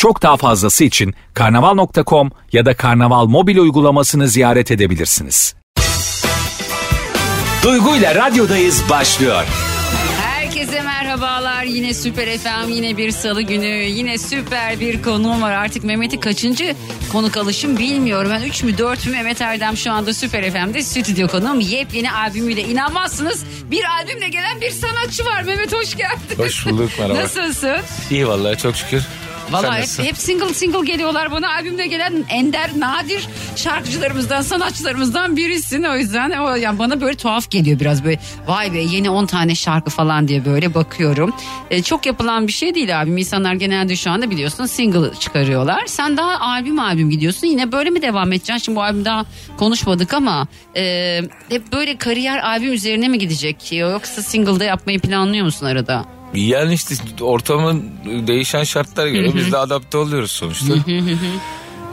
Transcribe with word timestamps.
Çok 0.00 0.22
daha 0.22 0.36
fazlası 0.36 0.84
için 0.84 1.14
karnaval.com 1.34 2.30
ya 2.52 2.66
da 2.66 2.76
karnaval 2.76 3.26
mobil 3.26 3.56
uygulamasını 3.58 4.28
ziyaret 4.28 4.70
edebilirsiniz. 4.70 5.54
Duygu 7.62 7.96
ile 7.96 8.14
radyodayız 8.14 8.82
başlıyor. 8.90 9.44
Herkese 10.20 10.82
merhabalar. 10.82 11.64
Yine 11.64 11.94
Süper 11.94 12.38
FM, 12.38 12.68
yine 12.68 12.96
bir 12.96 13.10
salı 13.10 13.42
günü, 13.42 13.66
yine 13.66 14.18
süper 14.18 14.80
bir 14.80 15.02
konuğum 15.02 15.42
var. 15.42 15.52
Artık 15.52 15.84
Mehmet'i 15.84 16.20
kaçıncı 16.20 16.74
konuk 17.12 17.36
alışım 17.36 17.78
bilmiyorum. 17.78 18.30
Ben 18.34 18.42
3 18.42 18.62
mü 18.62 18.78
4 18.78 19.06
mü 19.06 19.12
Mehmet 19.12 19.40
Erdem 19.40 19.76
şu 19.76 19.92
anda 19.92 20.14
Süper 20.14 20.50
FM'de 20.50 20.82
stüdyo 20.82 21.28
konuğum. 21.28 21.60
Yepyeni 21.60 22.12
albümüyle 22.12 22.62
inanmazsınız. 22.62 23.44
Bir 23.70 23.84
albümle 23.84 24.28
gelen 24.28 24.60
bir 24.60 24.70
sanatçı 24.70 25.24
var. 25.24 25.42
Mehmet 25.42 25.72
hoş 25.72 25.96
geldin. 25.96 26.36
Hoş 26.44 26.66
bulduk 26.66 26.90
merhaba. 26.98 27.18
Nasılsın? 27.18 27.76
İyi 28.10 28.28
vallahi 28.28 28.56
çok 28.56 28.76
şükür. 28.76 29.02
Valla 29.52 29.78
hep, 29.78 29.98
hep 29.98 30.16
single 30.18 30.54
single 30.54 30.84
geliyorlar 30.84 31.30
bana. 31.30 31.50
Albümle 31.54 31.86
gelen 31.86 32.24
ender, 32.28 32.70
nadir 32.78 33.28
şarkıcılarımızdan, 33.56 34.42
sanatçılarımızdan 34.42 35.36
birisin. 35.36 35.82
O 35.82 35.96
yüzden 35.96 36.30
o 36.30 36.54
yani 36.54 36.78
bana 36.78 37.00
böyle 37.00 37.16
tuhaf 37.16 37.50
geliyor 37.50 37.80
biraz 37.80 38.04
böyle. 38.04 38.18
Vay 38.46 38.72
be 38.72 38.78
yeni 38.78 39.10
10 39.10 39.26
tane 39.26 39.54
şarkı 39.54 39.90
falan 39.90 40.28
diye 40.28 40.44
böyle 40.44 40.74
bakıyorum. 40.74 41.34
E, 41.70 41.82
çok 41.82 42.06
yapılan 42.06 42.46
bir 42.46 42.52
şey 42.52 42.74
değil 42.74 42.98
albüm. 42.98 43.16
İnsanlar 43.18 43.54
genelde 43.54 43.96
şu 43.96 44.10
anda 44.10 44.30
biliyorsun 44.30 44.66
single 44.66 45.14
çıkarıyorlar. 45.14 45.86
Sen 45.86 46.16
daha 46.16 46.40
albüm 46.40 46.78
albüm 46.78 47.10
gidiyorsun. 47.10 47.46
Yine 47.46 47.72
böyle 47.72 47.90
mi 47.90 48.02
devam 48.02 48.32
edeceksin? 48.32 48.56
Şimdi 48.64 48.76
bu 48.76 48.82
albüm 48.82 49.04
daha 49.04 49.24
konuşmadık 49.56 50.14
ama 50.14 50.46
e, 50.76 51.20
hep 51.48 51.72
böyle 51.72 51.96
kariyer 51.96 52.38
albüm 52.38 52.72
üzerine 52.72 53.08
mi 53.08 53.18
gidecek? 53.18 53.72
Yoksa 53.72 54.22
single'da 54.22 54.64
yapmayı 54.64 55.00
planlıyor 55.00 55.44
musun 55.44 55.66
arada? 55.66 56.19
Yani 56.34 56.74
işte 56.74 56.94
ortamın 57.24 57.84
değişen 58.26 58.64
şartlara 58.64 59.08
göre 59.08 59.34
biz 59.34 59.52
de 59.52 59.56
adapte 59.56 59.98
oluyoruz 59.98 60.30
sonuçta. 60.30 60.74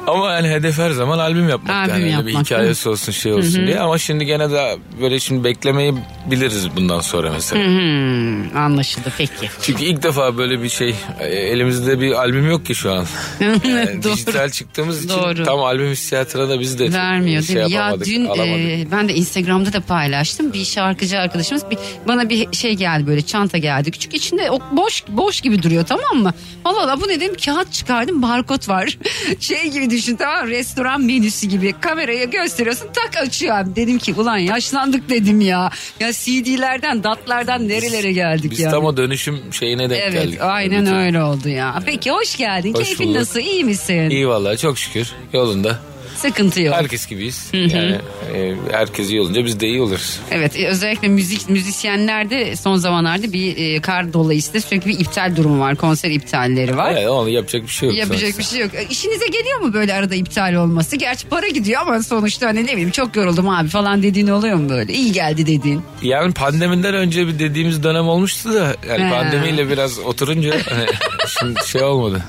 Ama 0.08 0.32
yani 0.32 0.50
hedef 0.50 0.78
her 0.78 0.92
zaman 0.92 1.20
albüm 1.20 1.50
yapmak. 1.50 1.76
Albüm 1.76 1.96
yani 1.96 2.12
yapmak, 2.12 2.28
bir 2.28 2.36
hikayesi 2.36 2.90
olsun 2.90 3.12
şey 3.12 3.34
olsun 3.34 3.68
diye. 3.68 3.80
Ama 3.80 3.98
şimdi 3.98 4.26
gene 4.26 4.52
de 4.52 4.78
böyle 5.02 5.20
şimdi 5.20 5.44
beklemeyi 5.44 5.94
biliriz 6.32 6.76
bundan 6.76 7.00
sonra 7.00 7.32
mesela. 7.32 7.66
Hmm, 7.66 8.58
anlaşıldı 8.58 9.14
peki. 9.18 9.50
Çünkü 9.62 9.84
ilk 9.86 10.04
defa 10.04 10.38
böyle 10.38 10.64
bir 10.64 10.70
şey 10.70 10.96
e, 11.20 11.26
elimizde 11.28 12.00
bir 12.00 12.12
albüm 12.12 12.50
yok 12.50 12.66
ki 12.66 12.76
şu 12.76 12.92
an. 12.92 13.06
Yani 13.68 14.04
Doğru. 14.04 14.14
dijital 14.14 14.50
çıktığımız 14.50 15.06
için 15.06 15.20
Doğru. 15.20 15.44
tam 15.44 15.60
albüm 15.60 15.92
hissiyatına 15.92 16.50
da 16.50 16.60
biz 16.60 16.80
de 16.80 16.94
Vermiyor 16.94 17.44
şey 17.44 17.56
değil 17.56 17.68
mi? 17.68 17.74
Ya 17.74 17.80
yapamadık, 17.80 18.08
dün 18.08 18.26
alamadık. 18.26 18.66
e, 18.66 18.88
ben 18.92 19.10
de 19.10 19.16
Instagram'da 19.16 19.74
da 19.74 19.82
paylaştım. 19.82 20.54
Bir 20.54 20.66
şarkıcı 20.66 21.20
arkadaşımız 21.20 21.70
bir, 21.72 21.78
bana 22.08 22.30
bir 22.30 22.56
şey 22.56 22.74
geldi 22.74 23.08
böyle 23.08 23.22
çanta 23.22 23.58
geldi. 23.58 23.92
Küçük 23.92 24.14
içinde 24.14 24.52
o 24.52 24.60
boş 24.72 25.04
boş 25.08 25.42
gibi 25.42 25.64
duruyor 25.64 25.86
tamam 25.86 26.18
mı? 26.18 26.34
Allah 26.66 26.84
Allah 26.84 27.02
bu 27.02 27.08
ne 27.08 27.20
dedim 27.22 27.36
kağıt 27.46 27.74
çıkardım 27.74 28.22
barkod 28.22 28.70
var. 28.70 28.98
şey 29.40 29.72
gibi 29.72 29.90
düşün 29.98 30.16
tamam 30.16 30.46
mı? 30.46 30.52
restoran 30.52 31.02
menüsü 31.02 31.48
gibi 31.48 31.74
kameraya 31.82 32.24
gösteriyorsun 32.24 32.88
tak 32.94 33.18
açıyor 33.24 33.58
abi. 33.58 33.76
Dedim 33.76 33.98
ki 33.98 34.14
ulan 34.18 34.38
yaşlandık 34.38 35.10
dedim 35.10 35.42
ya. 35.42 35.70
Ya 36.00 36.12
CD'lerden 36.14 37.04
datlardan 37.04 37.68
nerelere 37.68 38.12
geldik 38.12 38.52
Biz 38.52 38.60
ya. 38.60 38.72
tam 38.72 38.86
o 38.86 38.98
dönüşüm 38.98 39.40
şeyine 39.54 39.90
denk 39.90 40.02
Evet 40.04 40.14
geldik. 40.14 40.40
aynen 40.42 40.82
Bütün- 40.86 40.96
öyle 40.96 41.24
oldu 41.24 41.50
ya. 41.50 41.80
Peki 41.86 42.12
hoş 42.12 42.38
geldin. 42.38 42.74
Hoş 42.74 42.84
Keyfin 42.88 43.08
bulduk. 43.08 43.20
nasıl? 43.20 43.40
İyi 43.40 43.64
misin? 43.64 44.10
İyi 44.10 44.28
vallahi 44.28 44.58
çok 44.58 44.78
şükür 44.78 45.12
yolunda. 45.34 45.80
Sıkıntı 46.18 46.62
yok. 46.62 46.76
Herkes 46.76 47.06
gibiyiz. 47.08 47.50
Yani 47.54 47.96
e, 48.36 48.54
herkes 48.72 49.10
iyi 49.10 49.22
olunca 49.22 49.46
biz 49.46 49.60
de 49.60 49.68
iyi 49.68 49.82
oluruz. 49.82 50.20
Evet 50.32 50.60
e, 50.60 50.68
özellikle 50.68 51.08
müzik 51.08 51.50
müzisyenlerde 51.50 52.56
son 52.56 52.76
zamanlarda 52.76 53.34
bir 53.34 53.58
e, 53.58 53.82
kar 53.82 54.14
dolayısıyla 54.14 54.62
sürekli 54.62 54.90
bir 54.90 55.00
iptal 55.00 55.36
durumu 55.36 55.60
var. 55.60 55.76
Konser 55.76 56.12
iptalleri 56.12 56.78
var. 56.78 56.92
Evet, 56.92 57.10
onu 57.10 57.30
yapacak 57.30 57.64
bir 57.64 57.68
şey 57.68 57.90
yok. 57.90 57.98
Yapacak 57.98 58.20
sonuçta. 58.22 58.40
bir 58.40 58.44
şey 58.44 58.60
yok. 58.60 58.74
E, 58.76 58.88
İşinize 58.90 59.28
geliyor 59.28 59.60
mu 59.60 59.74
böyle 59.74 59.94
arada 59.94 60.16
iptal 60.16 60.54
olması? 60.54 60.96
Gerçi 60.96 61.28
para 61.28 61.48
gidiyor 61.48 61.82
ama 61.82 62.04
sonuçta 62.04 62.48
hani 62.48 62.66
ne 62.66 62.72
bileyim 62.72 62.92
çok 62.92 63.16
yoruldum 63.16 63.50
abi 63.50 63.68
falan 63.70 64.04
dediğin 64.04 64.28
oluyor 64.28 64.56
mu 64.56 64.70
böyle? 64.70 64.94
İyi 64.94 65.12
geldi 65.12 65.46
dediğin. 65.48 65.82
Yani 66.02 66.34
pandemiden 66.34 66.94
önce 66.94 67.28
bir 67.28 67.40
dediğimiz 67.40 67.84
dönem 67.84 68.08
olmuştu 68.08 68.54
da 68.54 68.76
yani 68.90 69.06
He. 69.06 69.10
pandemiyle 69.10 69.70
biraz 69.70 70.00
oturunca 70.00 70.52
hani 70.70 70.86
şimdi 71.40 71.60
şey 71.68 71.84
olmadı. 71.84 72.24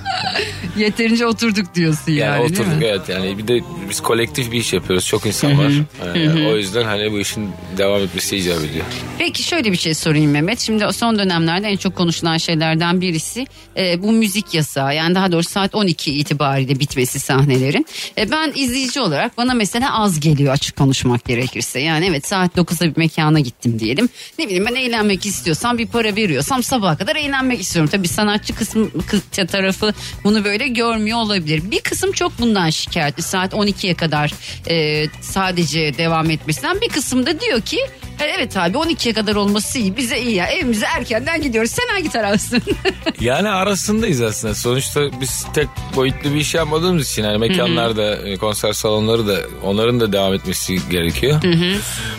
Yeterince 0.77 1.27
oturduk 1.27 1.75
diyorsun 1.75 2.12
yani, 2.12 2.19
Yani, 2.21 2.43
oturduk 2.44 2.82
evet 2.82 3.09
yani 3.09 3.38
bir 3.38 3.48
de 3.48 3.60
biz 3.91 4.00
kolektif 4.00 4.53
bir 4.53 4.59
iş 4.59 4.72
yapıyoruz. 4.72 5.06
Çok 5.06 5.26
insan 5.26 5.59
var. 5.59 5.72
Ee, 6.15 6.47
o 6.47 6.56
yüzden 6.56 6.84
hani 6.84 7.12
bu 7.12 7.21
işin 7.21 7.50
devam 7.76 8.03
etmesi 8.03 8.37
icap 8.37 8.65
ediyor. 8.65 8.84
Peki 9.19 9.43
şöyle 9.43 9.72
bir 9.72 9.76
şey 9.76 9.94
sorayım 9.94 10.31
Mehmet. 10.31 10.60
Şimdi 10.60 10.93
son 10.93 11.19
dönemlerde 11.19 11.69
en 11.69 11.76
çok 11.76 11.97
konuşulan 11.97 12.37
şeylerden 12.37 13.00
birisi 13.00 13.47
e, 13.77 14.03
bu 14.03 14.12
müzik 14.12 14.54
yasağı. 14.54 14.94
Yani 14.94 15.15
daha 15.15 15.32
doğrusu 15.32 15.50
saat 15.50 15.75
12 15.75 16.19
itibariyle 16.19 16.81
bitmesi 16.81 17.21
sahnelerin. 17.21 17.87
E, 18.19 18.31
ben 18.31 18.53
izleyici 18.54 19.00
olarak 19.00 19.37
bana 19.37 19.54
mesela 19.54 19.98
az 19.98 20.21
geliyor 20.21 20.53
açık 20.53 20.77
konuşmak 20.77 21.25
gerekirse. 21.25 21.81
Yani 21.81 22.06
evet 22.06 22.27
saat 22.27 22.56
9'da 22.56 22.91
bir 22.91 22.97
mekana 22.97 23.41
gittim 23.41 23.78
diyelim. 23.78 24.09
Ne 24.38 24.47
bileyim 24.47 24.66
ben 24.71 24.75
eğlenmek 24.75 25.27
istiyorsam 25.27 25.78
bir 25.78 25.87
para 25.87 26.16
veriyorsam 26.16 26.62
sabaha 26.62 26.97
kadar 26.98 27.16
eğlenmek 27.16 27.60
istiyorum. 27.60 27.91
Tabii 27.93 28.09
sanatçı 28.09 28.54
kısmı 28.54 28.87
kı- 28.87 29.47
tarafı 29.47 29.94
bunu 30.25 30.44
böyle 30.44 30.69
görmüyor 30.69 31.19
olabilir. 31.19 31.71
Bir 31.71 31.81
kısım 31.81 32.12
çok 32.12 32.38
bundan 32.38 32.71
şikayetli. 32.71 33.22
Saat 33.22 33.54
12'ye 33.78 33.94
kadar 33.94 34.33
e, 34.71 35.06
sadece 35.21 35.99
devam 35.99 36.31
etmesinden. 36.31 36.81
Bir 36.81 36.89
kısım 36.89 37.27
da 37.27 37.41
diyor 37.41 37.61
ki 37.61 37.78
"E, 37.78 38.07
evet 38.20 38.56
abi 38.56 38.76
12'ye 38.76 39.14
kadar 39.14 39.34
olması 39.36 39.78
iyi. 39.78 39.96
Bize 39.96 40.18
iyi 40.20 40.34
ya. 40.34 40.46
Evimize 40.46 40.86
erkenden 40.96 41.42
gidiyoruz. 41.42 41.70
Sen 41.70 41.88
hangi 41.92 42.08
tarafsın? 42.08 42.62
Yani 43.20 43.48
arasındayız 43.48 44.22
aslında. 44.22 44.54
Sonuçta 44.54 45.20
biz 45.20 45.46
tek 45.54 45.68
boyutlu 45.96 46.30
bir 46.30 46.36
iş 46.40 46.54
yapmadığımız 46.54 47.10
için 47.10 47.24
yani 47.24 47.38
mekanlarda, 47.38 48.16
e, 48.16 48.36
konser 48.36 48.72
salonları 48.72 49.26
da 49.28 49.36
onların 49.64 50.00
da 50.00 50.12
devam 50.12 50.34
etmesi 50.34 50.88
gerekiyor. 50.90 51.40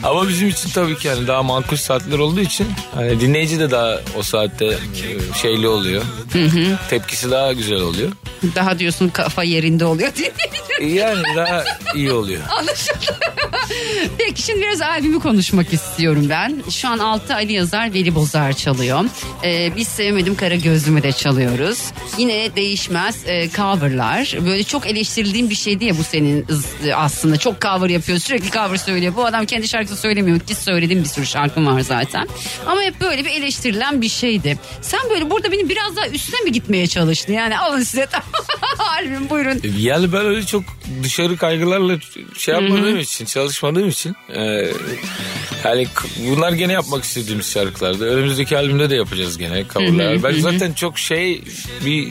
Ama 0.03 0.27
bizim 0.29 0.47
için 0.47 0.69
tabii 0.69 0.97
ki 0.97 1.07
yani 1.07 1.27
daha 1.27 1.43
makul 1.43 1.75
saatler 1.77 2.19
olduğu 2.19 2.39
için 2.39 2.67
hani 2.95 3.19
dinleyici 3.19 3.59
de 3.59 3.71
daha 3.71 3.99
o 4.17 4.23
saatte 4.23 4.65
e, 4.65 4.77
şeyli 5.41 5.67
oluyor. 5.67 6.01
Tepkisi 6.89 7.31
daha 7.31 7.53
güzel 7.53 7.81
oluyor. 7.81 8.11
Daha 8.55 8.79
diyorsun 8.79 9.09
kafa 9.09 9.43
yerinde 9.43 9.85
oluyor 9.85 10.11
diye. 10.15 10.31
Yani 11.01 11.23
daha 11.35 11.63
iyi 11.95 12.11
oluyor. 12.11 12.41
Anlaşıldı. 12.49 13.19
Peki 14.17 14.41
şimdi 14.41 14.61
biraz 14.61 14.81
albümü 14.81 15.19
konuşmak 15.19 15.73
istiyorum 15.73 15.88
ben. 16.29 16.63
Şu 16.69 16.87
an 16.87 16.99
altı 16.99 17.33
Ali 17.33 17.53
Yazar, 17.53 17.93
Veli 17.93 18.15
Bozar 18.15 18.53
çalıyor. 18.53 19.05
Ee, 19.43 19.71
biz 19.75 19.87
Sevmedim 19.87 20.35
Kara 20.35 20.55
Gözlümü 20.55 21.03
de 21.03 21.11
çalıyoruz. 21.11 21.91
Yine 22.17 22.55
değişmez 22.55 23.27
e, 23.27 23.49
coverlar. 23.49 24.35
Böyle 24.45 24.63
çok 24.63 24.87
eleştirildiğim 24.87 25.49
bir 25.49 25.55
şey 25.55 25.79
diye 25.79 25.97
bu 25.97 26.03
senin 26.03 26.45
aslında. 26.95 27.37
Çok 27.37 27.61
cover 27.61 27.89
yapıyor, 27.89 28.19
sürekli 28.19 28.51
cover 28.51 28.77
söylüyor. 28.77 29.13
Bu 29.15 29.25
adam 29.25 29.45
kendi 29.45 29.67
şarkısı 29.67 29.97
söylemiyor 30.01 30.39
ki 30.39 30.55
söylediğim 30.55 31.03
bir 31.03 31.09
sürü 31.09 31.25
şarkım 31.25 31.65
var 31.65 31.81
zaten. 31.81 32.27
Ama 32.65 32.81
hep 32.81 33.01
böyle 33.01 33.25
bir 33.25 33.31
eleştirilen 33.31 34.01
bir 34.01 34.09
şeydi. 34.09 34.57
Sen 34.81 35.01
böyle 35.09 35.29
burada 35.29 35.51
beni 35.51 35.69
biraz 35.69 35.95
daha 35.95 36.07
üstüne 36.07 36.41
mi 36.41 36.51
gitmeye 36.51 36.87
çalıştın? 36.87 37.33
Yani 37.33 37.59
alın 37.59 37.83
size 37.83 38.07
albüm 38.79 39.29
buyurun. 39.29 39.61
Yani 39.77 40.13
ben 40.13 40.25
öyle 40.25 40.45
çok 40.45 40.63
dışarı 41.03 41.37
kaygılarla 41.37 41.97
şey 42.37 42.53
yapmadığım 42.53 42.99
için, 42.99 43.25
çalışmadığım 43.25 43.89
için 43.89 44.15
e, 44.29 44.71
yani 45.63 45.78
k- 45.85 46.07
bunlar 46.29 46.51
gene 46.51 46.73
yapmak 46.73 47.03
istediğimiz 47.03 47.51
şarkılardı. 47.51 48.05
Önümüzdeki 48.05 48.57
albümde 48.57 48.89
de 48.89 48.95
yapacağız 48.95 49.37
gene 49.37 49.63
coverlar. 49.73 50.23
Ben 50.23 50.39
zaten 50.39 50.73
çok 50.73 50.99
şey 50.99 51.41
bir 51.85 52.07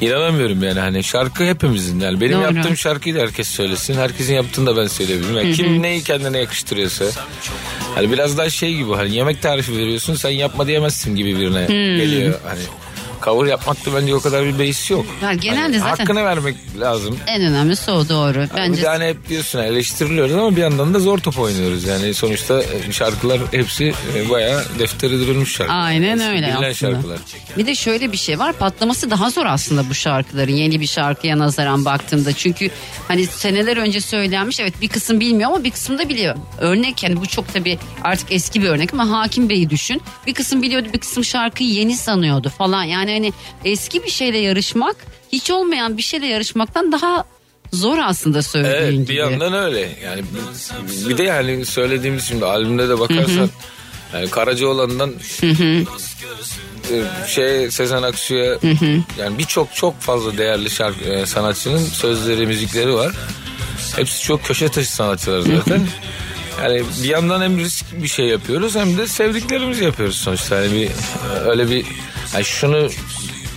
inanamıyorum 0.00 0.62
yani 0.62 0.80
hani 0.80 1.04
şarkı 1.04 1.44
hepimizin 1.44 2.00
yani 2.00 2.20
benim 2.20 2.32
Doğru. 2.42 2.54
yaptığım 2.56 2.76
şarkıyı 2.76 3.14
da 3.14 3.20
herkes 3.20 3.48
söylesin. 3.48 3.94
Herkesin 3.94 4.34
yaptığını 4.34 4.66
da 4.66 4.76
ben 4.76 4.86
söyleyebilirim. 4.86 5.36
Yani 5.36 5.52
kim 5.52 5.82
neyi 5.82 6.02
kendine 6.02 6.38
yakıştırıyorsa. 6.38 7.04
Hani 7.94 8.12
biraz 8.12 8.38
daha 8.38 8.50
şey 8.50 8.74
gibi 8.74 8.92
hani 8.92 9.14
yemek 9.14 9.42
tarifi 9.42 9.72
veriyorsun 9.78 10.14
sen 10.14 10.30
yapma 10.30 10.66
diyemezsin 10.66 11.16
gibi 11.16 11.40
birine 11.40 11.64
geliyor 11.96 12.40
hani 12.46 12.60
cover 13.26 13.46
yapmakta 13.50 13.90
bence 13.94 14.14
o 14.14 14.20
kadar 14.20 14.44
bir 14.44 14.58
beis 14.58 14.90
yok. 14.90 15.06
Ya 15.22 15.32
genelde 15.32 15.78
zaten- 15.78 15.96
Hakkını 15.96 16.24
vermek 16.24 16.56
lazım. 16.80 17.18
En 17.26 17.42
önemlisi 17.42 17.90
o 17.90 18.08
doğru. 18.08 18.34
Bir 18.42 18.56
Bence 18.56 18.82
de 18.82 18.88
hani 18.88 19.04
hep 19.04 19.28
diyorsun 19.28 19.58
eleştiriliyoruz 19.58 20.34
ama 20.34 20.56
bir 20.56 20.60
yandan 20.60 20.94
da 20.94 20.98
zor 20.98 21.18
top 21.18 21.38
oynuyoruz. 21.38 21.84
Yani 21.84 22.14
sonuçta 22.14 22.62
e, 22.62 22.92
şarkılar 22.92 23.40
hepsi 23.50 23.94
e, 24.16 24.30
bayağı 24.30 24.64
deftere 24.78 25.10
dürülmüş 25.12 25.52
şarkılar. 25.56 25.84
Aynen 25.86 26.20
öyle 26.20 26.42
Bilinen 26.46 26.56
aslında. 26.56 26.74
şarkılar. 26.74 27.18
Bir 27.58 27.66
de 27.66 27.74
şöyle 27.74 28.12
bir 28.12 28.16
şey 28.16 28.38
var 28.38 28.52
patlaması 28.52 29.10
daha 29.10 29.30
zor 29.30 29.46
aslında 29.46 29.90
bu 29.90 29.94
şarkıların 29.94 30.52
yeni 30.52 30.80
bir 30.80 30.86
şarkıya 30.86 31.38
nazaran 31.38 31.84
baktığımda. 31.84 32.32
Çünkü 32.32 32.70
hani 33.08 33.26
seneler 33.26 33.76
önce 33.76 34.00
söylenmiş 34.00 34.60
evet 34.60 34.80
bir 34.80 34.88
kısım 34.88 35.20
bilmiyor 35.20 35.50
ama 35.50 35.64
bir 35.64 35.70
kısım 35.70 35.98
da 35.98 36.08
biliyor. 36.08 36.36
Örnek 36.58 37.02
yani 37.02 37.16
bu 37.16 37.26
çok 37.26 37.52
tabii 37.54 37.78
artık 38.04 38.32
eski 38.32 38.62
bir 38.62 38.68
örnek 38.68 38.94
ama 38.94 39.10
Hakim 39.10 39.48
Bey'i 39.48 39.70
düşün. 39.70 40.02
Bir 40.26 40.34
kısım 40.34 40.62
biliyordu 40.62 40.88
bir 40.94 40.98
kısım 40.98 41.24
şarkıyı 41.24 41.70
yeni 41.70 41.96
sanıyordu 41.96 42.52
falan. 42.58 42.82
Yani 42.84 43.10
hani 43.16 43.32
eski 43.64 44.04
bir 44.04 44.10
şeyle 44.10 44.38
yarışmak 44.38 44.96
hiç 45.32 45.50
olmayan 45.50 45.96
bir 45.96 46.02
şeyle 46.02 46.26
yarışmaktan 46.26 46.92
daha 46.92 47.24
zor 47.72 47.98
aslında 47.98 48.42
söylediğin 48.42 48.76
Evet 48.82 48.92
bir 48.92 48.98
gibi. 49.04 49.14
yandan 49.14 49.52
öyle. 49.54 49.80
Yani 50.04 50.22
bir- 51.02 51.08
bir 51.08 51.18
de 51.18 51.22
yani 51.22 51.66
söylediğimiz 51.66 52.24
şimdi 52.28 52.44
albümde 52.44 52.88
de 52.88 52.98
bakarsan 53.00 53.50
yani 54.14 54.30
Karacaoğlan'dan 54.30 55.14
e, 56.92 57.02
şey 57.28 57.70
Sezen 57.70 58.02
Aksu'ya 58.02 58.58
yani 59.18 59.38
birçok 59.38 59.74
çok 59.74 60.00
fazla 60.00 60.38
değerli 60.38 60.70
şarkı 60.70 61.04
e, 61.04 61.26
sanatçının 61.26 61.78
sözleri, 61.84 62.46
müzikleri 62.46 62.94
var. 62.94 63.12
Hepsi 63.96 64.22
çok 64.22 64.44
köşe 64.44 64.68
taşı 64.68 64.92
sanatçılar 64.92 65.40
zaten. 65.40 65.86
Yani 66.62 66.82
bir 67.02 67.08
yandan 67.08 67.42
hem 67.42 67.58
risk 67.58 67.84
bir 68.02 68.08
şey 68.08 68.26
yapıyoruz 68.26 68.74
hem 68.76 68.98
de 68.98 69.06
sevdiklerimizi 69.06 69.84
yapıyoruz 69.84 70.16
sonuçta. 70.16 70.62
Yani 70.62 70.72
bir 70.72 70.90
öyle 71.46 71.70
bir 71.70 71.86
yani 72.36 72.44
şunu 72.44 72.88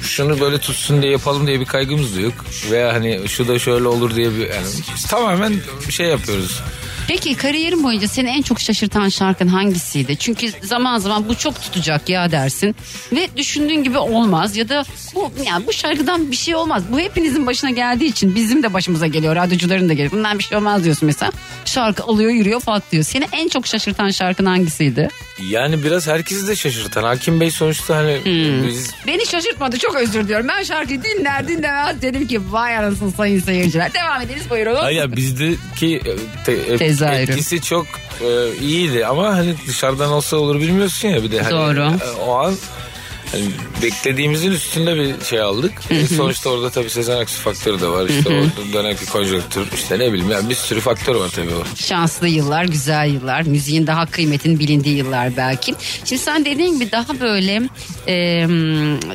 şunu 0.01 0.39
böyle 0.39 0.57
tutsun 0.57 1.01
diye 1.01 1.11
yapalım 1.11 1.47
diye 1.47 1.59
bir 1.59 1.65
kaygımız 1.65 2.15
da 2.15 2.21
yok. 2.21 2.33
Veya 2.71 2.93
hani 2.93 3.21
şu 3.27 3.47
da 3.47 3.59
şöyle 3.59 3.87
olur 3.87 4.15
diye 4.15 4.31
bir 4.35 4.49
yani 4.49 4.67
tamamen 5.09 5.53
şey 5.89 6.07
yapıyoruz. 6.07 6.61
Peki 7.07 7.35
kariyerin 7.35 7.83
boyunca 7.83 8.07
seni 8.07 8.29
en 8.29 8.41
çok 8.41 8.59
şaşırtan 8.59 9.09
şarkın 9.09 9.47
hangisiydi? 9.47 10.17
Çünkü 10.17 10.51
zaman 10.63 10.97
zaman 10.97 11.29
bu 11.29 11.35
çok 11.35 11.61
tutacak 11.61 12.09
ya 12.09 12.31
dersin 12.31 12.75
ve 13.11 13.29
düşündüğün 13.37 13.83
gibi 13.83 13.97
olmaz 13.97 14.57
ya 14.57 14.69
da 14.69 14.83
bu 15.15 15.31
yani 15.45 15.67
bu 15.67 15.73
şarkıdan 15.73 16.31
bir 16.31 16.35
şey 16.35 16.55
olmaz. 16.55 16.83
Bu 16.91 16.99
hepinizin 16.99 17.47
başına 17.47 17.69
geldiği 17.69 18.05
için 18.05 18.35
bizim 18.35 18.63
de 18.63 18.73
başımıza 18.73 19.07
geliyor. 19.07 19.35
Radyocuların 19.35 19.89
da 19.89 19.93
geliyor. 19.93 20.11
Bundan 20.11 20.39
bir 20.39 20.43
şey 20.43 20.57
olmaz 20.57 20.83
diyorsun 20.83 21.05
mesela. 21.05 21.31
Şarkı 21.65 22.03
alıyor 22.03 22.31
yürüyor 22.31 22.61
patlıyor. 22.61 23.03
Seni 23.03 23.27
en 23.31 23.47
çok 23.47 23.67
şaşırtan 23.67 24.09
şarkın 24.09 24.45
hangisiydi? 24.45 25.09
Yani 25.41 25.83
biraz 25.83 26.07
herkesi 26.07 26.47
de 26.47 26.55
şaşırtan. 26.55 27.03
Hakim 27.03 27.39
Bey 27.41 27.51
sonuçta 27.51 27.95
hani 27.95 28.21
biz 28.67 28.91
Beni 29.07 29.25
şaşırtmadı 29.25 29.77
çok 29.77 29.95
özür 29.95 30.23
diliyorum. 30.23 30.47
Ben 30.47 30.63
şarkıyı 30.63 31.03
dinler 31.03 31.47
dinlemez 31.47 32.01
dedim 32.01 32.27
ki 32.27 32.41
vay 32.51 32.77
anasını 32.77 33.11
sayın 33.11 33.39
seyirciler. 33.39 33.93
Devam 33.93 34.21
ediniz 34.21 34.49
buyurun. 34.49 34.75
Ay 34.75 34.95
ya 34.95 35.15
bizdeki 35.15 36.01
e, 36.05 36.43
te- 36.45 37.05
e, 37.05 37.21
etkisi 37.21 37.61
çok 37.61 37.85
e, 38.21 38.55
iyiydi 38.61 39.05
ama 39.05 39.37
hani 39.37 39.55
dışarıdan 39.67 40.11
olsa 40.11 40.37
olur 40.37 40.55
bilmiyorsun 40.61 41.07
ya 41.07 41.23
bir 41.23 41.31
de 41.31 41.41
hani 41.41 41.51
Doğru. 41.51 41.81
e, 41.81 42.21
o 42.27 42.33
an 42.33 42.55
hani 43.31 43.45
beklediğimizin 43.83 44.51
üstünde 44.51 44.95
bir 44.95 45.25
şey 45.25 45.41
aldık. 45.41 45.71
E, 45.89 46.07
sonuçta 46.07 46.49
orada 46.49 46.69
tabii 46.69 46.89
Sezen 46.89 47.17
Aksu 47.17 47.41
faktörü 47.41 47.81
de 47.81 47.87
var. 47.87 48.09
İşte 48.09 48.29
o 48.29 48.73
dönemki 48.73 49.05
konjonktür 49.05 49.67
işte 49.75 49.99
ne 49.99 50.13
bileyim 50.13 50.31
yani 50.31 50.49
bir 50.49 50.55
sürü 50.55 50.79
faktör 50.79 51.15
var 51.15 51.29
tabii 51.35 51.55
o. 51.55 51.63
şanslı 51.75 52.27
yıllar, 52.27 52.65
güzel 52.65 53.13
yıllar, 53.13 53.41
müziğin 53.41 53.87
daha 53.87 54.05
kıymetin 54.05 54.59
bilindiği 54.59 54.97
yıllar 54.97 55.37
belki. 55.37 55.75
Şimdi 56.05 56.21
sen 56.21 56.45
dediğin 56.45 56.79
gibi 56.79 56.91
daha 56.91 57.19
böyle 57.19 57.61
e, 58.07 58.47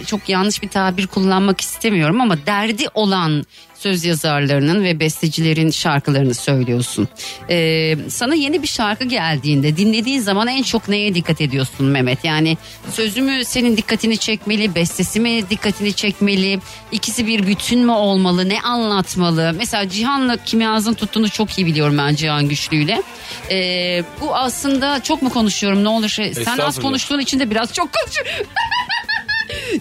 çok 0.07 0.29
yanlış 0.29 0.63
bir 0.63 0.69
tabir 0.69 1.07
kullanmak 1.07 1.61
istemiyorum 1.61 2.21
ama 2.21 2.47
derdi 2.47 2.85
olan 2.95 3.45
söz 3.85 4.05
yazarlarının 4.05 4.85
ve 4.85 5.01
bestecilerin 5.01 5.71
şarkılarını 5.71 6.35
söylüyorsun. 6.35 7.09
E, 7.51 7.97
sana 8.09 8.35
yeni 8.35 8.63
bir 8.63 8.69
şarkı 8.69 9.05
geldiğinde 9.05 9.77
dinlediğin 9.77 10.21
zaman 10.21 10.49
en 10.49 10.63
çok 10.63 10.89
neye 10.89 11.15
dikkat 11.15 11.41
ediyorsun 11.41 11.87
Mehmet? 11.87 12.25
Yani 12.25 12.59
sözü 12.93 13.23
mü 13.23 13.45
senin 13.45 13.77
dikkatini 13.77 14.19
çekmeli, 14.19 14.75
bestesi 14.75 15.21
mi 15.21 15.51
dikkatini 15.51 15.93
çekmeli, 15.93 16.61
ikisi 16.93 17.27
bir 17.27 17.47
bütün 17.47 17.81
mü 17.81 17.93
olmalı, 17.93 18.49
ne 18.49 18.61
anlatmalı? 18.61 19.55
Mesela 19.59 19.89
Cihan'la 19.89 20.37
Kimyaz'ın 20.37 20.95
tuttuğunu 20.95 21.29
çok 21.29 21.59
iyi 21.59 21.67
biliyorum 21.67 21.99
ben 21.99 22.15
Cihan 22.15 22.49
Güçlü'yle. 22.49 23.03
Ee, 23.51 24.05
bu 24.21 24.37
aslında 24.37 25.03
çok 25.03 25.23
mu 25.23 25.31
konuşuyorum 25.31 25.85
ne 25.85 25.89
olur 25.89 26.09
şey. 26.09 26.35
Sen 26.35 26.59
az 26.59 26.81
konuştuğun 26.81 27.21
için 27.21 27.41
de 27.41 27.51
biraz 27.51 27.73
çok 27.73 27.91
konuşuyorum. 27.93 28.47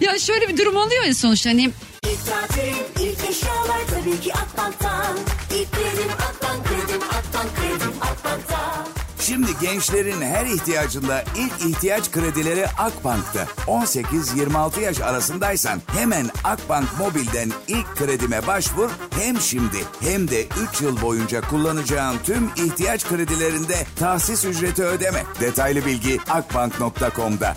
ya 0.00 0.18
şöyle 0.18 0.48
bir 0.48 0.56
durum 0.56 0.76
oluyor 0.76 1.04
ya 1.04 1.14
sonuçta 1.14 1.50
hani 1.50 1.70
İlk 2.12 2.26
tatil, 2.26 2.74
ilk 3.00 3.30
eşyalar 3.30 3.80
tabii 3.90 4.20
ki 4.20 4.32
Akbank'tan. 4.34 5.16
İlk 5.50 5.72
kredim 5.72 6.10
Akbank, 6.12 6.64
kredim 6.66 7.02
Akbank, 7.02 7.56
kredim 7.56 7.92
Akbank'tan. 8.02 8.86
Şimdi 9.20 9.50
gençlerin 9.60 10.20
her 10.22 10.46
ihtiyacında 10.46 11.24
ilk 11.36 11.70
ihtiyaç 11.70 12.10
kredileri 12.10 12.66
Akbank'ta. 12.68 13.46
18-26 13.66 14.80
yaş 14.80 15.00
arasındaysan 15.00 15.82
hemen 15.86 16.30
Akbank 16.44 16.88
Mobil'den 16.98 17.50
ilk 17.68 17.96
kredime 17.96 18.46
başvur. 18.46 18.90
Hem 19.20 19.40
şimdi 19.40 19.76
hem 20.00 20.30
de 20.30 20.46
3 20.74 20.80
yıl 20.80 21.00
boyunca 21.02 21.40
kullanacağın 21.40 22.16
tüm 22.24 22.50
ihtiyaç 22.56 23.08
kredilerinde 23.08 23.86
tahsis 23.98 24.44
ücreti 24.44 24.84
ödeme. 24.84 25.22
Detaylı 25.40 25.86
bilgi 25.86 26.18
akbank.com'da. 26.30 27.56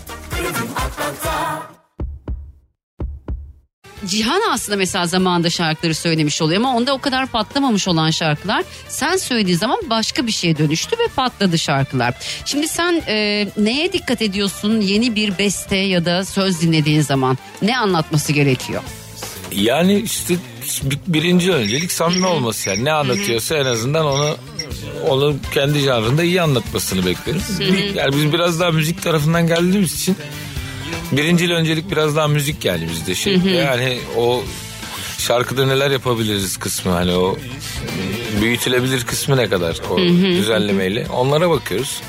Cihan 4.08 4.40
aslında 4.50 4.76
mesela 4.78 5.06
zamanında 5.06 5.50
şarkıları 5.50 5.94
söylemiş 5.94 6.42
oluyor 6.42 6.60
ama 6.60 6.76
onda 6.76 6.94
o 6.94 6.98
kadar 6.98 7.26
patlamamış 7.26 7.88
olan 7.88 8.10
şarkılar 8.10 8.64
sen 8.88 9.16
söylediği 9.16 9.56
zaman 9.56 9.78
başka 9.90 10.26
bir 10.26 10.32
şeye 10.32 10.58
dönüştü 10.58 10.96
ve 10.98 11.08
patladı 11.16 11.58
şarkılar. 11.58 12.14
Şimdi 12.44 12.68
sen 12.68 13.02
e, 13.08 13.48
neye 13.56 13.92
dikkat 13.92 14.22
ediyorsun 14.22 14.80
yeni 14.80 15.14
bir 15.14 15.38
beste 15.38 15.76
ya 15.76 16.04
da 16.04 16.24
söz 16.24 16.60
dinlediğin 16.62 17.00
zaman 17.00 17.38
ne 17.62 17.78
anlatması 17.78 18.32
gerekiyor? 18.32 18.82
Yani 19.52 20.00
işte 20.00 20.34
bir- 20.82 20.98
birinci 21.06 21.52
öncelik 21.52 21.92
samimi 21.92 22.26
olması 22.26 22.68
yani 22.70 22.84
ne 22.84 22.92
anlatıyorsa 22.92 23.56
en 23.56 23.64
azından 23.66 24.06
onu 24.06 24.36
onu 25.08 25.36
kendi 25.54 25.78
janrında 25.78 26.22
iyi 26.24 26.42
anlatmasını 26.42 27.06
beklerim. 27.06 27.40
Yani 27.94 28.16
biz 28.16 28.32
biraz 28.32 28.60
daha 28.60 28.70
müzik 28.70 29.02
tarafından 29.02 29.46
geldiğimiz 29.46 29.94
için 30.02 30.16
birincil 31.12 31.50
öncelik 31.50 31.90
biraz 31.90 32.16
daha 32.16 32.28
müzik 32.28 32.64
yani 32.64 32.88
bizde 32.90 33.14
şey. 33.14 33.36
Yani 33.36 33.98
o 34.16 34.42
şarkıda 35.18 35.66
neler 35.66 35.90
yapabiliriz 35.90 36.56
kısmı 36.56 36.92
hani 36.92 37.12
o 37.12 37.36
büyütülebilir 38.42 39.04
kısmı 39.04 39.36
ne 39.36 39.48
kadar 39.48 39.80
o 39.90 39.98
düzenlemeyle 39.98 41.06
onlara 41.12 41.50
bakıyoruz. 41.50 42.00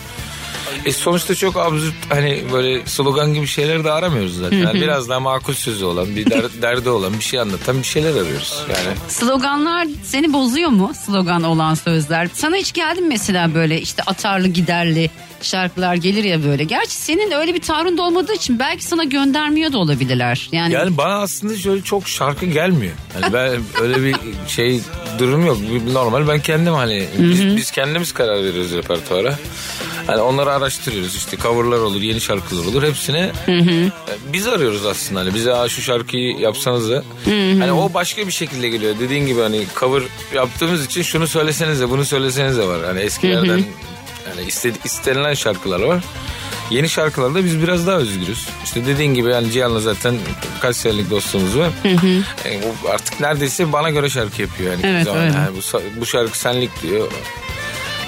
E 0.86 0.92
sonuçta 0.92 1.36
çok 1.36 1.58
absürt 1.58 1.94
hani 2.10 2.44
böyle 2.54 2.86
slogan 2.86 3.34
gibi 3.34 3.48
şeyler 3.48 3.84
de 3.84 3.92
aramıyoruz 3.92 4.38
zaten. 4.38 4.58
Yani 4.58 4.82
biraz 4.82 5.10
daha 5.10 5.20
makul 5.20 5.54
sözü 5.54 5.86
olan, 5.86 6.16
bir 6.16 6.30
der- 6.30 6.62
derdi 6.62 6.90
olan, 6.90 7.14
bir 7.14 7.24
şey 7.24 7.40
anlatan 7.40 7.78
bir 7.78 7.88
şeyler 7.88 8.12
arıyoruz. 8.12 8.64
Yani 8.70 8.98
Sloganlar 9.08 9.88
seni 10.04 10.34
bozuyor 10.34 10.70
mu 10.70 10.92
slogan 11.06 11.44
olan 11.44 11.74
sözler? 11.74 12.28
Sana 12.34 12.56
hiç 12.56 12.74
geldi 12.74 13.02
mi 13.02 13.08
mesela 13.08 13.54
böyle 13.54 13.82
işte 13.82 14.04
atarlı 14.04 14.48
giderli 14.48 15.10
şarkılar 15.42 15.96
gelir 15.96 16.24
ya 16.24 16.44
böyle. 16.44 16.64
Gerçi 16.64 16.92
senin 16.96 17.32
öyle 17.32 17.54
bir 17.54 17.62
tavrın 17.62 17.98
da 17.98 18.02
olmadığı 18.02 18.34
için 18.34 18.60
belki 18.60 18.84
sana 18.84 19.04
göndermiyor 19.04 19.72
da 19.74 19.78
olabilirler. 19.78 20.50
Yani, 20.52 20.74
yani 20.74 20.98
bana 20.98 21.14
aslında 21.22 21.58
şöyle 21.58 21.82
çok 21.82 22.08
şarkı 22.08 22.46
gelmiyor. 22.46 22.94
Hani 23.22 23.34
ben 23.34 23.62
öyle 23.82 24.04
bir 24.04 24.16
şey 24.48 24.82
durum 25.20 25.46
yok. 25.46 25.58
Normal 25.94 26.28
ben 26.28 26.40
kendim 26.40 26.74
hani 26.74 27.06
biz, 27.18 27.56
biz 27.58 27.72
kendimiz 27.72 28.12
karar 28.12 28.44
veriyoruz 28.44 28.74
repertuara. 28.74 29.40
Hani 30.08 30.22
onları 30.22 30.52
araştırıyoruz 30.52 31.16
işte 31.16 31.38
coverlar 31.38 31.78
olur, 31.80 32.02
yeni 32.02 32.22
şarkılar 32.22 32.66
olur. 32.66 32.84
Hepsini 32.84 33.32
e, 34.10 34.34
biz 34.34 34.48
arıyoruz 34.48 34.86
aslında. 34.86 35.20
Hani 35.20 35.34
bize 35.34 35.54
"Aa, 35.54 35.70
şu 35.70 35.82
şarkıyı 35.82 36.38
yapsanız 36.40 36.90
da. 36.90 37.04
Hani 37.60 37.72
o 37.72 37.94
başka 37.94 38.28
bir 38.28 38.32
şekilde 38.32 38.70
geliyor. 38.70 38.96
Dediğin 39.00 39.26
gibi 39.26 39.42
hani 39.42 39.64
cover 39.80 40.04
yaptığımız 40.34 40.86
için 40.86 41.02
şunu 41.02 41.28
söylesenize, 41.28 41.90
bunu 41.90 42.06
söylesenize 42.06 42.68
var. 42.68 42.86
Hani 42.86 43.00
eskilerden 43.00 43.58
yani 44.30 44.48
iste- 44.48 44.74
istenilen 44.86 45.34
şarkılar 45.34 45.80
var. 45.82 46.04
Yeni 46.70 46.90
şarkılarda 46.90 47.46
biz 47.46 47.62
biraz 47.64 47.88
daha 47.88 47.98
özgürüz. 47.98 48.48
İşte 48.64 48.86
dediğin 48.86 49.14
gibi 49.14 49.30
yani 49.30 49.52
Cihan'la 49.52 49.80
zaten 49.80 50.16
kaç 50.62 50.76
senelik 50.76 51.10
dostluğumuz 51.10 51.58
var. 51.58 51.70
E, 52.46 52.58
o 52.86 52.90
artık 52.90 53.20
neredeyse 53.20 53.72
bana 53.74 53.90
göre 53.90 54.10
şarkı 54.10 54.42
yapıyor 54.42 54.72
yani. 54.72 54.82
Evet, 54.86 55.06
Zaman- 55.06 55.26
yani 55.26 55.58
bu, 55.74 55.82
bu 56.02 56.06
şarkı 56.06 56.40
senlik 56.40 56.84
diyor. 56.84 57.08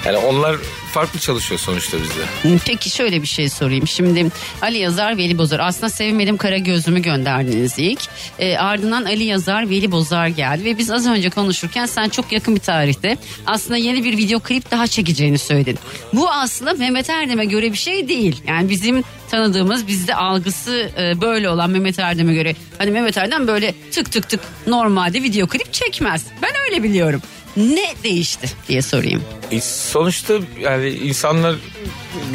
Yani 0.06 0.16
onlar 0.16 0.56
farklı 0.92 1.20
çalışıyor 1.20 1.60
sonuçta 1.60 1.98
bizde. 2.02 2.58
Peki 2.66 2.90
şöyle 2.90 3.22
bir 3.22 3.26
şey 3.26 3.48
sorayım. 3.48 3.86
Şimdi 3.86 4.26
Ali 4.62 4.78
Yazar, 4.78 5.16
Veli 5.16 5.38
Bozar. 5.38 5.60
Aslında 5.60 5.88
sevmedim 5.88 6.36
kara 6.36 6.58
gözlümü 6.58 7.02
gönderdiniz 7.02 7.78
ilk. 7.78 8.00
E, 8.38 8.56
ardından 8.56 9.04
Ali 9.04 9.24
Yazar, 9.24 9.70
Veli 9.70 9.92
Bozar 9.92 10.26
geldi. 10.26 10.64
Ve 10.64 10.78
biz 10.78 10.90
az 10.90 11.06
önce 11.06 11.30
konuşurken 11.30 11.86
sen 11.86 12.08
çok 12.08 12.32
yakın 12.32 12.54
bir 12.54 12.60
tarihte 12.60 13.16
aslında 13.46 13.76
yeni 13.76 14.04
bir 14.04 14.16
video 14.16 14.40
klip 14.40 14.70
daha 14.70 14.86
çekeceğini 14.86 15.38
söyledin. 15.38 15.78
Bu 16.12 16.30
aslında 16.30 16.72
Mehmet 16.72 17.10
Erdem'e 17.10 17.44
göre 17.44 17.72
bir 17.72 17.78
şey 17.78 18.08
değil. 18.08 18.42
Yani 18.46 18.70
bizim 18.70 19.04
tanıdığımız 19.30 19.86
bizde 19.86 20.14
algısı 20.14 20.90
e, 20.98 21.20
böyle 21.20 21.48
olan 21.48 21.70
Mehmet 21.70 21.98
Erdem'e 21.98 22.34
göre. 22.34 22.56
Hani 22.78 22.90
Mehmet 22.90 23.16
Erdem 23.18 23.46
böyle 23.46 23.74
tık 23.90 24.12
tık 24.12 24.28
tık 24.28 24.40
normalde 24.66 25.22
video 25.22 25.46
klip 25.46 25.72
çekmez. 25.72 26.24
Ben 26.42 26.50
öyle 26.68 26.82
biliyorum. 26.82 27.22
Ne 27.56 27.94
değişti 28.04 28.48
diye 28.68 28.82
sorayım. 28.82 29.22
E, 29.50 29.60
sonuçta 29.60 30.34
yani 30.60 30.88
insanlar 30.88 31.54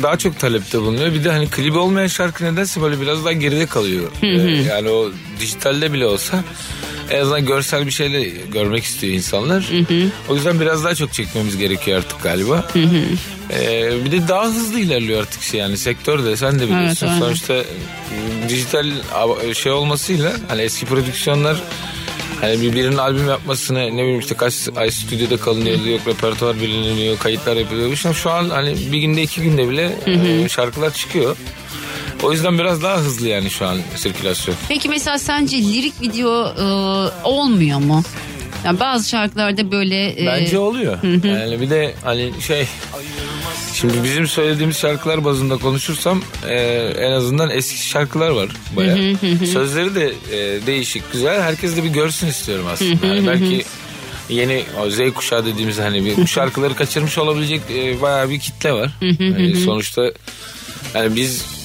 daha 0.03 0.17
çok 0.17 0.39
talepte 0.39 0.81
bulunuyor. 0.81 1.13
Bir 1.13 1.23
de 1.23 1.31
hani 1.31 1.49
klibi 1.49 1.77
olmayan 1.77 2.07
şarkı 2.07 2.45
nedense 2.45 2.81
böyle 2.81 3.01
biraz 3.01 3.25
daha 3.25 3.33
geride 3.33 3.65
kalıyor. 3.65 4.11
Ee, 4.23 4.27
yani 4.69 4.89
o 4.89 5.11
dijitalde 5.39 5.93
bile 5.93 6.05
olsa 6.05 6.43
en 7.11 7.21
azından 7.21 7.45
görsel 7.45 7.85
bir 7.85 7.91
şeyle 7.91 8.23
görmek 8.53 8.83
istiyor 8.83 9.13
insanlar. 9.13 9.69
O 10.29 10.35
yüzden 10.35 10.59
biraz 10.59 10.83
daha 10.83 10.95
çok 10.95 11.13
çekmemiz 11.13 11.57
gerekiyor 11.57 11.97
artık 11.97 12.23
galiba. 12.23 12.67
Ee, 13.51 13.91
bir 14.05 14.11
de 14.11 14.27
daha 14.27 14.45
hızlı 14.45 14.79
ilerliyor 14.79 15.21
artık 15.21 15.43
şey 15.43 15.59
yani 15.59 15.77
sektörde 15.77 16.37
sen 16.37 16.59
de 16.59 16.63
biliyorsun. 16.63 17.07
Evet, 17.07 17.19
Sonuçta 17.19 17.53
e, 17.53 17.65
dijital 18.49 18.91
şey 19.53 19.71
olmasıyla 19.71 20.33
hani 20.47 20.61
eski 20.61 20.85
prodüksiyonlar 20.85 21.63
Hani 22.41 22.61
bir 22.61 22.73
birinin 22.75 22.97
albüm 22.97 23.27
yapmasını 23.27 23.79
ne 23.79 24.01
bileyim 24.03 24.19
işte 24.19 24.35
kaç 24.35 24.53
ay 24.75 24.91
stüdyoda 24.91 25.37
kalınıyor 25.37 25.85
yok 25.85 26.01
repertuar 26.07 26.55
biliniliyor 26.61 27.17
kayıtlar 27.19 27.55
yapılıyor. 27.57 27.95
Şu 27.95 28.09
an- 28.09 28.13
Şu 28.13 28.29
an 28.31 28.49
hani 28.49 28.75
bir 28.91 28.97
günde 28.97 29.21
iki 29.21 29.41
günde 29.41 29.69
bile 29.69 29.95
e, 30.05 30.49
şarkılar 30.49 30.93
çıkıyor. 30.93 31.37
O 32.23 32.31
yüzden 32.31 32.59
biraz 32.59 32.83
daha 32.83 32.97
hızlı 32.97 33.27
yani 33.27 33.49
şu 33.49 33.65
an 33.65 33.77
sirkülasyon. 33.95 34.55
Peki 34.69 34.89
mesela 34.89 35.19
sence 35.19 35.57
lirik 35.57 36.01
video 36.01 36.45
e, 36.47 36.63
olmuyor 37.23 37.79
mu? 37.79 38.03
Yani 38.65 38.79
bazı 38.79 39.09
şarkılarda 39.09 39.71
böyle 39.71 40.23
e, 40.23 40.25
Bence 40.25 40.59
oluyor. 40.59 40.97
Yani 41.23 41.61
bir 41.61 41.69
de 41.69 41.93
hani 42.03 42.31
şey 42.47 42.67
şimdi 43.81 44.03
bizim 44.03 44.27
söylediğimiz 44.27 44.77
şarkılar 44.77 45.25
bazında 45.25 45.57
konuşursam 45.57 46.21
e, 46.47 46.55
en 46.97 47.11
azından 47.11 47.49
eski 47.49 47.87
şarkılar 47.87 48.29
var 48.29 48.49
baya. 48.75 48.97
Sözleri 49.45 49.95
de 49.95 50.13
e, 50.31 50.67
değişik 50.67 51.11
güzel. 51.13 51.41
Herkes 51.41 51.77
de 51.77 51.83
bir 51.83 51.89
görsün 51.89 52.27
istiyorum 52.27 52.65
aslında. 52.71 53.07
Yani 53.07 53.27
belki 53.27 53.65
yeni 54.29 54.63
o 54.81 54.89
Z 54.89 54.99
kuşağı 55.15 55.45
dediğimiz 55.45 55.79
hani 55.79 56.05
bir 56.05 56.17
bu 56.17 56.27
şarkıları 56.27 56.75
kaçırmış 56.75 57.17
olabilecek 57.17 57.61
e, 57.75 58.01
bayağı 58.01 58.29
bir 58.29 58.39
kitle 58.39 58.73
var. 58.73 58.91
Yani 59.19 59.55
sonuçta 59.55 60.11
yani 60.93 61.15
biz 61.15 61.41
e, 61.41 61.56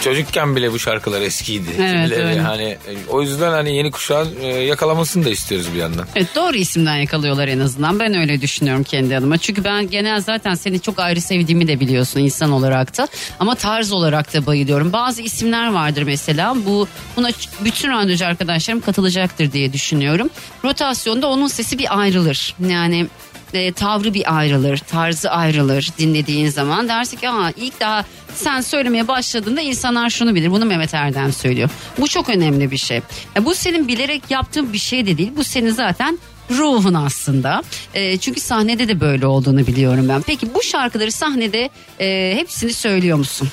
çocukken 0.00 0.56
bile 0.56 0.72
bu 0.72 0.78
şarkılar 0.78 1.20
eskiydi. 1.20 1.70
Evet, 1.78 2.12
öyle. 2.12 2.40
Hani 2.40 2.78
o 3.08 3.22
yüzden 3.22 3.50
hani 3.50 3.76
yeni 3.76 3.90
kuşağın 3.90 4.28
e, 4.40 4.46
yakalamasını 4.46 5.24
da 5.24 5.30
istiyoruz 5.30 5.66
bir 5.74 5.78
yandan. 5.78 6.06
Evet 6.16 6.28
doğru 6.34 6.56
isimden 6.56 6.96
yakalıyorlar 6.96 7.48
en 7.48 7.58
azından. 7.58 7.98
Ben 7.98 8.18
öyle 8.18 8.40
düşünüyorum 8.40 8.82
kendi 8.84 9.16
adıma. 9.16 9.38
Çünkü 9.38 9.64
ben 9.64 9.90
genel 9.90 10.20
zaten 10.20 10.54
seni 10.54 10.80
çok 10.80 10.98
ayrı 10.98 11.20
sevdiğimi 11.20 11.68
de 11.68 11.80
biliyorsun 11.80 12.20
insan 12.20 12.52
olarak 12.52 12.98
da. 12.98 13.08
Ama 13.40 13.54
tarz 13.54 13.92
olarak 13.92 14.34
da 14.34 14.46
bayılıyorum. 14.46 14.92
Bazı 14.92 15.22
isimler 15.22 15.72
vardır 15.72 16.02
mesela. 16.02 16.56
Bu 16.66 16.88
buna 17.16 17.30
bütün 17.64 17.90
radyocu 17.90 18.26
arkadaşlarım 18.26 18.80
katılacaktır 18.80 19.52
diye 19.52 19.72
düşünüyorum. 19.72 20.30
Rotasyonda 20.64 21.26
onun 21.26 21.46
sesi 21.46 21.78
bir 21.78 22.00
ayrılır. 22.00 22.54
Yani 22.68 23.06
e, 23.54 23.72
tavrı 23.72 24.14
bir 24.14 24.36
ayrılır, 24.38 24.78
tarzı 24.78 25.30
ayrılır 25.30 25.88
dinlediğin 25.98 26.48
zaman. 26.48 26.88
Dersin 26.88 27.16
ki 27.16 27.28
Aa, 27.28 27.50
ilk 27.56 27.80
daha 27.80 28.04
sen 28.34 28.60
söylemeye 28.60 29.08
başladığında 29.08 29.60
insanlar 29.60 30.10
şunu 30.10 30.34
bilir. 30.34 30.50
Bunu 30.50 30.64
Mehmet 30.64 30.94
Erdem 30.94 31.32
söylüyor. 31.32 31.70
Bu 31.98 32.08
çok 32.08 32.28
önemli 32.28 32.70
bir 32.70 32.76
şey. 32.76 33.00
Ya 33.36 33.44
bu 33.44 33.54
senin 33.54 33.88
bilerek 33.88 34.22
yaptığın 34.30 34.72
bir 34.72 34.78
şey 34.78 35.06
de 35.06 35.18
değil. 35.18 35.30
Bu 35.36 35.44
senin 35.44 35.70
zaten 35.70 36.18
ruhun 36.50 36.94
aslında. 36.94 37.62
E, 37.94 38.18
çünkü 38.18 38.40
sahnede 38.40 38.88
de 38.88 39.00
böyle 39.00 39.26
olduğunu 39.26 39.66
biliyorum 39.66 40.08
ben. 40.08 40.22
Peki 40.22 40.54
bu 40.54 40.62
şarkıları 40.62 41.12
sahnede 41.12 41.70
e, 42.00 42.34
hepsini 42.36 42.72
söylüyor 42.72 43.18
musun? 43.18 43.48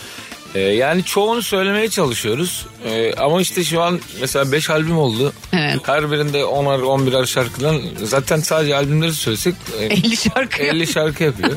Ee, 0.56 0.60
yani 0.60 1.03
çoğunu 1.03 1.41
söylemeye 1.41 1.89
çalışıyoruz. 1.89 2.65
Ee, 2.86 3.13
ama 3.13 3.41
işte 3.41 3.63
şu 3.63 3.82
an 3.82 4.00
mesela 4.22 4.51
5 4.51 4.70
albüm 4.70 4.98
oldu. 4.98 5.34
Evet. 5.53 5.79
Her 5.84 6.12
birinde 6.12 6.39
10'ar 6.39 6.82
11'er 6.82 7.27
şarkıdan 7.27 7.82
zaten 8.03 8.39
sadece 8.39 8.75
albümleri 8.75 9.13
söylesek 9.13 9.56
e, 9.79 9.86
50 9.86 10.18
şarkı. 10.18 10.63
50 10.63 10.88
şarkı 10.88 11.24
yapıyor. 11.24 11.51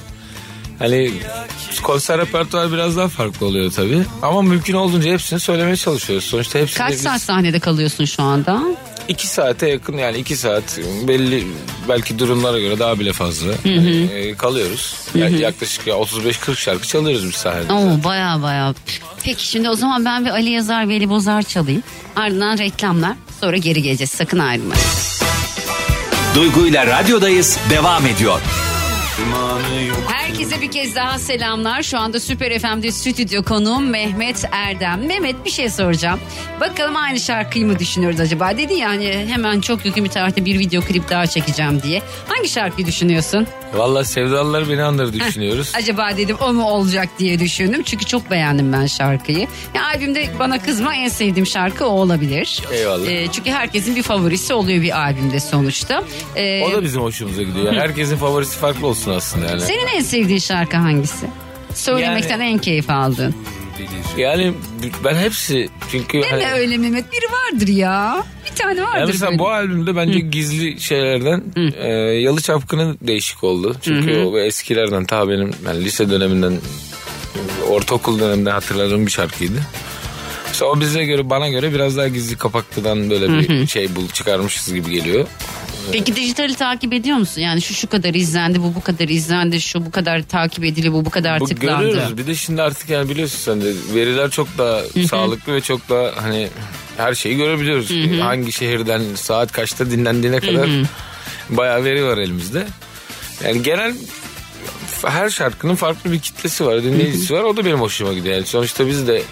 Hani 0.79 1.13
konser 1.83 2.19
repertuar 2.19 2.73
biraz 2.73 2.97
daha 2.97 3.09
farklı 3.09 3.47
oluyor 3.47 3.73
tabii. 3.73 4.03
Ama 4.23 4.43
mümkün 4.43 4.75
olduğunca 4.75 5.13
hepsini 5.13 5.41
söylemeye 5.41 5.77
çalışıyoruz. 5.77 6.25
Sonuçta 6.25 6.59
hepsini 6.59 6.79
Kaç 6.79 6.93
biz 6.93 7.03
saat 7.03 7.21
sahnede 7.23 7.61
kalıyorsun 7.61 8.05
şu 8.05 8.23
anda? 8.23 8.63
2 9.09 9.27
saate 9.27 9.69
yakın 9.69 9.99
yani 9.99 10.19
2 10.19 10.37
saat 10.37 10.79
belli 11.09 11.47
belki 11.89 12.19
durumlara 12.19 12.59
göre 12.59 12.79
daha 12.79 12.99
bile 13.01 13.13
fazla 13.13 13.53
e, 13.65 14.35
kalıyoruz. 14.35 14.97
Yani 15.15 15.41
yaklaşık 15.41 15.87
ya 15.87 15.95
35-40 15.95 16.57
şarkı 16.57 16.87
çalıyoruz 16.87 17.27
biz 17.27 17.35
sahnede. 17.35 17.73
Oo 17.73 18.05
baya 18.05 18.43
baya. 18.43 18.75
Peki 19.25 19.47
şimdi 19.47 19.69
o 19.69 19.75
zaman 19.75 20.05
ben 20.05 20.25
bir 20.25 20.31
Ali 20.31 20.51
Yazar 20.51 20.89
Veli 20.89 21.09
Bozar 21.09 21.43
çalayım. 21.43 21.83
Ardından 22.17 22.59
reklamlar. 22.59 23.13
Sonra 23.41 23.57
geri 23.57 23.83
geleceğiz. 23.83 24.11
Sakın 24.11 24.39
ayrılmayın. 24.39 24.83
Duygu 26.35 26.67
ile 26.67 26.87
radyodayız 26.87 27.59
devam 27.71 28.07
ediyor. 28.07 28.41
Herkese 30.33 30.61
bir 30.61 30.71
kez 30.71 30.95
daha 30.97 31.19
selamlar. 31.19 31.83
Şu 31.83 31.99
anda 31.99 32.21
Süper 32.21 32.59
FM'de 32.59 32.93
stüdyo 32.93 33.43
konuğum 33.43 33.91
Mehmet 33.91 34.45
Erdem. 34.53 35.07
Mehmet 35.07 35.45
bir 35.45 35.51
şey 35.51 35.71
soracağım. 35.71 36.21
Bakalım 36.61 36.97
aynı 36.97 37.21
şarkıyı 37.21 37.67
mı 37.67 37.79
düşünüyoruz 37.79 38.21
acaba? 38.21 38.59
Dedi 38.59 38.75
ya 38.75 38.89
hani 38.89 39.27
hemen 39.29 39.61
çok 39.61 39.87
yakın 39.87 40.05
bir 40.05 40.09
tarihte 40.11 40.45
bir 40.45 40.59
video 40.59 40.83
klip 40.83 41.11
daha 41.11 41.27
çekeceğim 41.27 41.83
diye. 41.83 42.03
Hangi 42.29 42.49
şarkıyı 42.49 42.87
düşünüyorsun? 42.87 43.47
Valla 43.75 44.05
sevdalılar 44.05 44.69
beni 44.69 44.83
andır 44.83 45.13
düşünüyoruz. 45.13 45.73
Acaba 45.77 46.17
dedim 46.17 46.37
o 46.41 46.53
mu 46.53 46.65
olacak 46.65 47.09
diye 47.19 47.39
düşündüm. 47.41 47.83
Çünkü 47.83 48.05
çok 48.05 48.31
beğendim 48.31 48.73
ben 48.73 48.87
şarkıyı. 48.87 49.47
Ya 49.75 49.85
albümde 49.87 50.29
bana 50.39 50.59
kızma 50.63 50.95
en 50.95 51.09
sevdiğim 51.09 51.47
şarkı 51.47 51.87
o 51.87 51.89
olabilir. 51.91 52.63
Eyvallah. 52.73 53.07
Ee, 53.09 53.27
çünkü 53.33 53.51
herkesin 53.51 53.97
bir 53.97 54.03
favorisi 54.03 54.55
oluyor 54.55 54.83
bir 54.83 54.99
albümde 55.01 55.41
sonuçta. 55.41 56.05
Ee, 56.37 56.63
O 56.65 56.73
da 56.73 56.83
bizim 56.83 57.03
hoşumuza 57.03 57.43
gidiyor. 57.43 57.67
Yani 57.67 57.81
herkesin 57.81 58.17
favorisi 58.17 58.59
farklı 58.59 58.87
olsun 58.87 59.11
aslında 59.13 59.47
yani. 59.47 59.61
Senin 59.61 59.87
en 59.87 60.01
sevdiğin 60.03 60.22
şarkı 60.41 60.77
hangisi? 60.77 61.27
Söylemekten 61.75 62.41
en 62.41 62.59
keyif 62.59 62.91
aldığın. 62.91 63.35
Yani 64.17 64.53
ben 65.05 65.15
hepsi 65.15 65.69
çünkü 65.91 66.23
Deme 66.23 66.45
hani, 66.45 66.61
öyle 66.61 66.79
Mehmet 66.79 67.13
biri 67.13 67.27
vardır 67.33 67.69
ya. 67.69 68.25
Bir 68.51 68.57
tane 68.57 68.83
vardır 68.83 68.99
yani 68.99 69.07
mesela 69.07 69.31
böyle. 69.31 69.39
bu 69.39 69.49
albümde 69.49 69.97
bence 69.97 70.19
gizli 70.19 70.81
şeylerden 70.81 71.43
e, 71.77 71.89
Yalı 72.21 72.41
Çapkını 72.41 72.97
değişik 73.01 73.45
oldu. 73.45 73.77
Çünkü 73.83 74.19
o 74.19 74.39
eskilerden 74.39 75.05
ta 75.05 75.29
benim 75.29 75.51
yani 75.67 75.85
lise 75.85 76.11
döneminden 76.11 76.53
ortaokul 77.69 78.21
döneminden 78.21 78.51
hatırladığım 78.51 79.07
bir 79.07 79.11
şarkıydı. 79.11 79.61
Mesela 80.47 80.71
o 80.71 80.81
bize 80.81 81.05
göre 81.05 81.31
bana 81.31 81.49
göre 81.49 81.75
biraz 81.75 81.97
daha 81.97 82.09
gizli 82.09 82.37
kapaklıdan 82.37 83.11
böyle 83.11 83.29
bir 83.29 83.67
şey 83.67 83.97
bul 83.97 84.09
çıkarmışız 84.09 84.75
gibi 84.75 84.91
geliyor. 84.91 85.27
Peki 85.93 86.17
dijitali 86.17 86.55
takip 86.55 86.93
ediyor 86.93 87.17
musun? 87.17 87.41
Yani 87.41 87.63
şu 87.63 87.75
şu 87.75 87.89
kadar 87.89 88.15
izlendi, 88.15 88.63
bu 88.63 88.75
bu 88.75 88.81
kadar 88.81 89.09
izlendi, 89.09 89.61
şu 89.61 89.87
bu 89.87 89.91
kadar 89.91 90.23
takip 90.23 90.65
edili, 90.65 90.93
bu 90.93 91.05
bu 91.05 91.11
kadar 91.11 91.41
Bu 91.41 91.47
tıklandı. 91.47 91.89
görüyoruz. 91.89 92.19
Bir 92.19 92.27
de 92.27 92.35
şimdi 92.35 92.63
artık 92.63 92.91
yani 92.91 93.09
biliyorsun 93.09 93.39
sen 93.39 93.61
de 93.61 93.73
veriler 93.95 94.31
çok 94.31 94.59
daha 94.59 94.81
sağlıklı 95.11 95.55
ve 95.55 95.61
çok 95.61 95.89
daha 95.89 96.23
hani 96.23 96.49
her 96.97 97.15
şeyi 97.15 97.37
görebiliyoruz. 97.37 97.91
Hangi 98.21 98.53
şehirden 98.53 99.03
saat 99.15 99.53
kaçta 99.53 99.91
dinlendiğine 99.91 100.41
kadar 100.41 100.69
bayağı 101.51 101.85
veri 101.85 102.05
var 102.05 102.19
elimizde. 102.19 102.67
Yani 103.45 103.63
genel 103.63 103.95
her 105.07 105.31
şarkının 105.31 105.75
farklı 105.75 106.13
bir 106.13 106.21
kitlesi 106.21 106.67
var, 106.67 106.83
dinleyicisi 106.83 107.35
var. 107.35 107.43
O 107.43 107.57
da 107.57 107.65
benim 107.65 107.81
hoşuma 107.81 108.13
gidiyor. 108.13 108.35
Yani 108.35 108.47
sonuçta 108.47 108.87
biz 108.87 109.09
de 109.09 109.23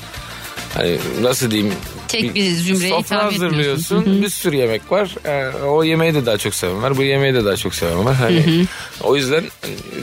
hani 0.74 0.98
nasıl 1.20 1.50
diyeyim 1.50 1.72
Tek 2.08 2.34
bir 2.34 2.50
zümreye 2.50 2.90
sofra 2.90 3.16
hitap 3.16 3.32
hazırlıyorsun. 3.32 4.22
Bir 4.22 4.28
sürü 4.28 4.56
yemek 4.56 4.92
var. 4.92 5.10
Ee, 5.26 5.56
o 5.56 5.84
yemeği 5.84 6.14
de 6.14 6.26
daha 6.26 6.38
çok 6.38 6.54
seven 6.54 6.82
var. 6.82 6.96
Bu 6.96 7.02
yemeği 7.02 7.34
de 7.34 7.44
daha 7.44 7.56
çok 7.56 7.74
seven 7.74 8.04
var. 8.04 8.14
Hani 8.14 8.66
o 9.02 9.16
yüzden 9.16 9.44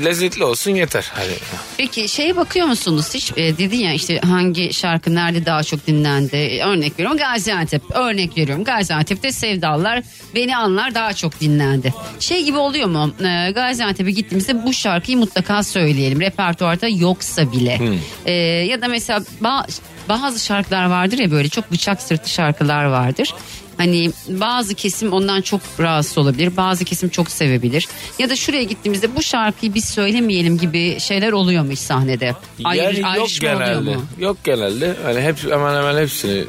lezzetli 0.05 0.43
olsun 0.43 0.71
yeter. 0.71 1.11
Hani 1.13 1.31
Peki 1.77 2.09
şeye 2.09 2.35
bakıyor 2.35 2.67
musunuz 2.67 3.13
hiç? 3.13 3.31
E, 3.37 3.57
dedin 3.57 3.77
ya 3.77 3.93
işte 3.93 4.19
hangi 4.19 4.73
şarkı 4.73 5.15
nerede 5.15 5.45
daha 5.45 5.63
çok 5.63 5.87
dinlendi? 5.87 6.35
E, 6.35 6.63
örnek 6.63 6.93
veriyorum 6.99 7.17
Gaziantep. 7.17 7.81
Örnek 7.93 8.37
veriyorum 8.37 8.63
Gaziantep'te 8.63 9.31
Sevdalılar 9.31 10.03
Beni 10.35 10.57
Anlar 10.57 10.95
daha 10.95 11.13
çok 11.13 11.39
dinlendi. 11.41 11.93
Şey 12.19 12.43
gibi 12.43 12.57
oluyor 12.57 12.87
mu? 12.87 13.13
E, 13.25 13.51
Gaziantep'e 13.51 14.11
gittiğimizde 14.11 14.63
bu 14.65 14.73
şarkıyı 14.73 15.17
mutlaka 15.17 15.63
söyleyelim. 15.63 16.21
Repertuarda 16.21 16.87
yoksa 16.87 17.51
bile. 17.51 17.79
E, 18.25 18.31
ya 18.67 18.81
da 18.81 18.87
mesela 18.87 19.19
ba- 19.41 19.79
bazı 20.09 20.45
şarkılar 20.45 20.85
vardır 20.89 21.17
ya 21.17 21.31
böyle 21.31 21.49
çok 21.49 21.71
bıçak 21.71 22.01
sırtı 22.01 22.29
şarkılar 22.29 22.85
vardır. 22.85 23.33
Hani 23.77 24.11
bazı 24.29 24.75
kesim 24.75 25.13
ondan 25.13 25.41
çok 25.41 25.61
rahatsız 25.79 26.17
olabilir. 26.17 26.57
Bazı 26.57 26.85
kesim 26.85 27.09
çok 27.09 27.31
sevebilir. 27.31 27.87
Ya 28.19 28.29
da 28.29 28.35
şuraya 28.35 28.63
gittiğimizde 28.63 29.15
bu 29.15 29.21
şarkıyı 29.23 29.73
biz 29.73 29.85
söylemeyelim 29.85 30.57
gibi 30.57 30.99
şeyler 30.99 31.31
oluyor 31.31 31.63
mu 31.63 31.71
hiç 31.71 31.79
sahnede? 31.79 32.35
Ayrı- 32.63 32.99
yani 32.99 33.17
yok 33.17 33.27
genelde. 33.41 33.95
mu? 33.95 34.05
Yok 34.19 34.37
genelde. 34.43 34.95
Hani 35.03 35.21
hep 35.21 35.43
hemen 35.51 35.75
hemen 35.75 36.01
hepsini 36.01 36.43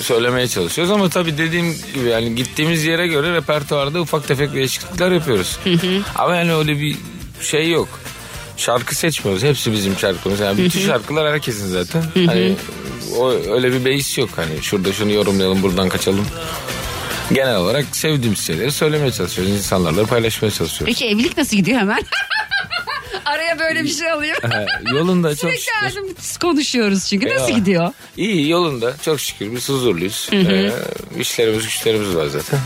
söylemeye 0.00 0.48
çalışıyoruz 0.48 0.92
ama 0.92 1.08
tabii 1.08 1.38
dediğim 1.38 1.74
gibi 1.94 2.08
yani 2.08 2.34
gittiğimiz 2.34 2.84
yere 2.84 3.06
göre 3.06 3.34
repertuarda 3.34 4.00
ufak 4.00 4.28
tefek 4.28 4.54
değişiklikler 4.54 5.10
yapıyoruz. 5.12 5.58
Ama 6.14 6.36
yani 6.36 6.54
öyle 6.54 6.80
bir 6.80 6.96
şey 7.40 7.70
yok. 7.70 7.88
Şarkı 8.62 8.94
seçmiyoruz. 8.94 9.42
Hepsi 9.42 9.72
bizim 9.72 9.98
şarkımız. 9.98 10.40
Yani 10.40 10.58
bütün 10.64 10.80
şarkılar 10.80 11.32
herkesin 11.32 11.66
zaten. 11.66 12.02
Hani 12.26 12.56
o 13.18 13.30
öyle 13.30 13.72
bir 13.72 13.84
beis 13.84 14.18
yok 14.18 14.30
hani 14.36 14.62
şurada 14.62 14.92
şunu 14.92 15.12
yorumlayalım 15.12 15.62
buradan 15.62 15.88
kaçalım. 15.88 16.26
Genel 17.32 17.56
olarak 17.56 17.96
sevdiğimiz 17.96 18.38
şeyleri 18.46 18.72
söylemeye 18.72 19.12
çalışıyoruz. 19.12 19.54
İnsanlarla 19.54 20.06
paylaşmaya 20.06 20.50
çalışıyoruz. 20.50 20.86
Peki 20.98 21.06
evlilik 21.06 21.36
nasıl 21.36 21.56
gidiyor 21.56 21.78
hemen? 21.78 22.02
Araya 23.24 23.58
böyle 23.58 23.84
bir 23.84 23.88
şey 23.88 24.10
alayım. 24.10 24.36
Ha, 24.42 24.66
yolunda 24.94 25.28
çok 25.28 25.38
Sürekli 25.38 25.60
şükür. 25.62 25.86
ağzım 25.86 26.14
konuşuyoruz 26.40 27.06
çünkü. 27.08 27.28
Nasıl 27.34 27.52
gidiyor? 27.52 27.92
İyi 28.16 28.48
yolunda 28.48 28.94
çok 29.04 29.20
şükür 29.20 29.52
biz 29.56 29.68
huzurluyuz. 29.68 30.28
Ee, 30.32 30.72
işlerimiz 31.18 31.62
güçlerimiz 31.62 32.16
var 32.16 32.26
zaten. 32.26 32.60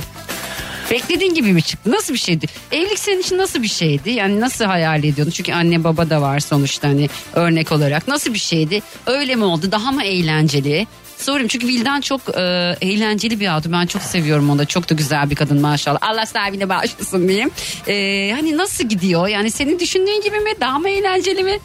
Beklediğin 0.90 1.34
gibi 1.34 1.52
mi 1.52 1.62
çıktı? 1.62 1.90
Nasıl 1.90 2.14
bir 2.14 2.18
şeydi? 2.18 2.46
Evlilik 2.72 2.98
senin 2.98 3.20
için 3.20 3.38
nasıl 3.38 3.62
bir 3.62 3.68
şeydi? 3.68 4.10
Yani 4.10 4.40
nasıl 4.40 4.64
hayal 4.64 5.04
ediyordun? 5.04 5.30
Çünkü 5.30 5.52
anne 5.52 5.84
baba 5.84 6.10
da 6.10 6.22
var 6.22 6.40
sonuçta 6.40 6.88
hani 6.88 7.08
örnek 7.34 7.72
olarak. 7.72 8.08
Nasıl 8.08 8.34
bir 8.34 8.38
şeydi? 8.38 8.82
Öyle 9.06 9.34
mi 9.34 9.44
oldu? 9.44 9.72
Daha 9.72 9.92
mı 9.92 10.04
eğlenceli? 10.04 10.86
Sorayım 11.18 11.48
çünkü 11.48 11.66
Vildan 11.66 12.00
çok 12.00 12.20
e, 12.36 12.76
eğlenceli 12.80 13.40
bir 13.40 13.46
hatun. 13.46 13.72
Ben 13.72 13.86
çok 13.86 14.02
seviyorum 14.02 14.50
onu 14.50 14.58
da. 14.58 14.64
Çok 14.64 14.90
da 14.90 14.94
güzel 14.94 15.30
bir 15.30 15.34
kadın 15.36 15.60
maşallah. 15.60 15.98
Allah 16.00 16.26
sahibine 16.26 16.68
bağışlasın 16.68 17.28
diyeyim. 17.28 17.50
E, 17.88 18.32
hani 18.36 18.56
nasıl 18.56 18.84
gidiyor? 18.84 19.28
Yani 19.28 19.50
senin 19.50 19.78
düşündüğün 19.78 20.22
gibi 20.22 20.40
mi? 20.40 20.50
Daha 20.60 20.78
mı 20.78 20.88
eğlenceli 20.88 21.42
mi? 21.42 21.58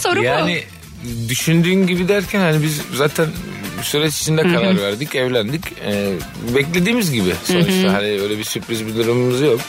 Soru 0.00 0.20
bu. 0.20 0.24
Yani 0.24 0.62
düşündüğün 1.28 1.86
gibi 1.86 2.08
derken 2.08 2.40
hani 2.40 2.62
biz 2.62 2.80
zaten 2.94 3.26
süreç 3.82 4.20
içinde 4.20 4.42
karar 4.42 4.80
verdik, 4.82 5.14
evlendik. 5.14 5.62
Ee, 5.86 6.12
beklediğimiz 6.54 7.12
gibi 7.12 7.32
sonuçta 7.44 7.92
hani 7.92 8.20
öyle 8.20 8.38
bir 8.38 8.44
sürpriz 8.44 8.86
bir 8.86 8.94
durumumuz 8.96 9.40
yok. 9.40 9.60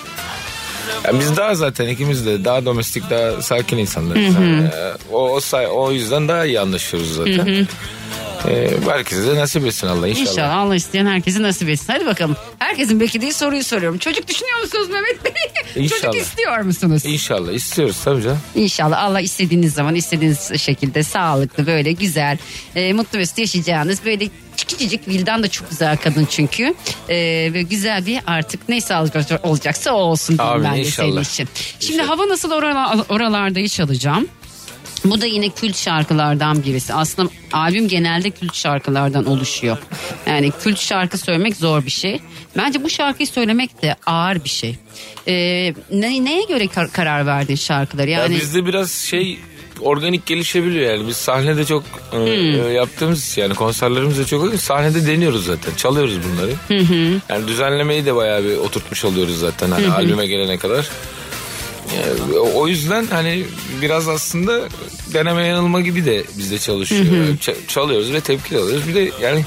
Yani 1.05 1.19
biz 1.19 1.38
daha 1.38 1.55
zaten 1.55 1.88
ikimiz 1.88 2.25
de 2.25 2.45
daha 2.45 2.65
domestik, 2.65 3.09
daha 3.09 3.41
sakin 3.41 3.77
insanlarız. 3.77 4.21
Yani, 4.35 4.63
e, 4.63 4.93
o, 5.12 5.29
o, 5.31 5.39
say- 5.39 5.67
o 5.67 5.91
yüzden 5.91 6.27
daha 6.27 6.45
iyi 6.45 6.59
anlaşıyoruz 6.59 7.15
zaten. 7.15 7.67
Ee, 8.48 8.70
herkese 8.89 9.27
de 9.27 9.36
nasip 9.36 9.65
etsin 9.65 9.88
Allah 9.88 10.08
inşallah. 10.08 10.30
İnşallah 10.32 10.58
Allah 10.58 10.75
isteyen 10.75 11.06
herkese 11.06 11.42
nasip 11.42 11.70
etsin. 11.70 11.86
Hadi 11.94 12.06
bakalım. 12.06 12.36
Herkesin 12.60 13.00
beklediği 13.00 13.34
soruyu 13.34 13.63
soruyorum. 13.63 13.98
Çocuk 13.98 14.27
düşünüyor 14.27 14.60
musunuz 14.62 14.88
Mehmet 14.89 15.25
Bey? 15.25 15.32
Çocuk 15.74 15.98
İnşallah. 15.98 16.15
istiyor 16.15 16.62
musunuz? 16.62 17.06
İnşallah 17.06 17.51
istiyoruz 17.51 17.98
tabii 18.04 18.22
canım. 18.24 18.39
İnşallah 18.56 19.04
Allah 19.04 19.22
istediğiniz 19.22 19.74
zaman 19.74 19.96
istediğiniz 19.96 20.62
şekilde 20.62 21.04
sağlıklı 21.04 21.68
böyle 21.68 21.92
güzel 21.92 22.38
e, 22.75 22.94
mutlu 22.94 23.18
mesut 23.18 23.38
yaşayacağınız 23.38 24.06
böyle 24.06 24.30
küçücük 24.58 25.08
Vildan 25.08 25.44
da 25.44 25.48
çok 25.48 25.70
güzel 25.70 25.98
kadın 25.98 26.25
çünkü 26.30 26.74
e, 27.10 27.15
ve 27.54 27.62
güzel 27.62 28.06
bir 28.06 28.20
artık 28.27 28.70
ne 28.70 28.82
sağlık 28.82 29.13
olacaksa 29.44 29.92
o 29.92 29.98
olsun 29.98 30.38
diyeyim 30.38 30.54
Amin, 30.56 30.63
ben 30.70 30.75
de 30.75 30.80
inşallah. 30.80 31.08
senin 31.08 31.22
için. 31.22 31.50
Şimdi 31.80 32.01
hava 32.01 32.27
nasıl 32.30 32.51
orala- 32.51 33.06
oralarda 33.10 33.68
çalacağım. 33.68 34.27
Bu 35.12 35.21
da 35.21 35.25
yine 35.25 35.50
kült 35.50 35.75
şarkılardan 35.77 36.63
birisi. 36.63 36.93
Aslında 36.93 37.29
albüm 37.53 37.88
genelde 37.88 38.29
kült 38.29 38.55
şarkılardan 38.55 39.25
oluşuyor. 39.25 39.77
Yani 40.27 40.51
kült 40.63 40.79
şarkı 40.79 41.17
söylemek 41.17 41.55
zor 41.55 41.85
bir 41.85 41.91
şey. 41.91 42.19
Bence 42.57 42.83
bu 42.83 42.89
şarkıyı 42.89 43.27
söylemek 43.27 43.81
de 43.81 43.95
ağır 44.05 44.43
bir 44.43 44.50
şey. 44.50 44.75
Ee, 45.27 45.74
ne, 45.91 46.25
neye 46.25 46.43
göre 46.43 46.67
kar- 46.67 46.91
karar 46.91 47.25
verdin 47.25 47.55
şarkıları? 47.55 48.09
Ya 48.09 48.19
Yani 48.19 48.35
bizde 48.35 48.65
biraz 48.65 48.91
şey 48.91 49.39
organik 49.81 50.25
gelişebiliyor 50.25 50.91
yani. 50.97 51.07
Biz 51.07 51.17
sahnede 51.17 51.65
çok 51.65 51.83
e, 52.13 52.17
e, 52.17 52.74
yaptığımız 52.74 53.38
yani 53.38 53.55
konserlerimiz 53.55 54.17
de 54.17 54.25
çok 54.25 54.55
sahnede 54.55 55.07
deniyoruz 55.07 55.45
zaten. 55.45 55.75
Çalıyoruz 55.77 56.17
bunları. 56.24 56.51
Yani 57.29 57.47
düzenlemeyi 57.47 58.05
de 58.05 58.15
bayağı 58.15 58.43
bir 58.43 58.57
oturtmuş 58.57 59.05
oluyoruz 59.05 59.39
zaten 59.39 59.71
hani 59.71 59.91
albüme 59.91 60.27
gelene 60.27 60.57
kadar. 60.57 60.89
Yani 61.96 62.40
o- 62.40 62.68
yüzden 62.68 63.06
hani 63.06 63.46
biraz 63.82 64.08
aslında 64.08 64.62
deneme 65.14 65.48
yanılma 65.48 65.82
gibi 65.82 66.06
de 66.06 66.24
bizde 66.38 66.60
çalışıyor. 66.60 67.06
Çalıyoruz 67.68 68.14
ve 68.14 68.22
tepki 68.22 68.58
alıyoruz. 68.58 68.88
Bir 68.88 68.96
de 68.96 69.12
yani 69.22 69.46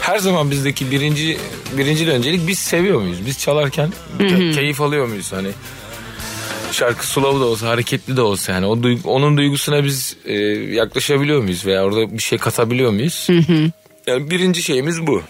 her 0.00 0.18
zaman 0.18 0.50
bizdeki 0.50 0.90
birinci 0.90 1.38
birinci 1.78 2.10
öncelik 2.10 2.46
biz 2.48 2.58
seviyor 2.58 3.00
muyuz? 3.00 3.26
Biz 3.26 3.38
çalarken 3.38 3.92
ke- 4.18 4.54
keyif 4.54 4.80
alıyor 4.80 5.06
muyuz? 5.06 5.32
Hani 5.32 5.48
şarkı 6.72 7.06
slow 7.06 7.40
da 7.40 7.44
olsa 7.44 7.68
hareketli 7.68 8.16
de 8.16 8.20
olsa 8.22 8.52
yani 8.52 8.66
o 8.66 8.76
duygu- 8.82 9.08
onun 9.08 9.36
duygusuna 9.36 9.84
biz 9.84 10.16
e, 10.24 10.34
yaklaşabiliyor 10.74 11.42
muyuz 11.42 11.66
veya 11.66 11.84
orada 11.84 12.12
bir 12.12 12.22
şey 12.22 12.38
katabiliyor 12.38 12.90
muyuz? 12.92 13.26
Yani 14.06 14.30
birinci 14.30 14.62
şeyimiz 14.62 15.06
bu. 15.06 15.22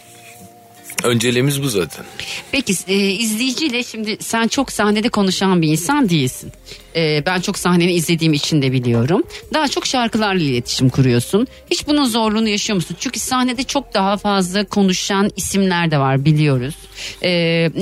Önceliğimiz 1.05 1.63
bu 1.63 1.69
zaten. 1.69 2.05
Peki 2.53 2.75
e, 2.89 2.97
izleyiciyle 2.97 3.85
şimdi 3.85 4.17
sen 4.21 4.49
çok 4.49 4.73
sahnede 4.73 5.09
konuşan 5.09 5.63
bir 5.63 5.69
insan 5.69 6.09
değilsin. 6.09 6.53
E, 6.97 7.23
ben 7.27 7.41
çok 7.41 7.59
sahneni 7.59 7.93
izlediğim 7.93 8.33
için 8.33 8.63
de 8.63 8.73
biliyorum. 8.73 9.23
Daha 9.55 9.69
çok 9.69 9.87
şarkılarla 9.87 10.43
iletişim 10.43 10.89
kuruyorsun. 10.89 11.47
Hiç 11.71 11.87
bunun 11.87 12.05
zorluğunu 12.05 12.49
yaşıyor 12.49 12.75
musun? 12.75 12.97
Çünkü 13.01 13.21
sahnede 13.21 13.62
çok 13.62 13.95
daha 13.95 14.17
fazla 14.17 14.65
konuşan 14.65 15.31
isimler 15.37 15.91
de 15.91 15.99
var 15.99 16.25
biliyoruz. 16.25 16.75
E, 17.23 17.31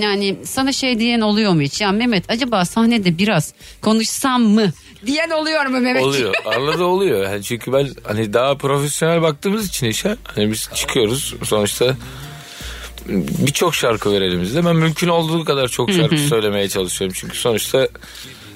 yani 0.02 0.36
sana 0.44 0.72
şey 0.72 0.98
diyen 0.98 1.20
oluyor 1.20 1.52
mu 1.52 1.60
hiç? 1.60 1.80
Ya 1.80 1.92
Mehmet 1.92 2.30
acaba 2.30 2.64
sahnede 2.64 3.18
biraz 3.18 3.54
konuşsam 3.80 4.42
mı? 4.42 4.72
Diyen 5.06 5.30
oluyor 5.30 5.66
mu 5.66 5.80
Mehmet? 5.80 6.02
Oluyor. 6.02 6.34
Arada 6.44 6.84
oluyor. 6.84 7.24
Yani 7.24 7.42
çünkü 7.42 7.72
ben 7.72 7.88
hani 8.04 8.32
daha 8.32 8.56
profesyonel 8.56 9.22
baktığımız 9.22 9.68
için 9.68 9.86
işe 9.86 10.16
hani 10.24 10.52
biz 10.52 10.70
çıkıyoruz 10.74 11.34
sonuçta 11.44 11.96
birçok 13.46 13.74
şarkı 13.74 14.12
var 14.12 14.20
elimizde. 14.20 14.64
Ben 14.64 14.76
mümkün 14.76 15.08
olduğu 15.08 15.44
kadar 15.44 15.68
çok 15.68 15.90
şarkı 15.90 16.18
söylemeye 16.18 16.68
çalışıyorum. 16.68 17.16
Çünkü 17.20 17.38
sonuçta 17.38 17.88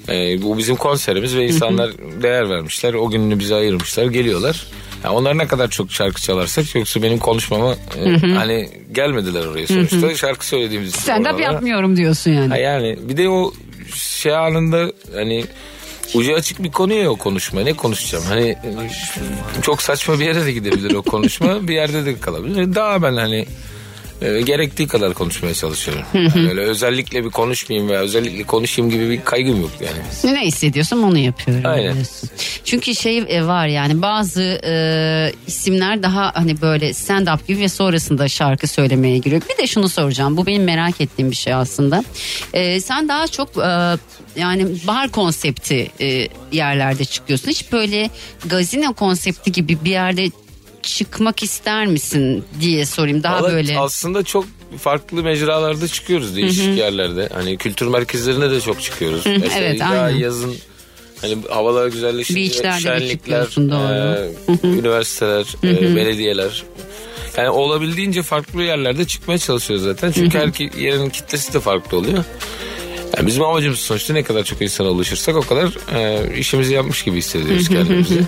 e, 0.08 0.42
bu 0.42 0.58
bizim 0.58 0.76
konserimiz 0.76 1.36
ve 1.36 1.46
insanlar 1.46 1.90
değer 2.22 2.50
vermişler. 2.50 2.94
O 2.94 3.10
gününü 3.10 3.38
bize 3.38 3.54
ayırmışlar. 3.54 4.06
Geliyorlar. 4.06 4.66
Yani 5.04 5.14
onlar 5.14 5.38
ne 5.38 5.46
kadar 5.46 5.70
çok 5.70 5.92
şarkı 5.92 6.22
çalarsak 6.22 6.74
yoksa 6.74 7.02
benim 7.02 7.18
konuşmama 7.18 7.74
e, 8.04 8.18
hani 8.18 8.68
gelmediler 8.92 9.46
oraya 9.46 9.66
sonuçta. 9.66 10.14
Şarkı 10.14 10.46
söylediğimiz 10.46 10.90
için 10.90 11.00
Stand 11.00 11.26
up 11.26 11.34
oralara. 11.34 11.42
yapmıyorum 11.42 11.96
diyorsun 11.96 12.30
yani. 12.30 12.48
Ha 12.48 12.56
yani 12.56 12.98
bir 13.02 13.16
de 13.16 13.28
o 13.28 13.52
şey 13.94 14.36
anında 14.36 14.92
hani 15.14 15.44
ucu 16.14 16.34
açık 16.34 16.62
bir 16.62 16.70
konu 16.72 16.92
ya 16.92 17.10
o 17.10 17.16
konuşma. 17.16 17.60
Ne 17.60 17.72
konuşacağım? 17.72 18.24
Hani 18.28 18.56
çok 19.62 19.82
saçma 19.82 20.20
bir 20.20 20.24
yere 20.24 20.46
de 20.46 20.52
gidebilir 20.52 20.94
o 20.94 21.02
konuşma. 21.02 21.68
bir 21.68 21.74
yerde 21.74 22.06
de 22.06 22.20
kalabilir. 22.20 22.74
Daha 22.74 23.02
ben 23.02 23.16
hani 23.16 23.46
e, 24.22 24.40
gerektiği 24.40 24.88
kadar 24.88 25.14
konuşmaya 25.14 25.54
çalışıyorum. 25.54 26.04
Yani 26.14 26.48
öyle 26.48 26.60
özellikle 26.60 27.24
bir 27.24 27.30
konuşmayayım 27.30 27.88
veya 27.88 28.00
özellikle 28.00 28.44
konuşayım 28.44 28.90
gibi 28.90 29.10
bir 29.10 29.24
kaygım 29.24 29.60
yok 29.60 29.70
yani. 29.80 30.34
Ne 30.34 30.46
hissediyorsam 30.46 31.04
onu 31.04 31.18
yapıyorum. 31.18 31.66
Aynen. 31.66 31.94
diyorsun. 31.94 32.30
Çünkü 32.64 32.94
şey 32.94 33.18
e, 33.18 33.46
var 33.46 33.66
yani 33.66 34.02
bazı 34.02 34.60
e, 34.64 35.32
isimler 35.46 36.02
daha 36.02 36.32
hani 36.34 36.60
böyle 36.60 36.94
stand 36.94 37.26
up 37.26 37.48
gibi 37.48 37.60
ve 37.60 37.68
sonrasında 37.68 38.28
şarkı 38.28 38.66
söylemeye 38.66 39.18
giriyor. 39.18 39.42
Bir 39.52 39.62
de 39.62 39.66
şunu 39.66 39.88
soracağım. 39.88 40.36
Bu 40.36 40.46
benim 40.46 40.64
merak 40.64 41.00
ettiğim 41.00 41.30
bir 41.30 41.36
şey 41.36 41.54
aslında. 41.54 42.04
E, 42.52 42.80
sen 42.80 43.08
daha 43.08 43.26
çok 43.26 43.48
e, 43.56 43.96
yani 44.40 44.66
bar 44.86 45.08
konsepti 45.08 45.90
e, 46.00 46.28
yerlerde 46.52 47.04
çıkıyorsun. 47.04 47.50
Hiç 47.50 47.72
böyle 47.72 48.10
gazino 48.46 48.92
konsepti 48.92 49.52
gibi 49.52 49.78
bir 49.84 49.90
yerde 49.90 50.30
çıkmak 50.86 51.42
ister 51.42 51.86
misin 51.86 52.44
diye 52.60 52.86
sorayım. 52.86 53.22
Daha 53.22 53.42
Valla 53.42 53.52
böyle. 53.52 53.78
Aslında 53.78 54.22
çok 54.22 54.44
farklı 54.78 55.22
mecralarda 55.22 55.88
çıkıyoruz 55.88 56.36
değişik 56.36 56.78
yerlerde. 56.78 57.28
Hani 57.32 57.56
kültür 57.56 57.86
merkezlerine 57.86 58.50
de 58.50 58.60
çok 58.60 58.82
çıkıyoruz. 58.82 59.26
Mesela 59.26 59.66
evet, 59.66 59.82
aynen. 59.82 60.16
yazın 60.16 60.54
hani 61.20 61.38
havalar 61.50 61.88
güzelleşince 61.88 62.62
şenlikler, 62.80 63.10
çıkıyorsun, 63.10 63.70
doğru. 63.70 64.32
e, 64.64 64.66
üniversiteler, 64.66 65.46
e, 65.64 65.96
belediyeler. 65.96 66.64
Yani 67.36 67.50
olabildiğince 67.50 68.22
farklı 68.22 68.62
yerlerde 68.62 69.04
çıkmaya 69.04 69.38
çalışıyoruz 69.38 69.84
zaten. 69.84 70.12
Çünkü 70.12 70.38
her 70.38 70.52
ki- 70.52 70.70
yerin 70.78 71.10
kitlesi 71.10 71.52
de 71.54 71.60
farklı 71.60 71.98
oluyor. 71.98 72.24
Yani 73.16 73.26
bizim 73.26 73.42
amacımız 73.42 73.78
sonuçta 73.78 74.12
ne 74.12 74.22
kadar 74.22 74.44
çok 74.44 74.62
insana 74.62 74.88
ulaşırsak 74.88 75.36
o 75.36 75.40
kadar 75.40 75.94
e, 75.94 76.38
işimizi 76.38 76.74
yapmış 76.74 77.02
gibi 77.02 77.16
hissediyoruz 77.16 77.68
kendimizi. 77.68 78.24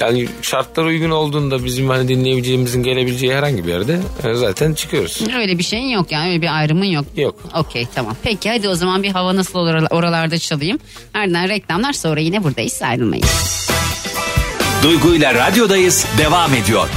Yani 0.00 0.28
şartlar 0.42 0.84
uygun 0.84 1.10
olduğunda 1.10 1.64
bizim 1.64 1.88
hani 1.88 2.08
dinleyebileceğimizin 2.08 2.82
gelebileceği 2.82 3.34
herhangi 3.34 3.66
bir 3.66 3.70
yerde 3.72 4.00
e, 4.24 4.34
zaten 4.34 4.74
çıkıyoruz. 4.74 5.22
Öyle 5.36 5.58
bir 5.58 5.62
şeyin 5.64 5.88
yok 5.88 6.12
yani 6.12 6.28
öyle 6.28 6.42
bir 6.42 6.58
ayrımın 6.58 6.84
yok. 6.84 7.04
Yok. 7.16 7.34
Okey 7.54 7.86
tamam. 7.94 8.16
Peki 8.22 8.50
hadi 8.50 8.68
o 8.68 8.74
zaman 8.74 9.02
bir 9.02 9.10
hava 9.10 9.36
nasıl 9.36 9.58
olur 9.58 9.74
oralarda 9.90 10.38
çalayım. 10.38 10.78
Ardından 11.14 11.48
reklamlar 11.48 11.92
sonra 11.92 12.20
yine 12.20 12.44
buradayız 12.44 12.82
ayrılmayın. 12.82 13.24
Duygu 14.82 15.14
ile 15.14 15.34
radyodayız 15.34 16.06
devam 16.18 16.54
ediyor. 16.54 16.88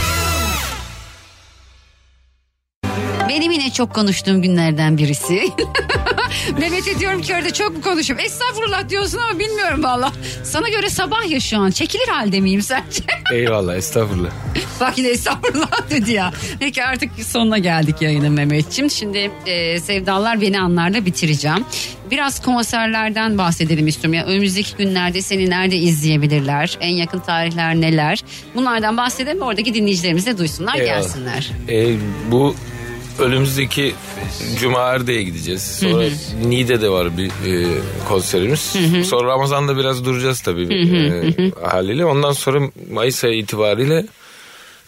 Benim 3.32 3.52
yine 3.52 3.74
çok 3.74 3.94
konuştuğum 3.94 4.42
günlerden 4.42 4.98
birisi. 4.98 5.34
Mehmet'e 6.60 7.00
diyorum 7.00 7.22
ki 7.22 7.36
orada 7.36 7.54
çok 7.54 7.76
mu 7.76 7.82
konuşuyorum? 7.82 8.26
Estağfurullah 8.26 8.90
diyorsun 8.90 9.18
ama 9.18 9.40
bilmiyorum 9.40 9.84
valla. 9.84 10.12
Sana 10.44 10.70
göre 10.70 10.90
sabah 10.90 11.30
ya 11.30 11.40
şu 11.40 11.58
an. 11.58 11.72
Çekilir 11.72 12.08
halde 12.08 12.40
miyim 12.40 12.62
sence? 12.62 13.04
Eyvallah 13.34 13.76
estağfurullah. 13.76 14.30
Bak 14.80 14.98
yine 14.98 15.08
estağfurullah 15.08 15.90
dedi 15.90 16.12
ya. 16.12 16.32
Peki 16.60 16.84
artık 16.84 17.10
sonuna 17.26 17.58
geldik 17.58 18.02
yayının 18.02 18.32
Mehmet'ciğim. 18.32 18.92
Şimdi 18.92 19.32
e, 19.46 19.80
Sevdalar 19.80 20.42
Beni 20.42 20.60
Anlar'la 20.60 21.06
bitireceğim. 21.06 21.66
Biraz 22.12 22.42
konserlerden 22.42 23.38
bahsedelim 23.38 23.88
istiyorum. 23.88 24.14
Ya, 24.14 24.26
önümüzdeki 24.26 24.76
günlerde 24.78 25.22
seni 25.22 25.50
nerede 25.50 25.78
izleyebilirler? 25.78 26.78
En 26.82 26.96
yakın 26.96 27.20
tarihler 27.20 27.76
neler? 27.76 28.24
Bunlardan 28.56 28.98
bahsedelim 28.98 29.42
oradaki 29.42 29.74
dinleyicilerimiz 29.74 30.26
de 30.26 30.38
duysunlar 30.38 30.76
Eyvallah. 30.76 30.96
gelsinler. 30.96 31.52
E, 31.70 31.96
bu 32.32 32.56
önümüzdeki 33.22 33.96
Cuma 34.60 34.80
Erde'ye 34.80 35.24
gideceğiz. 35.24 35.62
Sonra 35.62 36.04
Niğde'de 36.46 36.90
var 36.90 37.18
bir 37.18 37.28
e, 37.28 37.68
konserimiz. 38.08 38.76
Sonra 39.06 39.28
Ramazan'da 39.28 39.78
biraz 39.78 40.06
duracağız 40.06 40.42
tabii 40.42 40.74
e, 40.74 41.52
haliyle. 41.68 42.06
Ondan 42.06 42.32
sonra 42.32 42.70
Mayıs 42.92 43.24
ayı 43.24 43.38
itibariyle 43.38 44.06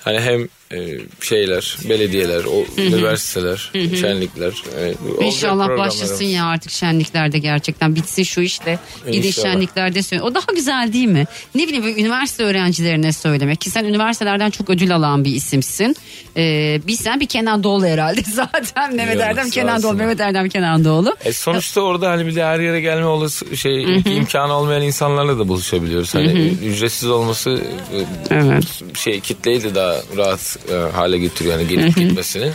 hani 0.04 0.19
hem 0.19 0.48
e, 0.75 0.99
şeyler, 1.21 1.77
belediyeler, 1.89 2.43
o 2.45 2.65
üniversiteler, 2.81 3.71
şenlikler. 3.73 4.53
e, 4.79 4.93
İnşallah 5.25 5.77
başlasın 5.77 6.25
ya 6.25 6.45
artık 6.45 6.71
şenliklerde 6.71 7.39
gerçekten 7.39 7.95
bitsin 7.95 8.23
şu 8.23 8.41
işte. 8.41 8.79
Gidin 9.12 9.31
şenliklerde 9.31 10.03
söyle. 10.03 10.23
O 10.23 10.36
daha 10.36 10.53
güzel 10.55 10.93
değil 10.93 11.07
mi? 11.07 11.25
Ne 11.55 11.67
bileyim 11.67 11.97
üniversite 11.97 12.43
öğrencilerine 12.43 13.13
söylemek 13.13 13.62
ki 13.62 13.69
sen 13.69 13.83
üniversitelerden 13.86 14.49
çok 14.49 14.69
ödül 14.69 14.95
alan 14.95 15.23
bir 15.25 15.36
isimsin. 15.36 15.95
Ee, 16.38 16.81
bir 16.88 16.93
sen 16.95 17.19
bir 17.19 17.25
Kenan 17.25 17.63
Doğulu 17.63 17.86
herhalde 17.86 18.21
zaten 18.33 18.95
Mehmet 18.95 19.13
Eyvallah, 19.15 19.27
Erdem 19.29 19.49
Kenan 19.49 19.83
Doğulu. 19.83 19.93
Mehmet 19.93 20.19
Erdem 20.19 20.49
Kenan 20.49 20.86
Doğulu. 20.86 21.15
E 21.25 21.33
sonuçta 21.33 21.81
orada 21.81 22.09
hani 22.09 22.25
bir 22.27 22.36
de 22.36 22.43
her 22.43 22.59
yere 22.59 22.81
gelme 22.81 23.05
olası 23.05 23.57
şey 23.57 23.83
imkanı 24.05 24.53
olmayan 24.53 24.81
insanlarla 24.81 25.39
da 25.39 25.47
buluşabiliyoruz. 25.47 26.15
Hani 26.15 26.53
ücretsiz 26.65 27.09
olması 27.09 27.49
e, 27.49 27.97
Evet. 28.29 28.63
şey 28.97 29.19
kitleyi 29.19 29.63
de 29.63 29.75
daha 29.75 29.95
rahat 30.17 30.57
hale 30.93 31.17
getiriyor 31.17 31.60
yani 31.60 31.67
gelip 31.67 31.95
gitmesini. 31.95 32.52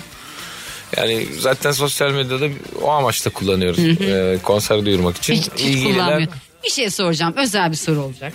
Yani 0.96 1.26
zaten 1.38 1.72
sosyal 1.72 2.10
medyada 2.10 2.46
o 2.82 2.90
amaçla 2.90 3.30
kullanıyoruz 3.30 3.78
e, 4.00 4.38
konser 4.42 4.84
duyurmak 4.86 5.16
için. 5.16 5.34
Hiç, 5.34 5.44
hiç 5.56 5.60
İlgililer- 5.76 5.92
kullanmıyor. 5.94 6.28
Bir 6.64 6.70
şey 6.70 6.90
soracağım 6.90 7.34
özel 7.36 7.70
bir 7.70 7.76
soru 7.76 8.00
olacak. 8.02 8.32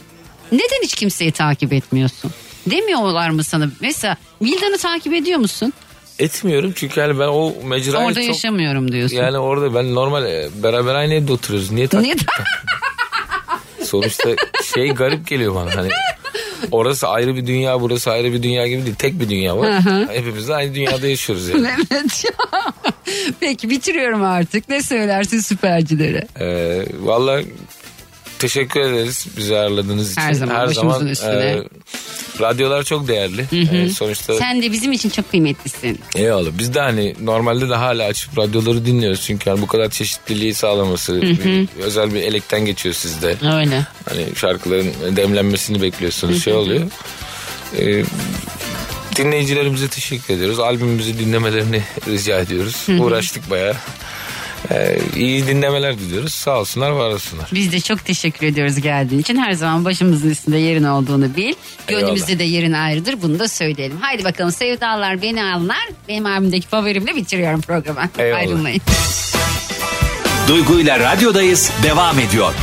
Neden 0.51 0.83
hiç 0.83 0.95
kimseyi 0.95 1.31
takip 1.31 1.73
etmiyorsun? 1.73 2.31
Demiyorlar 2.71 3.29
mı 3.29 3.43
sana? 3.43 3.69
Mesela 3.79 4.17
Vildan'ı 4.41 4.77
takip 4.77 5.13
ediyor 5.13 5.39
musun? 5.39 5.73
Etmiyorum 6.19 6.73
çünkü 6.75 6.99
yani 6.99 7.19
ben 7.19 7.27
o 7.27 7.53
mecrayı 7.63 8.05
Orada 8.05 8.19
çok... 8.19 8.27
yaşamıyorum 8.27 8.91
diyorsun. 8.91 9.15
Yani 9.15 9.37
orada 9.37 9.75
ben 9.75 9.95
normal 9.95 10.25
e, 10.25 10.49
beraber 10.63 10.95
aynı 10.95 11.13
evde 11.13 11.31
oturuyoruz. 11.33 11.71
Niye 11.71 11.87
tak- 11.87 12.01
Niye? 12.01 12.15
Sonuçta 13.85 14.29
şey 14.75 14.89
garip 14.89 15.27
geliyor 15.27 15.55
bana 15.55 15.75
hani 15.75 15.89
orası 16.71 17.07
ayrı 17.07 17.35
bir 17.35 17.47
dünya 17.47 17.81
burası 17.81 18.11
ayrı 18.11 18.33
bir 18.33 18.43
dünya 18.43 18.67
gibi 18.67 18.85
değil 18.85 18.95
tek 18.95 19.19
bir 19.19 19.29
dünya 19.29 19.57
var. 19.57 19.81
Hepimiz 20.13 20.47
de 20.47 20.55
aynı 20.55 20.75
dünyada 20.75 21.07
yaşıyoruz 21.07 21.49
yani. 21.49 21.67
evet. 21.91 22.25
Peki 23.39 23.69
bitiriyorum 23.69 24.23
artık. 24.23 24.69
Ne 24.69 24.83
söylersin 24.83 25.39
süpercilere? 25.39 26.27
Ee, 26.39 26.85
Valla 26.99 27.41
teşekkür 28.47 28.79
ederiz 28.79 29.25
bizi 29.37 29.57
ağırladığınız 29.57 30.11
için. 30.11 30.21
Her 30.21 30.33
zaman 30.33 30.67
başımızın 30.67 31.07
üstüne. 31.07 31.57
radyolar 32.41 32.83
çok 32.83 33.07
değerli. 33.07 33.45
Ee, 33.71 33.89
sonuçta 33.89 34.37
Sen 34.37 34.61
de 34.61 34.71
bizim 34.71 34.91
için 34.91 35.09
çok 35.09 35.31
kıymetlisin. 35.31 35.99
eyvallah. 36.15 36.49
Biz 36.57 36.73
de 36.73 36.79
hani 36.79 37.15
normalde 37.21 37.69
de 37.69 37.75
hala 37.75 38.03
açıp 38.07 38.37
radyoları 38.37 38.85
dinliyoruz. 38.85 39.21
Çünkü 39.21 39.49
yani 39.49 39.61
bu 39.61 39.67
kadar 39.67 39.89
çeşitliliği 39.89 40.53
sağlaması 40.53 41.21
bir- 41.21 41.67
özel 41.83 42.13
bir 42.13 42.21
elekten 42.21 42.65
geçiyor 42.65 42.95
sizde. 42.95 43.27
Öyle. 43.55 43.85
Hani 44.09 44.25
şarkıların 44.35 44.91
demlenmesini 45.15 45.81
bekliyorsunuz 45.81 46.43
şey 46.43 46.53
oluyor. 46.53 46.81
Ee, 47.79 48.03
dinleyicilerimize 49.15 49.87
teşekkür 49.87 50.33
ediyoruz. 50.33 50.59
Albümümüzü 50.59 51.19
dinlemelerini 51.19 51.81
rica 52.07 52.39
ediyoruz. 52.39 52.85
Uğraştık 52.99 53.49
bayağı. 53.49 53.73
Ee, 54.71 54.97
iyi 55.15 55.47
dinlemeler 55.47 55.99
diliyoruz. 55.99 56.33
Sağ 56.33 56.59
olsunlar, 56.59 56.91
var 56.91 57.09
olsunlar. 57.09 57.49
Biz 57.53 57.71
de 57.71 57.79
çok 57.79 58.05
teşekkür 58.05 58.47
ediyoruz 58.47 58.81
geldiğin 58.81 59.21
için. 59.21 59.37
Her 59.37 59.53
zaman 59.53 59.85
başımızın 59.85 60.29
üstünde 60.29 60.57
yerin 60.57 60.83
olduğunu 60.83 61.35
bil. 61.35 61.53
Gönlümüzde 61.87 62.39
de 62.39 62.43
yerin 62.43 62.73
ayrıdır. 62.73 63.21
Bunu 63.21 63.39
da 63.39 63.47
söyleyelim. 63.47 63.97
Haydi 64.01 64.23
bakalım 64.23 64.51
sevdalar 64.51 65.21
beni 65.21 65.43
anlar. 65.43 65.89
Benim 66.07 66.25
abimdeki 66.25 66.67
favorimle 66.67 67.15
bitiriyorum 67.15 67.61
programı. 67.61 68.09
Eyvallah. 68.17 68.39
Ayrılmayın. 68.39 68.81
Duygu 70.47 70.79
ile 70.79 70.99
radyodayız 70.99 71.71
devam 71.83 72.19
ediyor. 72.19 72.53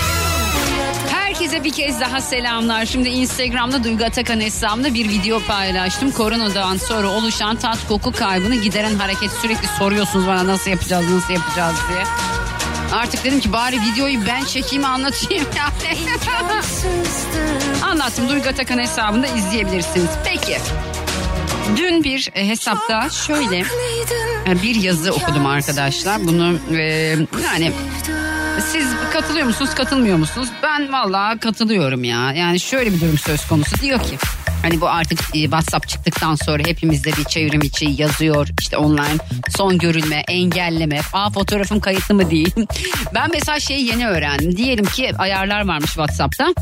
Bir 1.64 1.72
kez 1.72 2.00
daha 2.00 2.20
selamlar. 2.20 2.86
Şimdi 2.86 3.08
Instagram'da 3.08 3.84
Duygu 3.84 4.04
Atakan 4.04 4.40
hesabımda 4.40 4.94
bir 4.94 5.08
video 5.08 5.40
paylaştım. 5.40 6.10
Koronadan 6.10 6.76
sonra 6.76 7.08
oluşan 7.08 7.56
tat 7.56 7.78
koku 7.88 8.12
kaybını 8.12 8.56
gideren 8.56 8.94
hareket 8.94 9.30
sürekli 9.30 9.68
soruyorsunuz 9.78 10.26
bana 10.26 10.46
nasıl 10.46 10.70
yapacağız 10.70 11.10
nasıl 11.10 11.34
yapacağız 11.34 11.76
diye. 11.88 12.04
Artık 12.92 13.24
dedim 13.24 13.40
ki 13.40 13.52
bari 13.52 13.76
videoyu 13.80 14.26
ben 14.26 14.44
çekeyim 14.44 14.84
anlatayım 14.84 15.44
yani. 15.56 15.98
Anlattım 17.82 18.28
Duygu 18.28 18.48
Atakan 18.48 18.78
hesabında 18.78 19.26
izleyebilirsiniz. 19.26 20.10
Peki. 20.24 20.58
Dün 21.76 22.04
bir 22.04 22.30
e, 22.34 22.48
hesapta 22.48 23.10
şöyle 23.10 23.58
e, 24.46 24.62
bir 24.62 24.74
yazı 24.74 25.12
okudum 25.12 25.46
arkadaşlar. 25.46 26.26
Bunu 26.26 26.58
e, 26.76 26.82
yani 27.44 27.72
siz 28.72 28.88
katılıyor 29.12 29.46
musunuz 29.46 29.74
katılmıyor 29.74 30.18
musunuz? 30.18 30.48
Ben 30.62 30.92
vallahi 30.92 31.38
katılıyorum 31.38 32.04
ya. 32.04 32.32
Yani 32.32 32.60
şöyle 32.60 32.92
bir 32.92 33.00
durum 33.00 33.18
söz 33.18 33.48
konusu 33.48 33.76
diyor 33.82 34.02
ki. 34.02 34.18
Hani 34.62 34.80
bu 34.80 34.88
artık 34.88 35.20
e, 35.34 35.42
WhatsApp 35.42 35.88
çıktıktan 35.88 36.34
sonra 36.34 36.62
hepimizde 36.66 37.12
bir 37.12 37.24
çevrim 37.24 37.62
içi 37.62 37.84
yazıyor. 37.98 38.48
işte 38.60 38.76
online 38.76 39.16
son 39.56 39.78
görülme, 39.78 40.24
engelleme. 40.28 41.00
Aa 41.12 41.30
fotoğrafım 41.30 41.80
kayıtlı 41.80 42.14
mı 42.14 42.30
değil. 42.30 42.54
Ben 43.14 43.30
mesela 43.32 43.60
şeyi 43.60 43.86
yeni 43.86 44.08
öğrendim. 44.08 44.56
Diyelim 44.56 44.84
ki 44.84 45.12
ayarlar 45.18 45.68
varmış 45.68 45.90
WhatsApp'ta. 45.90 46.54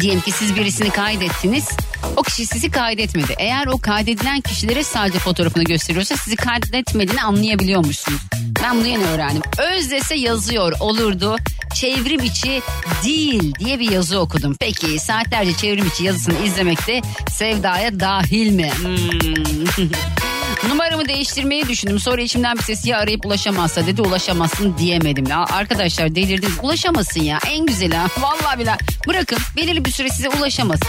Diyelim 0.00 0.20
ki 0.20 0.32
siz 0.32 0.56
birisini 0.56 0.90
kaydettiniz. 0.90 1.68
O 2.16 2.22
kişi 2.22 2.46
sizi 2.46 2.70
kaydetmedi. 2.70 3.34
Eğer 3.38 3.66
o 3.66 3.78
kaydedilen 3.78 4.40
kişilere 4.40 4.84
sadece 4.84 5.18
fotoğrafını 5.18 5.64
gösteriyorsa 5.64 6.16
sizi 6.16 6.36
kaydetmediğini 6.36 7.22
anlayabiliyormuşsunuz. 7.22 8.20
Ben 8.62 8.76
bunu 8.76 8.86
yeni 8.86 9.04
öğrendim. 9.04 9.42
Özdese 9.76 10.14
yazıyor 10.14 10.72
olurdu. 10.80 11.36
Çevrim 11.74 12.20
içi 12.24 12.62
değil 13.04 13.54
diye 13.58 13.80
bir 13.80 13.90
yazı 13.90 14.18
okudum. 14.20 14.56
Peki 14.60 14.98
saatlerce 14.98 15.52
çevrim 15.52 15.86
içi 15.86 16.04
yazısını 16.04 16.38
izlemekte 16.44 17.02
sevdaya 17.30 18.00
dahil 18.00 18.50
mi? 18.50 18.70
Hmm. 18.70 19.90
Numaramı 20.68 21.08
değiştirmeyi 21.08 21.68
düşündüm. 21.68 22.00
Sonra 22.00 22.22
içimden 22.22 22.56
bir 22.56 22.62
ses 22.62 22.86
ya 22.86 22.98
arayıp 22.98 23.26
ulaşamazsa 23.26 23.86
dedi 23.86 24.02
ulaşamazsın 24.02 24.78
diyemedim. 24.78 25.26
Ya 25.26 25.44
arkadaşlar 25.44 26.14
delirdiniz. 26.14 26.58
Ulaşamasın 26.62 27.20
ya 27.20 27.38
en 27.46 27.66
güzeli 27.66 27.96
ha. 27.96 28.06
Vallahi 28.20 28.58
billahi. 28.58 28.78
Bırakın 29.08 29.38
belirli 29.56 29.84
bir 29.84 29.90
süre 29.90 30.08
size 30.08 30.28
ulaşamasın. 30.28 30.88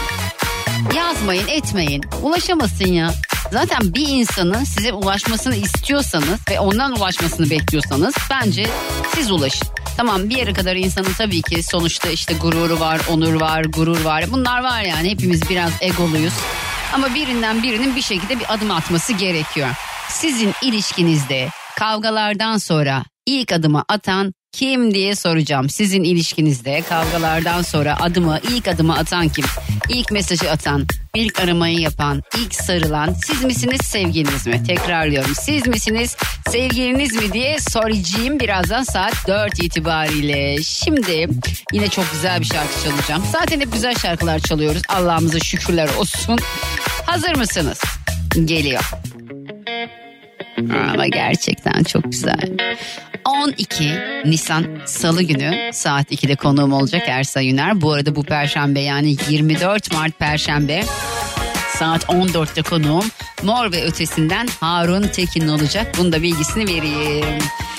Yazmayın 0.96 1.48
etmeyin. 1.48 2.02
Ulaşamasın 2.22 2.86
ya. 2.86 3.10
Zaten 3.52 3.94
bir 3.94 4.08
insanın 4.08 4.64
size 4.64 4.92
ulaşmasını 4.92 5.56
istiyorsanız 5.56 6.38
ve 6.50 6.60
ondan 6.60 6.96
ulaşmasını 6.96 7.50
bekliyorsanız 7.50 8.14
bence 8.30 8.66
siz 9.14 9.30
ulaşın. 9.30 9.68
Tamam 9.98 10.30
bir 10.30 10.36
yere 10.36 10.52
kadar 10.52 10.76
insanın 10.76 11.12
tabii 11.18 11.42
ki 11.42 11.62
sonuçta 11.62 12.08
işte 12.08 12.34
gururu 12.34 12.80
var, 12.80 13.00
onur 13.10 13.40
var, 13.40 13.64
gurur 13.64 14.04
var. 14.04 14.24
Bunlar 14.30 14.62
var 14.62 14.82
yani 14.82 15.10
hepimiz 15.10 15.50
biraz 15.50 15.72
egoluyuz. 15.80 16.34
Ama 16.94 17.14
birinden 17.14 17.62
birinin 17.62 17.96
bir 17.96 18.02
şekilde 18.02 18.38
bir 18.40 18.54
adım 18.54 18.70
atması 18.70 19.12
gerekiyor. 19.12 19.68
Sizin 20.08 20.52
ilişkinizde 20.62 21.48
kavgalardan 21.78 22.58
sonra 22.58 23.04
ilk 23.26 23.52
adımı 23.52 23.84
atan 23.88 24.32
kim 24.58 24.94
diye 24.94 25.14
soracağım. 25.14 25.68
Sizin 25.70 26.04
ilişkinizde 26.04 26.82
kavgalardan 26.88 27.62
sonra 27.62 27.96
adımı 28.00 28.40
ilk 28.50 28.68
adımı 28.68 28.96
atan 28.96 29.28
kim? 29.28 29.44
İlk 29.88 30.12
mesajı 30.12 30.50
atan, 30.50 30.86
ilk 31.14 31.40
aramayı 31.40 31.78
yapan, 31.78 32.22
ilk 32.36 32.54
sarılan 32.54 33.12
siz 33.12 33.44
misiniz 33.44 33.80
sevgiliniz 33.84 34.46
mi? 34.46 34.62
Tekrarlıyorum 34.66 35.32
siz 35.40 35.66
misiniz 35.66 36.16
sevgiliniz 36.50 37.14
mi 37.14 37.32
diye 37.32 37.58
soracağım 37.58 38.40
birazdan 38.40 38.82
saat 38.82 39.28
4 39.28 39.64
itibariyle. 39.64 40.62
Şimdi 40.62 41.28
yine 41.72 41.88
çok 41.88 42.12
güzel 42.12 42.40
bir 42.40 42.46
şarkı 42.46 42.84
çalacağım. 42.84 43.22
Zaten 43.32 43.60
hep 43.60 43.72
güzel 43.72 43.94
şarkılar 43.94 44.38
çalıyoruz. 44.38 44.82
Allah'ımıza 44.88 45.38
şükürler 45.38 45.88
olsun. 45.98 46.38
Hazır 47.06 47.36
mısınız? 47.36 47.80
Geliyor. 48.44 48.90
Ama 50.92 51.06
gerçekten 51.06 51.82
çok 51.82 52.04
güzel. 52.04 52.56
12 53.28 53.84
Nisan 54.24 54.66
Salı 54.86 55.22
günü 55.22 55.70
saat 55.72 56.12
2'de 56.12 56.36
konuğum 56.36 56.72
olacak 56.72 57.02
Ersa 57.06 57.40
Yüner. 57.40 57.80
Bu 57.80 57.92
arada 57.92 58.16
bu 58.16 58.22
perşembe 58.22 58.80
yani 58.80 59.16
24 59.28 59.92
Mart 59.92 60.18
perşembe 60.18 60.84
saat 61.78 62.04
14'te 62.04 62.62
konuğum 62.62 63.04
Mor 63.42 63.72
ve 63.72 63.84
Ötesi'nden 63.84 64.48
Harun 64.60 65.02
Tekin 65.02 65.48
olacak. 65.48 65.94
Bunu 65.98 66.12
da 66.12 66.22
bilgisini 66.22 66.66
vereyim. 66.66 67.38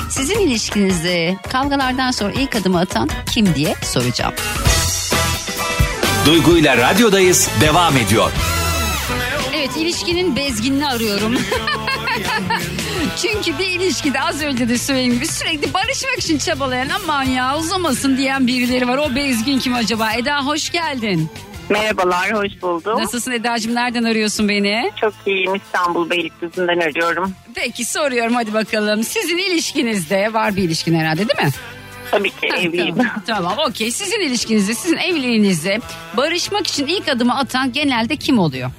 Sizin 0.10 0.40
ilişkinizde 0.40 1.36
kavgalardan 1.52 2.12
sonra 2.12 2.32
ilk 2.32 2.56
adımı 2.56 2.80
atan 2.80 3.10
kim 3.32 3.56
diye 3.56 3.76
soracağım. 3.82 4.34
Duygu 6.26 6.58
ile 6.58 6.78
radyodayız 6.78 7.50
devam 7.62 7.98
ediyor. 7.98 8.32
Evet 9.56 9.78
ilişkinin 9.78 10.36
bezginini 10.36 10.88
arıyorum. 10.88 11.34
Çünkü 13.18 13.60
bir 13.60 13.68
ilişkide 13.68 14.22
az 14.22 14.42
önce 14.42 14.70
de 14.70 14.78
söylediğim 14.78 15.14
gibi 15.14 15.28
sürekli 15.28 15.74
barışmak 15.74 16.18
için 16.20 16.38
çabalayan 16.38 16.90
aman 16.90 17.24
ya 17.24 17.58
uzamasın 17.58 18.18
diyen 18.18 18.48
birileri 18.48 18.88
var. 18.88 18.98
O 18.98 19.16
bezgin 19.16 19.60
kim 19.60 19.74
acaba? 19.74 20.14
Eda 20.14 20.46
hoş 20.46 20.70
geldin. 20.70 21.30
Merhabalar, 21.70 22.34
hoş 22.34 22.62
buldum. 22.62 23.00
Nasılsın 23.00 23.32
Eda'cığım 23.32 23.76
nereden 23.76 24.04
arıyorsun 24.04 24.50
beni? 24.50 24.92
Çok 25.02 25.14
iyiyim, 25.26 25.56
İstanbul 25.56 26.10
Beylikdüzü'nden 26.10 26.80
arıyorum. 26.80 27.34
Peki 27.56 27.86
soruyorum 27.86 28.34
hadi 28.36 28.54
bakalım. 28.54 29.04
Sizin 29.04 29.38
ilişkinizde 29.38 30.34
var 30.34 30.56
bir 30.56 30.64
ilişkin 30.64 30.96
herhalde 30.96 31.18
değil 31.18 31.48
mi? 31.48 31.52
Tabii 32.12 32.30
ki 32.30 32.48
evliyim. 32.48 32.96
Tamam, 32.96 33.24
tamam 33.28 33.54
okey. 33.70 33.92
Sizin 33.92 34.20
ilişkinizde, 34.20 34.74
sizin 34.74 34.98
evliliğinizde 34.98 35.80
barışmak 36.18 36.68
için 36.68 36.88
ilk 36.88 37.08
adımı 37.08 37.38
atan 37.38 37.72
genelde 37.72 38.16
kim 38.16 38.40
oluyor? 38.40 38.72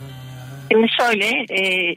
Şimdi 0.73 0.87
şöyle, 0.99 1.45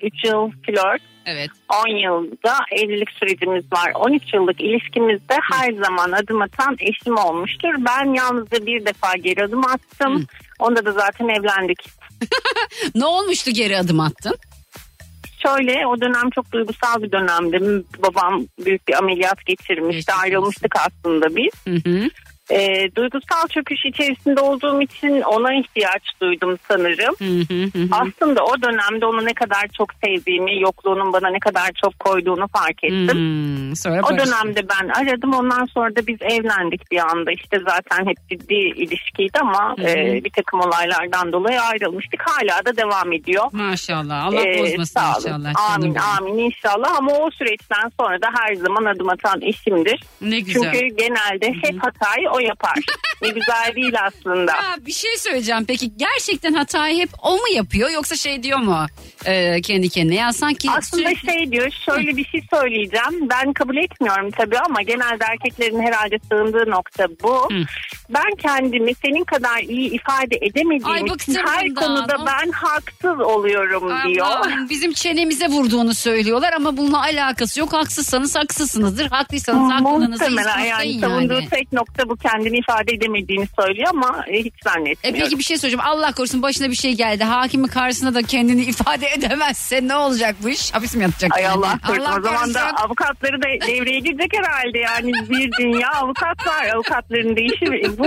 3 0.08 0.24
yıl 0.24 0.52
flört, 0.66 1.02
Evet. 1.26 1.50
10 1.88 1.88
yılda 1.88 2.56
evlilik 2.72 3.10
sürecimiz 3.12 3.64
var. 3.74 3.92
13 3.96 4.34
yıllık 4.34 4.62
ilişkimizde 4.62 5.38
her 5.52 5.74
zaman 5.74 6.12
adım 6.12 6.42
atan 6.42 6.78
eşim 6.80 7.18
olmuştur. 7.18 7.74
Ben 7.80 8.14
yalnızca 8.14 8.66
bir 8.66 8.86
defa 8.86 9.14
geri 9.14 9.44
adım 9.44 9.66
attım. 9.66 10.26
Onda 10.60 10.86
da 10.86 10.92
zaten 10.92 11.28
evlendik. 11.28 11.80
Ne 12.96 13.06
olmuştu 13.06 13.52
geri 13.52 13.78
adım 13.78 14.00
attın? 14.00 14.36
Şöyle 15.44 15.88
o 15.88 16.02
dönem 16.02 16.30
çok 16.36 16.52
duygusal 16.52 17.04
bir 17.04 17.12
dönemdi. 17.12 17.84
Babam 18.00 18.46
büyük 18.66 18.88
bir 18.88 18.94
ameliyat 18.94 19.46
geçirmişti. 19.46 19.98
Geçmiş. 19.98 20.24
Ayrılmıştık 20.24 20.76
aslında 20.76 21.36
biz. 21.36 21.52
Hı 21.68 21.90
hı. 21.90 22.10
Ee, 22.52 22.90
duygusal 22.96 23.48
çöküş 23.50 23.86
içerisinde 23.86 24.42
olduğum 24.42 24.82
için 24.82 25.22
ona 25.22 25.54
ihtiyaç 25.54 26.02
duydum 26.22 26.58
sanırım. 26.68 27.16
Hı 27.20 27.54
hı 27.54 27.64
hı. 27.64 27.88
Aslında 27.92 28.46
o 28.46 28.62
dönemde 28.62 29.06
onu 29.06 29.26
ne 29.26 29.34
kadar 29.34 29.68
çok 29.78 29.90
sevdiğimi, 30.06 30.62
yokluğunun 30.62 31.14
bana 31.14 31.30
ne 31.30 31.40
kadar 31.40 31.72
çok 31.84 32.00
koyduğunu 32.00 32.48
fark 32.48 32.84
ettim. 32.84 33.10
Hmm, 33.18 33.76
sonra 33.76 34.02
O 34.04 34.18
dönemde 34.18 34.62
ben 34.70 34.88
aradım. 34.88 35.34
Ondan 35.34 35.66
sonra 35.66 35.96
da 35.96 36.08
biz 36.08 36.18
evlendik 36.22 36.92
bir 36.92 36.98
anda. 36.98 37.32
İşte 37.32 37.58
zaten 37.68 38.06
hep 38.06 38.18
ciddi 38.30 38.54
ilişkiydi 38.54 39.40
ama 39.42 39.76
Hı 39.78 39.84
hı. 39.84 39.88
e, 39.88 40.24
bir 40.24 40.30
takım 40.30 40.60
olaylardan 40.60 41.32
dolayı 41.34 41.62
ayrılmıştık. 41.62 42.22
Hala 42.26 42.66
da 42.66 42.78
devam 42.78 43.14
ediyor. 43.14 43.46
Maşallah. 43.52 44.26
Allah 44.26 44.42
Ee, 44.48 44.60
bozmasın 44.60 45.00
sağ 45.00 45.12
olun. 45.18 45.20
inşallah. 45.40 45.74
Amin 45.76 45.96
amin 45.96 46.38
inşallah 46.38 46.98
ama 46.98 47.12
o 47.12 47.32
süreçten 47.32 47.92
sonra 48.00 48.22
da 48.22 48.28
her 48.40 48.56
zaman 48.56 48.86
adım 48.86 49.10
atan 49.10 49.42
eşimdir. 49.42 50.04
Ne 50.22 50.40
güzel. 50.40 50.54
Çünkü 50.74 50.88
genelde 50.96 51.48
hep 51.62 51.84
hatayı 51.84 52.30
o 52.30 52.40
yapar. 52.48 52.74
ne 53.22 53.28
güzel 53.30 53.72
değil 53.76 53.94
aslında. 54.04 54.52
Ya 54.52 54.76
bir 54.86 54.92
şey 54.92 55.18
söyleyeceğim. 55.18 55.66
Peki 55.68 55.98
gerçekten 55.98 56.54
hatayı 56.54 56.98
hep 56.98 57.10
o 57.22 57.32
mu 57.36 57.48
yapıyor 57.56 57.90
yoksa 57.90 58.16
şey 58.16 58.44
diyor 58.44 58.60
mu 58.60 58.86
e, 59.26 59.62
kendi 59.62 59.90
kendine? 59.90 60.16
Ya 60.16 60.34
sanki 60.34 60.70
Aslında 60.72 61.04
sürekli- 61.10 61.32
şey 61.34 61.52
diyor 61.52 61.72
şöyle 61.86 62.18
bir 62.18 62.26
şey 62.26 62.42
söyleyeceğim 62.54 63.30
ben 63.30 63.54
kabul 63.54 63.78
etmiyorum 63.78 64.32
tabii 64.32 64.60
ama 64.60 64.82
genelde 64.82 65.26
erkeklerin 65.30 65.82
herhalde 65.82 66.20
sığındığı 66.32 66.72
nokta 66.72 67.08
bu. 67.24 67.36
Hı. 67.52 67.64
Ben 68.10 68.36
kendimi 68.42 68.96
senin 68.96 69.24
kadar 69.24 69.60
iyi 69.60 69.90
ifade 69.92 70.36
edemediğim 70.42 70.86
Ay, 71.10 71.16
için 71.16 71.36
her 71.46 71.66
bundan. 71.70 71.84
konuda 71.84 72.26
ben 72.26 72.52
haksız 72.52 73.20
oluyorum 73.20 73.92
diyor. 74.08 74.26
Allah'ım, 74.26 74.70
bizim 74.70 74.94
çenemize 74.94 75.48
vurduğunu 75.48 75.94
söylüyorlar 75.94 76.54
ama 76.54 76.78
bununla 76.78 77.02
alakası 77.02 77.60
yok. 77.60 77.74
Haksızsanız 77.74 78.36
haksızsınızdır. 78.36 79.06
Haklıysanız 79.10 79.72
haklılığınızı 79.72 80.24
Muhtemelen 80.30 80.60
yani 80.60 81.00
savunduğu 81.00 81.42
tek 81.50 81.74
nokta 81.74 82.10
bu 82.10 82.18
kendini 82.24 82.58
ifade 82.58 82.92
edemediğini 82.94 83.48
söylüyor 83.60 83.88
ama 83.90 84.26
e, 84.28 84.40
hiç 84.40 84.54
E 84.54 84.70
zannetmiyorum. 84.70 85.22
peki 85.24 85.38
bir 85.40 85.44
şey 85.44 85.58
soracağım. 85.58 85.84
Allah 85.88 86.12
korusun 86.12 86.42
başına 86.42 86.70
bir 86.70 86.76
şey 86.76 86.94
geldi. 86.94 87.24
Hakimin 87.24 87.68
karşısında 87.68 88.14
da 88.14 88.22
kendini 88.24 88.62
ifade 88.74 89.08
edemezse 89.08 89.88
ne 89.88 89.96
olacak 89.96 90.36
bu 90.44 90.50
iş? 90.50 90.74
Hapis 90.74 90.96
mi 90.96 91.04
yatacak? 91.04 91.36
Ay 91.38 91.44
yani? 91.44 91.54
Allah 91.54 91.80
korusun. 91.88 92.20
O 92.20 92.22
zaman 92.22 92.54
da 92.54 92.62
avukatları 92.72 93.42
da 93.42 93.46
devreye 93.68 94.00
girecek 94.00 94.32
herhalde. 94.38 94.80
Yani 94.80 95.12
bir 95.30 95.52
dünya 95.60 95.90
avukat 95.92 96.48
var. 96.48 96.68
Avukatların 96.76 97.36
da 97.36 97.40
işi 97.42 97.98
bu 97.98 98.06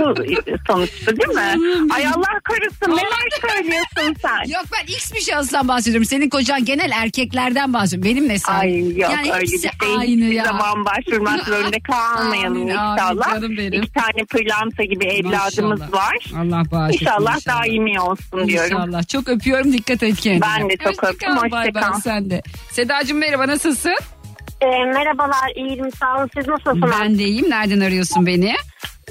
sonuçta 0.67 1.17
değil 1.17 1.29
mi? 1.29 1.57
Ay 1.93 2.07
Allah 2.07 2.39
korusun. 2.49 2.97
Neler 2.97 3.51
söylüyorsun 3.55 4.15
sen? 4.21 4.51
Yok 4.53 4.63
ben 4.73 4.93
X 4.93 5.13
bir 5.13 5.21
şahıstan 5.21 5.67
bahsediyorum. 5.67 6.05
Senin 6.05 6.29
kocan 6.29 6.65
genel 6.65 6.91
erkeklerden 6.91 7.73
bahsediyorum. 7.73 8.09
Benim 8.11 8.27
ne 8.29 8.39
sen? 8.39 8.53
Ay 8.53 8.79
yok 8.89 8.99
yani 8.99 9.33
öyle 9.33 9.43
bir 9.43 9.47
şey. 9.59 9.71
aynı 9.99 10.25
ya. 10.33 10.43
zaman 10.45 10.85
başvurmak 10.85 11.43
zorunda 11.45 11.77
kalmayalım 11.91 12.57
Amin, 12.61 12.67
inşallah. 12.67 13.27
amin 13.27 13.41
canım 13.41 13.57
benim. 13.57 13.83
İki 13.83 13.91
tane 13.93 14.06
pırlanta 14.25 14.83
gibi 14.83 15.05
evladımız 15.05 15.79
Maşallah. 15.79 15.93
var. 15.93 16.17
Allah 16.37 16.63
bağışlasın 16.71 17.05
İnşallah, 17.05 17.35
inşallah. 17.35 17.59
daimi 17.63 18.01
olsun 18.01 18.47
diyorum. 18.47 18.71
İnşallah. 18.77 19.07
Çok 19.07 19.29
öpüyorum. 19.29 19.73
Dikkat 19.73 20.03
et 20.03 20.15
kendine. 20.19 20.41
Ben 20.59 20.69
de 20.69 20.77
çok 20.77 20.87
Hoşça 20.87 21.07
öptüm, 21.07 21.29
kal, 21.29 21.35
hoşça 21.41 21.51
bay 21.51 21.73
bay 21.73 21.81
kal. 21.83 21.99
sen 21.99 22.29
de. 22.29 22.41
Sedacığım 22.71 23.17
merhaba 23.17 23.47
nasılsın? 23.47 23.95
merhabalar, 24.93 25.49
iyiyim. 25.55 25.91
Sağ 25.91 26.17
olun. 26.17 26.29
Siz 26.37 26.47
nasılsınız? 26.47 26.91
Ben 27.01 27.19
de 27.19 27.23
iyiyim. 27.23 27.49
Nereden 27.49 27.79
arıyorsun 27.79 28.25
beni? 28.25 28.55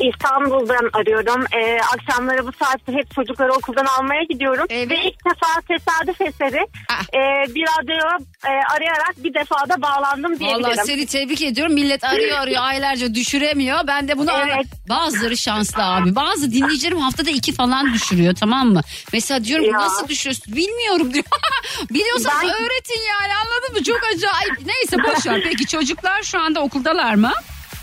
İstanbul'dan 0.01 0.91
arıyorum. 0.93 1.45
Ee, 1.55 1.79
akşamları 1.95 2.47
bu 2.47 2.51
saatte 2.65 2.93
hep 2.93 3.15
çocukları 3.15 3.53
okuldan 3.53 3.85
almaya 3.85 4.23
gidiyorum. 4.31 4.67
Evet. 4.71 4.91
Ve 4.91 4.97
ilk 5.05 5.25
defa 5.27 5.61
tesadüf 5.69 6.21
eseri 6.21 6.67
Ah. 6.91 7.03
e, 7.15 7.55
bir 7.55 7.63
radyoya 7.63 8.19
e, 8.47 8.49
arayarak 8.49 9.15
bir 9.17 9.35
defada 9.35 9.83
bağlandım 9.83 10.39
diyebilirim. 10.41 10.65
Vallahi 10.65 10.87
seni 10.87 11.07
tebrik 11.07 11.43
ediyorum. 11.43 11.75
Millet 11.75 12.05
arıyor 12.05 12.39
arıyor 12.39 12.63
aylarca 12.63 13.15
düşüremiyor. 13.15 13.79
Ben 13.87 14.09
de 14.09 14.19
bunu 14.19 14.31
Evet. 14.33 14.53
ara- 14.55 14.89
bazıları 14.97 15.37
şanslı 15.37 15.83
abi. 15.85 16.15
Bazı 16.15 16.53
dinleyicilerim 16.53 16.99
haftada 17.01 17.31
iki 17.31 17.53
falan 17.55 17.95
düşürüyor 17.95 18.35
tamam 18.35 18.69
mı? 18.69 18.81
Mesela 19.13 19.45
diyorum 19.45 19.65
Ya. 19.67 19.79
nasıl 19.79 20.09
düşürüyorsun? 20.09 20.57
Bilmiyorum 20.57 21.15
diyor. 21.15 21.25
Biliyorsanız 21.91 22.43
Ben- 22.43 22.49
öğretin 22.65 23.01
yani 23.09 23.33
anladın 23.35 23.73
mı? 23.79 23.85
Çok 23.85 24.01
acayip. 24.15 24.67
Neyse 24.67 24.97
boş 25.05 25.27
ver. 25.27 25.41
Peki 25.45 25.67
çocuklar 25.67 26.23
şu 26.23 26.41
anda 26.41 26.61
okuldalar 26.61 27.15
mı? 27.15 27.33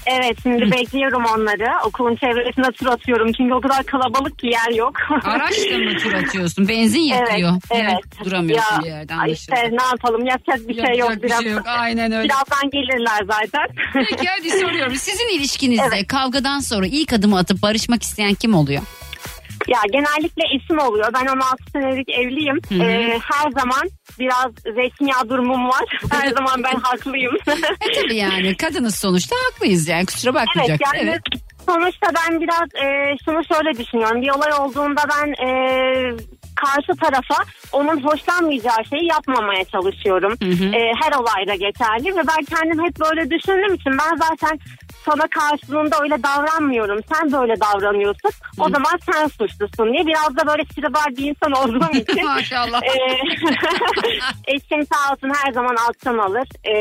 Evet 0.06 0.38
şimdi 0.44 0.72
bekliyorum 0.72 1.24
onları. 1.36 1.72
Okulun 1.86 2.16
çevresine 2.16 2.72
tur 2.72 2.88
atıyorum. 2.88 3.32
Çünkü 3.34 3.54
o 3.54 3.62
kadar 3.62 3.84
kalabalık 3.84 4.40
ki 4.40 4.48
yer 4.48 4.76
yok. 4.78 4.94
Araçla 5.24 5.78
mı 5.78 5.98
tur 5.98 6.14
atıyorsun? 6.14 6.68
Benzin 6.68 7.00
yakıyor. 7.02 7.50
Evet, 7.72 7.84
Yani 7.84 7.92
evet. 7.94 8.26
Duramıyorsun 8.26 8.76
Ya, 8.76 8.82
bir 8.82 8.88
yerde 8.88 9.14
ay 9.14 9.20
anlaşıldı. 9.20 9.56
işte 9.56 9.70
ne 9.72 9.84
yapalım 9.84 10.26
yapacak 10.26 10.68
bir 10.68 10.74
şey 10.74 10.84
Yapacak 10.84 11.00
yok. 11.10 11.24
bir 11.24 11.28
Biraz, 11.28 11.44
şey 11.44 11.52
yok. 11.52 11.64
Aynen 11.68 12.12
öyle. 12.12 12.24
Birazdan 12.30 12.70
gelirler 12.72 13.20
zaten. 13.28 13.68
Peki 13.94 14.28
hadi 14.38 14.50
soruyorum. 14.60 14.96
Sizin 15.04 15.38
ilişkinizde 15.38 15.84
Evet. 15.96 16.08
kavgadan 16.08 16.60
sonra 16.60 16.86
ilk 16.86 17.14
adımı 17.14 17.38
atıp 17.38 17.62
barışmak 17.62 18.04
isteyen 18.04 18.34
kim 18.34 18.54
oluyor? 18.54 18.82
Ya 19.68 19.80
genellikle 19.92 20.44
eşim 20.56 20.80
oluyor. 20.80 21.14
Ben 21.14 21.26
16 21.26 21.46
senelik 21.74 22.10
evliyim. 22.10 22.60
Hı 22.70 22.76
hı. 22.76 22.84
Ee, 22.84 23.20
her 23.32 23.52
zaman 23.52 23.90
biraz 24.20 24.52
zeytinyağı 24.76 25.30
durumum 25.30 25.70
var. 25.70 25.84
Her 26.12 26.28
zaman 26.28 26.64
ben 26.64 26.80
haklıyım. 26.80 27.36
E 27.82 28.02
tabii 28.02 28.16
yani 28.16 28.58
kadınız 28.58 28.96
sonuçta 28.96 29.36
haklıyız 29.46 29.88
yani 29.88 30.06
kusura 30.06 30.34
bakmayacak. 30.34 30.80
evet 30.96 31.04
yani 31.06 31.20
sonuçta 31.70 32.08
ben 32.16 32.42
biraz 32.42 32.84
e, 32.86 33.16
şunu 33.26 33.42
şöyle 33.46 33.78
düşünüyorum. 33.78 34.22
Bir 34.22 34.30
olay 34.30 34.54
olduğunda 34.60 35.02
ben 35.10 35.48
e, 35.48 35.50
karşı 36.56 37.00
tarafa 37.02 37.44
onun 37.72 38.04
hoşlanmayacağı 38.04 38.86
şeyi 38.90 39.06
yapmamaya 39.06 39.64
çalışıyorum. 39.66 40.34
Hı 40.44 40.50
hı. 40.50 40.76
E, 40.76 40.94
her 41.02 41.12
olayda 41.20 41.56
geçerli 41.56 42.16
ve 42.18 42.22
ben 42.28 42.46
kendim 42.56 42.86
hep 42.86 43.00
böyle 43.00 43.30
düşündüğüm 43.30 43.74
için 43.74 43.92
ben 43.92 44.18
zaten 44.18 44.60
sana 45.06 45.28
karşılığında 45.28 45.96
öyle 46.02 46.24
davranmıyorum. 46.24 47.00
Sen 47.14 47.32
böyle 47.32 47.54
davranıyorsun. 47.60 48.32
O 48.60 48.70
zaman 48.70 49.00
sen 49.12 49.28
suçlusun 49.28 49.94
diye 49.94 50.06
biraz 50.08 50.38
da 50.38 50.48
böyle 50.48 50.64
siribar 50.76 51.06
bir 51.18 51.30
insan 51.30 51.52
olduğum 51.52 51.98
için. 51.98 52.26
Maşallah. 52.26 52.82
Ee, 52.84 53.18
eşim 54.48 54.86
sağ 54.94 55.14
olsun 55.14 55.32
her 55.44 55.52
zaman 55.54 55.76
alttan 55.88 56.18
alır 56.18 56.48
Ee, 56.64 56.74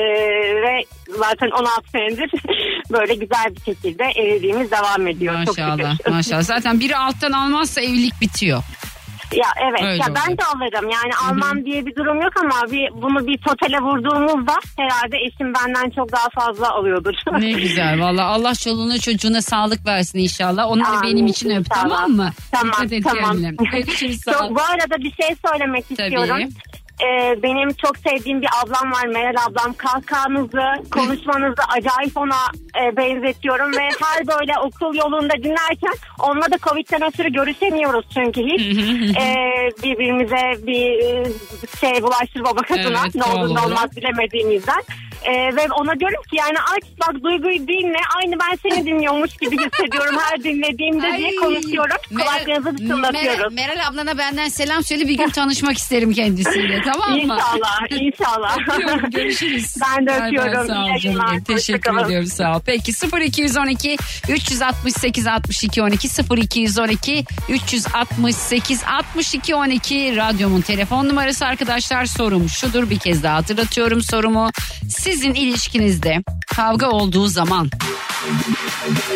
ve 0.62 0.84
zaten 1.18 1.50
16 1.50 1.90
senedir 1.90 2.30
böyle 2.92 3.14
güzel 3.14 3.46
bir 3.56 3.60
şekilde 3.74 4.04
evliliğimiz 4.04 4.70
devam 4.70 5.06
ediyor. 5.06 5.34
Çok 5.46 5.58
Maşallah 5.58 5.96
şükür. 5.96 6.10
maşallah. 6.10 6.42
Zaten 6.42 6.80
biri 6.80 6.96
alttan 6.96 7.32
almazsa 7.32 7.80
evlilik 7.80 8.20
bitiyor. 8.20 8.62
Ya 9.32 9.48
evet 9.62 9.82
Öyle 9.82 9.96
ya 9.96 10.06
ben 10.08 10.22
oluyor. 10.22 10.38
de 10.38 10.44
alırım 10.44 10.90
yani 10.90 11.12
almam 11.28 11.64
diye 11.64 11.86
bir 11.86 11.96
durum 11.96 12.20
yok 12.20 12.32
ama 12.44 12.72
bir, 12.72 13.02
bunu 13.02 13.26
bir 13.26 13.38
totale 13.38 13.78
vurduğumuzda 13.78 14.52
herhalde 14.78 15.16
eşim 15.16 15.52
benden 15.54 15.90
çok 15.90 16.12
daha 16.12 16.28
fazla 16.34 16.70
alıyordur. 16.70 17.14
Ne 17.38 17.52
güzel 17.62 18.00
valla 18.00 18.24
Allah 18.24 18.54
çoluğuna 18.54 18.98
çocuğuna 18.98 19.42
sağlık 19.42 19.86
versin 19.86 20.18
inşallah. 20.18 20.66
Onları 20.70 20.96
Amin, 20.96 21.02
benim 21.02 21.26
için 21.26 21.50
öp 21.50 21.66
tamam 21.70 22.10
mı? 22.10 22.30
Tamam 22.50 22.72
Dikkat 22.72 22.92
et 22.92 23.04
tamam. 23.04 23.36
ol. 23.36 24.32
Çok, 24.32 24.56
bu 24.56 24.60
arada 24.62 24.96
bir 24.98 25.12
şey 25.22 25.36
söylemek 25.46 25.84
Tabii. 25.88 26.02
istiyorum. 26.02 26.48
E, 27.06 27.42
benim 27.42 27.72
çok 27.72 27.98
sevdiğim 27.98 28.42
bir 28.42 28.48
ablam 28.62 28.92
var 28.92 29.06
Meral 29.06 29.42
ablam. 29.48 29.74
Kahkahanızı, 29.74 30.62
konuşmanızı 30.90 31.62
acayip 31.78 32.16
ona 32.16 32.42
e, 32.82 32.96
benzetiyorum. 32.96 33.72
Ve 33.72 33.88
her 34.02 34.26
böyle 34.26 34.58
okul 34.58 34.94
yolunda 34.94 35.34
dinlerken 35.42 35.94
onunla 36.20 36.50
da 36.50 36.58
Covid'den 36.58 37.02
ötürü 37.08 37.32
görüşemiyoruz 37.32 38.06
çünkü 38.14 38.40
hiç. 38.40 38.62
E, 39.22 39.34
birbirimize 39.82 40.66
bir 40.66 40.98
e, 40.98 41.24
şey 41.80 42.02
bulaştırmamak 42.02 42.70
adına 42.70 43.00
Evet, 43.04 43.14
ne 43.14 43.24
olur 43.24 43.54
ne 43.54 43.60
olmaz 43.60 43.96
bilemediğimizden. 43.96 44.82
E, 45.24 45.56
ve 45.56 45.66
ona 45.80 46.00
diyorum 46.00 46.22
ki 46.30 46.36
yani 46.36 46.56
aç 46.76 46.82
bak 47.00 47.22
duyguyu 47.22 47.58
dinle 47.68 47.98
aynı 48.22 48.36
ben 48.40 48.58
seni 48.70 48.86
dinliyormuş 48.86 49.30
gibi 49.36 49.56
hissediyorum 49.56 50.16
her 50.30 50.44
dinlediğimde 50.44 51.18
diye 51.18 51.28
Ay, 51.28 51.36
konuşuyorum. 51.36 51.96
Meral- 52.12 52.24
Kulaklarınızı 52.44 52.76
çınlatıyoruz. 52.78 53.38
Meral, 53.38 53.52
Meral 53.52 53.86
ablana 53.88 54.18
benden 54.18 54.48
selam 54.48 54.84
söyle 54.84 55.08
bir 55.08 55.14
gün 55.18 55.28
tanışmak 55.30 55.78
isterim 55.78 56.12
kendisiyle 56.12 56.80
tamam 56.84 57.10
mı? 57.10 57.18
İnşallah, 57.18 57.80
inşallah. 57.90 58.58
Öpüyorum, 58.68 59.10
görüşürüz. 59.10 59.74
Ben 59.98 60.06
de 60.06 60.10
Bay 60.10 60.20
bay, 60.20 60.28
öpüyorum. 60.28 60.66
Sağ 60.66 60.82
ol 60.84 60.86
İyi 60.86 61.00
canım. 61.00 61.00
yayınlar. 61.04 61.30
benim. 61.32 61.44
Teşekkür 61.44 61.78
Hoşçakalın. 61.78 62.04
ediyorum 62.06 62.26
sağ 62.26 62.56
ol. 62.56 62.60
Peki 62.66 62.92
0212 63.24 63.96
368 64.28 65.26
62 65.26 65.82
12 65.82 66.08
0212 66.36 67.24
368 67.48 68.84
62 68.84 69.54
12 69.54 70.16
radyomun 70.16 70.60
telefon 70.60 71.08
numarası 71.08 71.46
arkadaşlar 71.46 72.04
sorum 72.04 72.48
şudur 72.48 72.90
bir 72.90 72.98
kez 72.98 73.22
daha 73.22 73.36
hatırlatıyorum 73.36 74.02
sorumu. 74.02 74.50
Sizin 75.12 75.34
ilişkinizde 75.34 76.22
kavga 76.46 76.88
olduğu 76.88 77.26
zaman 77.26 77.70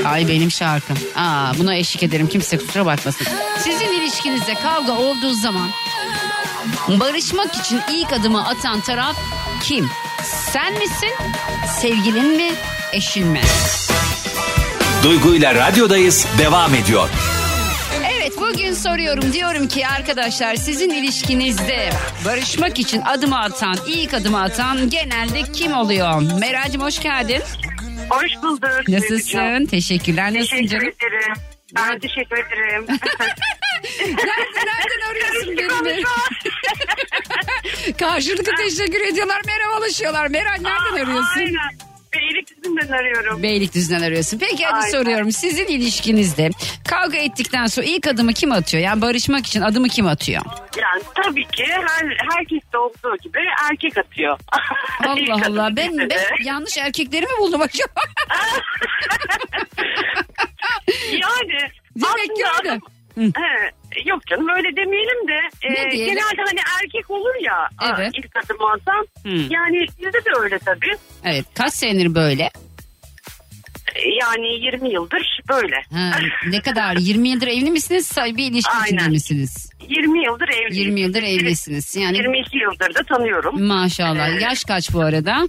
Ay 0.05 0.29
benim 0.29 0.51
şarkım. 0.51 0.97
Aa, 1.17 1.53
buna 1.59 1.75
eşlik 1.75 2.03
ederim 2.03 2.29
kimse 2.29 2.59
kusura 2.59 2.87
bakmasın. 2.87 3.27
Sizin 3.59 3.93
ilişkinizde 4.01 4.55
kavga 4.55 4.93
olduğu 4.93 5.35
zaman 5.35 5.71
barışmak 6.89 7.55
için 7.55 7.81
ilk 7.91 8.13
adımı 8.13 8.47
atan 8.49 8.81
taraf 8.81 9.17
kim? 9.63 9.89
Sen 10.53 10.73
misin? 10.73 11.13
Sevgilin 11.81 12.37
mi? 12.37 12.51
Eşin 12.93 13.27
mi? 13.27 13.41
Duygu 15.03 15.35
ile 15.35 15.55
radyodayız 15.55 16.27
devam 16.39 16.75
ediyor. 16.75 17.09
Bugün 18.37 18.73
soruyorum 18.73 19.33
diyorum 19.33 19.69
ki 19.69 19.87
arkadaşlar 19.87 20.55
sizin 20.55 20.91
ilişkinizde 20.91 21.91
barışmak 22.25 22.79
için 22.79 23.01
adımı 23.01 23.41
atan 23.41 23.77
ilk 23.87 24.15
adımı 24.15 24.43
atan 24.43 24.91
genelde 24.91 25.43
kim 25.53 25.73
oluyor? 25.73 26.23
Meral'cim 26.41 26.81
hoş 26.81 27.03
geldin. 27.03 27.43
Hoş 28.11 28.43
bulduk. 28.43 28.89
Nasılsın? 28.89 29.67
Teşekkürler. 29.67 30.35
Nasılsın 30.35 30.57
Teşekkür 30.57 30.69
canım? 30.69 30.87
ederim. 30.89 31.35
Ben 31.77 31.99
teşekkür 31.99 32.37
ederim. 32.37 32.87
Nereden, 34.01 34.67
nereden 34.67 35.11
arıyorsun 35.11 35.57
beni? 35.85 36.03
Karşılıklı 37.99 38.53
teşekkür 38.57 39.01
ediyorlar. 39.01 39.41
Merhabalaşıyorlar. 39.47 40.27
Meral 40.29 40.53
nereden 40.61 40.93
arıyorsun? 41.05 41.41
Aynen. 41.41 41.96
Beylikdüzü'nden 42.21 42.89
arıyorum. 42.89 43.43
Beylikdüzü'nden 43.43 44.03
arıyorsun. 44.03 44.39
Peki 44.39 44.65
hadi 44.65 44.75
Aynen. 44.77 44.91
soruyorum. 44.91 45.33
Sizin 45.33 45.67
ilişkinizde 45.67 46.51
kavga 46.89 47.17
ettikten 47.17 47.67
sonra 47.67 47.87
ilk 47.87 48.07
adımı 48.07 48.33
kim 48.33 48.53
atıyor? 48.53 48.83
Yani 48.83 49.03
barışmak 49.03 49.47
için 49.47 49.61
adımı 49.61 49.89
kim 49.89 50.07
atıyor? 50.07 50.43
Yani 50.83 51.03
tabii 51.15 51.45
ki 51.47 51.65
her 51.67 52.17
herkeste 52.37 52.79
olduğu 52.79 53.17
gibi 53.23 53.39
erkek 53.71 53.99
atıyor. 53.99 54.39
İlk 55.17 55.31
Allah 55.31 55.37
adım 55.43 55.53
Allah. 55.61 55.77
Ben, 55.77 55.99
de. 55.99 56.09
ben 56.11 56.45
yanlış 56.45 56.79
erkekleri 56.79 57.23
mi 57.25 57.33
buldum 57.41 57.61
acaba? 57.63 58.01
yani 61.13 61.71
Demek 61.97 62.37
ki 62.37 62.47
aslında 62.53 62.73
öyle. 62.73 62.81
He, 63.17 63.71
yok 64.05 64.27
canım 64.27 64.49
öyle 64.57 64.77
demeyelim 64.77 65.29
de 65.29 65.41
e, 65.63 65.71
Ne 65.73 65.91
diyelim? 65.91 66.15
genelde 66.15 66.43
hani 66.47 66.61
erkek 66.83 67.11
olur 67.11 67.35
ya 67.43 67.69
Evet. 67.97 68.11
ilk 68.15 68.37
adım 68.45 68.57
atan. 68.65 69.07
Hı. 69.23 69.29
Yani 69.55 69.87
bizde 69.99 70.13
de 70.25 70.31
öyle 70.41 70.59
tabii. 70.59 70.97
Evet. 71.25 71.45
Kaç 71.55 71.75
senedir 71.75 72.15
böyle? 72.15 72.51
E, 73.95 74.09
Yani 74.21 74.47
20 74.65 74.93
yıldır 74.93 75.41
böyle. 75.49 75.77
Ha, 75.93 76.19
ne 76.47 76.61
kadar? 76.61 76.97
20 76.97 77.29
yıldır 77.29 77.47
evli 77.49 77.71
misiniz? 77.71 78.13
Bir 78.27 78.51
ilişki 78.51 78.73
içinde 78.85 79.01
Aynen. 79.01 79.11
misiniz? 79.13 79.71
20 79.89 80.25
yıldır 80.25 80.49
evliyim. 80.49 80.87
20 80.87 81.01
yıldır 81.01 81.23
evlisiniz. 81.23 81.97
Yani 81.97 82.17
22 82.17 82.59
yıldır 82.59 82.95
da 82.95 83.03
tanıyorum. 83.03 83.63
maşallah. 83.67 84.29
Evet. 84.29 84.43
Yaş 84.43 84.65
kaç 84.65 84.93
bu 84.95 85.01
arada? 85.01 85.47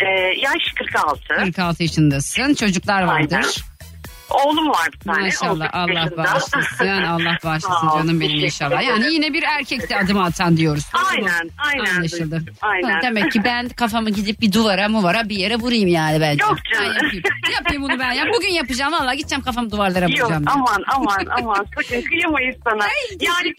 Ee, 0.00 0.10
yaş 0.40 0.72
46. 0.78 1.20
46 1.36 1.82
yaşındasın. 1.82 2.54
Çocuklar 2.54 3.02
vardır. 3.02 3.64
Oğlum 4.30 4.68
var 4.68 4.88
bir 4.92 4.98
tane. 4.98 5.20
Maşallah 5.22 5.74
18 5.74 5.96
Allah 5.96 6.16
bağışlasın. 6.16 6.86
Allah 6.88 7.36
bağışlasın 7.44 7.88
canım 7.98 8.20
benim 8.20 8.44
inşallah. 8.44 8.82
Yani 8.82 9.12
yine 9.14 9.32
bir 9.32 9.42
erkekte 9.42 9.96
adım 9.98 10.18
atan 10.20 10.56
diyoruz. 10.56 10.84
Aynen, 11.10 11.50
aynen. 11.58 11.94
Anlaşıldı. 11.96 12.42
Aynen. 12.62 13.02
Demek 13.02 13.32
ki 13.32 13.44
ben 13.44 13.68
kafamı 13.68 14.10
gidip 14.10 14.40
bir 14.40 14.52
duvara 14.52 14.88
muvara 14.88 15.28
bir 15.28 15.36
yere 15.36 15.56
vurayım 15.56 15.88
yani 15.88 16.20
bence. 16.20 16.42
Yok 16.44 16.58
canım. 16.74 16.86
Ha, 16.88 16.94
yapayım. 16.94 17.22
yapayım 17.54 17.82
bunu 17.82 17.98
ben. 17.98 18.12
Ya 18.12 18.24
bugün 18.36 18.48
yapacağım 18.48 18.92
valla 18.92 19.14
gideceğim 19.14 19.42
kafamı 19.44 19.70
duvarlara 19.70 20.04
Yok 20.04 20.20
vuracağım. 20.20 20.44
ben. 20.46 20.52
aman 20.52 20.82
aman 20.96 21.26
aman 21.42 21.66
sakın 21.76 22.02
kıyamayız 22.02 22.56
sana. 22.64 22.84
Ay, 22.84 22.90
yani. 23.20 23.54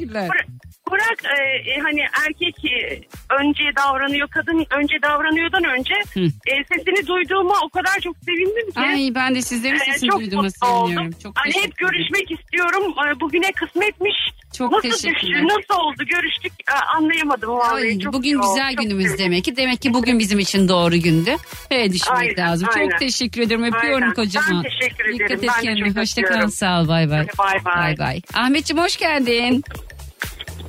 Bırak, 0.92 1.18
e, 1.26 1.72
e, 1.72 1.80
hani 1.80 2.02
erkek 2.28 2.56
e, 2.66 3.02
önce 3.40 3.64
davranıyor 3.78 4.28
kadın 4.28 4.66
önce 4.80 4.96
davranıyordan 5.02 5.64
önce 5.64 5.94
Hı. 6.14 6.20
e, 6.20 6.64
sesini 6.72 7.08
duyduğuma 7.08 7.56
o 7.66 7.70
kadar 7.70 8.00
çok 8.04 8.16
sevindim 8.26 8.72
ki. 8.72 8.80
Ay 8.80 9.12
ben 9.16 9.36
de 9.36 9.42
sizlerin 9.42 9.76
E, 9.76 9.80
sesini 9.80 10.10
çok 10.10 10.20
duyduğuma 10.20 10.42
mutlu 10.42 10.68
seviniyorum. 10.68 11.08
oldum. 11.08 11.20
Çok 11.24 11.34
hani 11.36 11.54
hep 11.64 11.78
görüşmek 11.78 12.32
istiyorum. 12.32 12.94
E, 13.16 13.20
Bugüne 13.20 13.52
kısmetmiş. 13.52 14.16
Çok 14.58 14.72
nasıl 14.72 14.90
teşekkürler. 14.90 15.42
düştü, 15.44 15.48
nasıl 15.48 15.84
oldu 15.84 16.04
görüştük 16.06 16.52
e, 16.72 16.74
anlayamadım 16.98 17.50
vallahi. 17.50 17.74
Ay, 17.84 18.00
Çok 18.00 18.14
bugün 18.14 18.36
oldu, 18.38 18.48
güzel 18.48 18.70
çok 18.76 18.84
günümüz 18.84 19.06
sevindim. 19.06 19.26
demek 19.26 19.44
ki. 19.44 19.56
Demek 19.58 19.82
ki 19.82 19.94
bugün 19.94 20.20
bizim 20.20 20.40
için 20.40 20.68
doğru 20.68 20.96
gündü. 20.98 21.32
Böyle 21.72 21.94
düşünmek 21.94 22.20
Aynen, 22.20 22.38
lazım. 22.52 22.70
aynen. 22.76 22.90
Çok 22.90 23.00
teşekkür 23.00 23.42
ederim. 23.42 23.64
Öpüyorum 23.64 24.02
Aynen. 24.04 24.14
kocaman. 24.14 24.64
Ben 24.64 24.70
teşekkür 24.70 25.06
ederim. 25.06 25.42
Dikkat 25.42 25.44
et 25.44 25.64
kendine. 25.64 25.88
çok 25.88 25.98
Hoşça 25.98 26.22
kal. 26.22 26.28
öpüyorum. 26.28 26.52
Sağ 26.52 26.82
ol. 26.82 26.88
Bay 26.88 27.10
bay. 27.10 27.18
Hadi 27.18 27.38
bay 27.38 27.66
bay. 27.66 27.76
Bay 27.84 27.98
bay. 28.00 28.22
Ahmetciğim 28.34 28.84
hoş 28.84 28.98
geldin. 28.98 29.64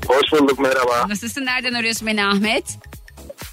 Hoş 0.07 0.33
bulduk 0.41 0.59
merhaba. 0.59 1.09
Nasılsın? 1.09 1.47
Nereden 1.47 1.73
arıyorsun 1.75 2.07
beni 2.09 2.25
Ahmet? 2.27 2.65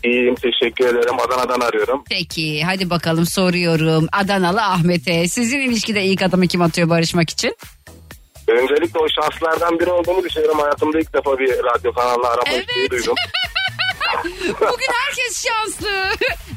İyiyim 0.04 0.36
teşekkür 0.36 0.86
ederim. 0.86 1.20
Adana'dan 1.20 1.60
arıyorum. 1.60 2.04
Peki 2.10 2.64
hadi 2.64 2.90
bakalım 2.90 3.26
soruyorum. 3.26 4.08
Adanalı 4.12 4.62
Ahmet'e. 4.62 5.28
Sizin 5.28 5.60
ilişkide 5.60 6.04
ilk 6.04 6.22
adımı 6.22 6.48
kim 6.48 6.62
atıyor 6.62 6.90
barışmak 6.90 7.30
için? 7.30 7.56
Öncelikle 8.48 9.00
o 9.00 9.08
şanslardan 9.22 9.80
biri 9.80 9.90
olduğumu 9.92 10.24
düşünüyorum. 10.24 10.60
Hayatımda 10.60 11.00
ilk 11.00 11.14
defa 11.14 11.40
bir 11.40 11.50
radyo 11.50 11.94
kanalına 11.94 12.28
arama 12.28 12.44
Evet. 12.52 12.66
isteği 12.70 12.90
duydum. 12.90 13.16
Bugün 14.46 14.88
herkes 15.06 15.48
şanslı. 15.48 16.10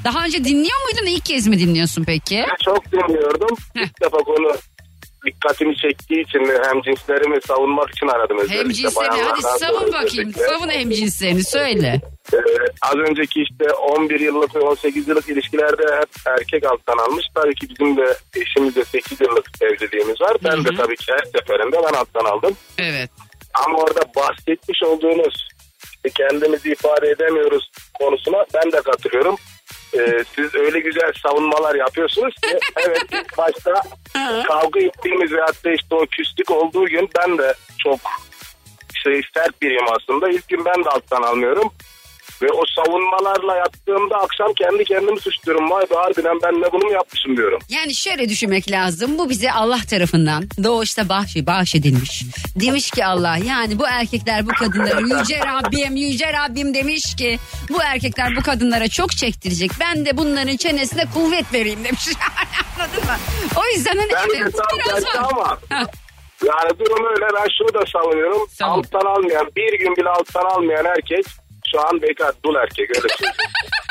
Daha 0.04 0.24
önce 0.24 0.44
dinliyor 0.44 0.78
muydun? 0.84 1.06
İlk 1.06 1.24
kez 1.24 1.46
mi 1.46 1.58
dinliyorsun 1.58 2.04
peki? 2.04 2.44
Çok 2.64 2.92
dinliyordum. 2.92 3.56
İlk 3.74 4.00
defa 4.02 4.18
konu 4.18 4.52
dikkatimi 5.26 5.76
çektiği 5.76 6.20
için 6.22 6.38
hem 6.64 6.82
cinslerimi 6.82 7.42
savunmak 7.42 7.90
için 7.90 8.06
aradım. 8.06 8.38
Hem 8.48 8.70
cinslerini 8.70 9.22
hadi 9.22 9.42
savun 9.42 9.92
bakayım. 9.92 10.28
özellikle. 10.28 10.42
Savun 10.42 10.68
hem 10.68 10.90
cinslerini 10.90 11.44
söyle. 11.44 12.00
Ee, 12.34 12.38
az 12.82 12.94
önceki 12.94 13.42
işte 13.42 13.72
11 13.74 14.20
yıllık 14.20 14.56
ve 14.56 14.60
18 14.60 15.08
yıllık 15.08 15.28
ilişkilerde 15.28 15.82
hep 15.82 16.10
erkek 16.26 16.64
alttan 16.66 16.98
almış. 16.98 17.26
Tabii 17.34 17.54
ki 17.54 17.66
bizim 17.70 17.96
de 17.96 18.16
eşimizle 18.36 18.84
8 18.84 19.20
yıllık 19.20 19.46
evliliğimiz 19.60 20.20
var. 20.20 20.36
Ben 20.44 20.64
de 20.64 20.68
tabii 20.76 20.96
ki 20.96 21.12
her 21.12 21.24
seferinde 21.24 21.76
ben 21.76 21.98
alttan 21.98 22.24
aldım. 22.24 22.56
Evet. 22.78 23.10
Ama 23.66 23.78
orada 23.78 24.00
bahsetmiş 24.16 24.82
olduğunuz 24.82 25.48
kendimizi 26.10 26.72
ifade 26.72 27.08
edemiyoruz 27.10 27.70
konusuna 27.94 28.44
ben 28.54 28.72
de 28.72 28.76
katılıyorum. 28.76 29.36
Ee, 29.98 30.24
siz 30.34 30.54
öyle 30.54 30.80
güzel 30.80 31.12
savunmalar 31.22 31.74
yapıyorsunuz 31.74 32.34
ki 32.34 32.58
evet 32.76 33.02
ilk 33.12 33.38
başta 33.38 33.74
kavga 34.46 34.80
ettiğimiz 34.80 35.32
ve 35.32 35.40
hatta 35.40 35.70
işte 35.70 35.94
o 35.94 36.06
küslük 36.06 36.50
olduğu 36.50 36.86
gün 36.86 37.08
ben 37.18 37.38
de 37.38 37.54
çok 37.84 38.00
şey 39.04 39.22
sert 39.34 39.62
biriyim 39.62 39.86
aslında. 39.96 40.28
İlk 40.28 40.48
gün 40.48 40.64
ben 40.64 40.84
de 40.84 40.88
alttan 40.88 41.22
almıyorum. 41.22 41.72
Ve 42.42 42.46
o 42.52 42.62
savunmalarla 42.76 43.56
yattığımda 43.56 44.16
akşam 44.16 44.52
kendi 44.58 44.84
kendimi 44.84 45.20
suçluyorum. 45.20 45.70
Vay 45.70 45.90
be 45.90 45.94
harbiden 45.94 46.38
ben 46.42 46.60
ne 46.62 46.72
bunu 46.72 46.84
mu 46.84 46.92
yapmışım 46.92 47.36
diyorum. 47.36 47.58
Yani 47.68 47.94
şöyle 47.94 48.28
düşünmek 48.28 48.70
lazım. 48.70 49.18
Bu 49.18 49.30
bize 49.30 49.52
Allah 49.52 49.78
tarafından 49.90 50.44
doğuşta 50.64 51.08
bahşi, 51.08 51.46
bahşedilmiş. 51.46 52.22
Demiş 52.60 52.90
ki 52.90 53.04
Allah 53.06 53.36
yani 53.46 53.78
bu 53.78 53.86
erkekler 53.88 54.46
bu 54.46 54.50
kadınlara 54.50 55.00
yüce 55.00 55.38
Rabbim 55.46 55.96
yüce 55.96 56.32
Rabbim 56.32 56.74
demiş 56.74 57.16
ki 57.16 57.38
bu 57.70 57.82
erkekler 57.82 58.36
bu 58.36 58.42
kadınlara 58.42 58.88
çok 58.88 59.12
çektirecek. 59.12 59.70
Ben 59.80 60.06
de 60.06 60.16
bunların 60.16 60.56
çenesine 60.56 61.04
kuvvet 61.14 61.52
vereyim 61.52 61.84
demiş. 61.84 62.08
Anladın 62.78 63.04
mı? 63.04 63.16
O 63.56 63.76
yüzden 63.76 63.96
hani 63.96 64.10
Ben 64.12 64.40
evet 64.40 64.54
biraz 64.86 65.04
var. 65.04 65.24
ama 65.32 65.58
yani 66.46 66.78
durum 66.78 67.06
öyle 67.14 67.26
ben 67.36 67.46
şunu 67.58 67.74
da 67.82 67.86
savunuyorum. 67.92 68.48
Savun. 68.50 68.70
Alttan 68.70 69.06
almayan 69.06 69.46
bir 69.56 69.78
gün 69.78 69.96
bile 69.96 70.08
alttan 70.08 70.44
almayan 70.44 70.84
erkek 70.84 71.26
şu 71.72 71.80
an 71.80 72.02
bekar 72.02 72.32
dul 72.44 72.54
erkek 72.54 72.90
öyle 72.90 73.08
söyleyeyim. 73.08 73.36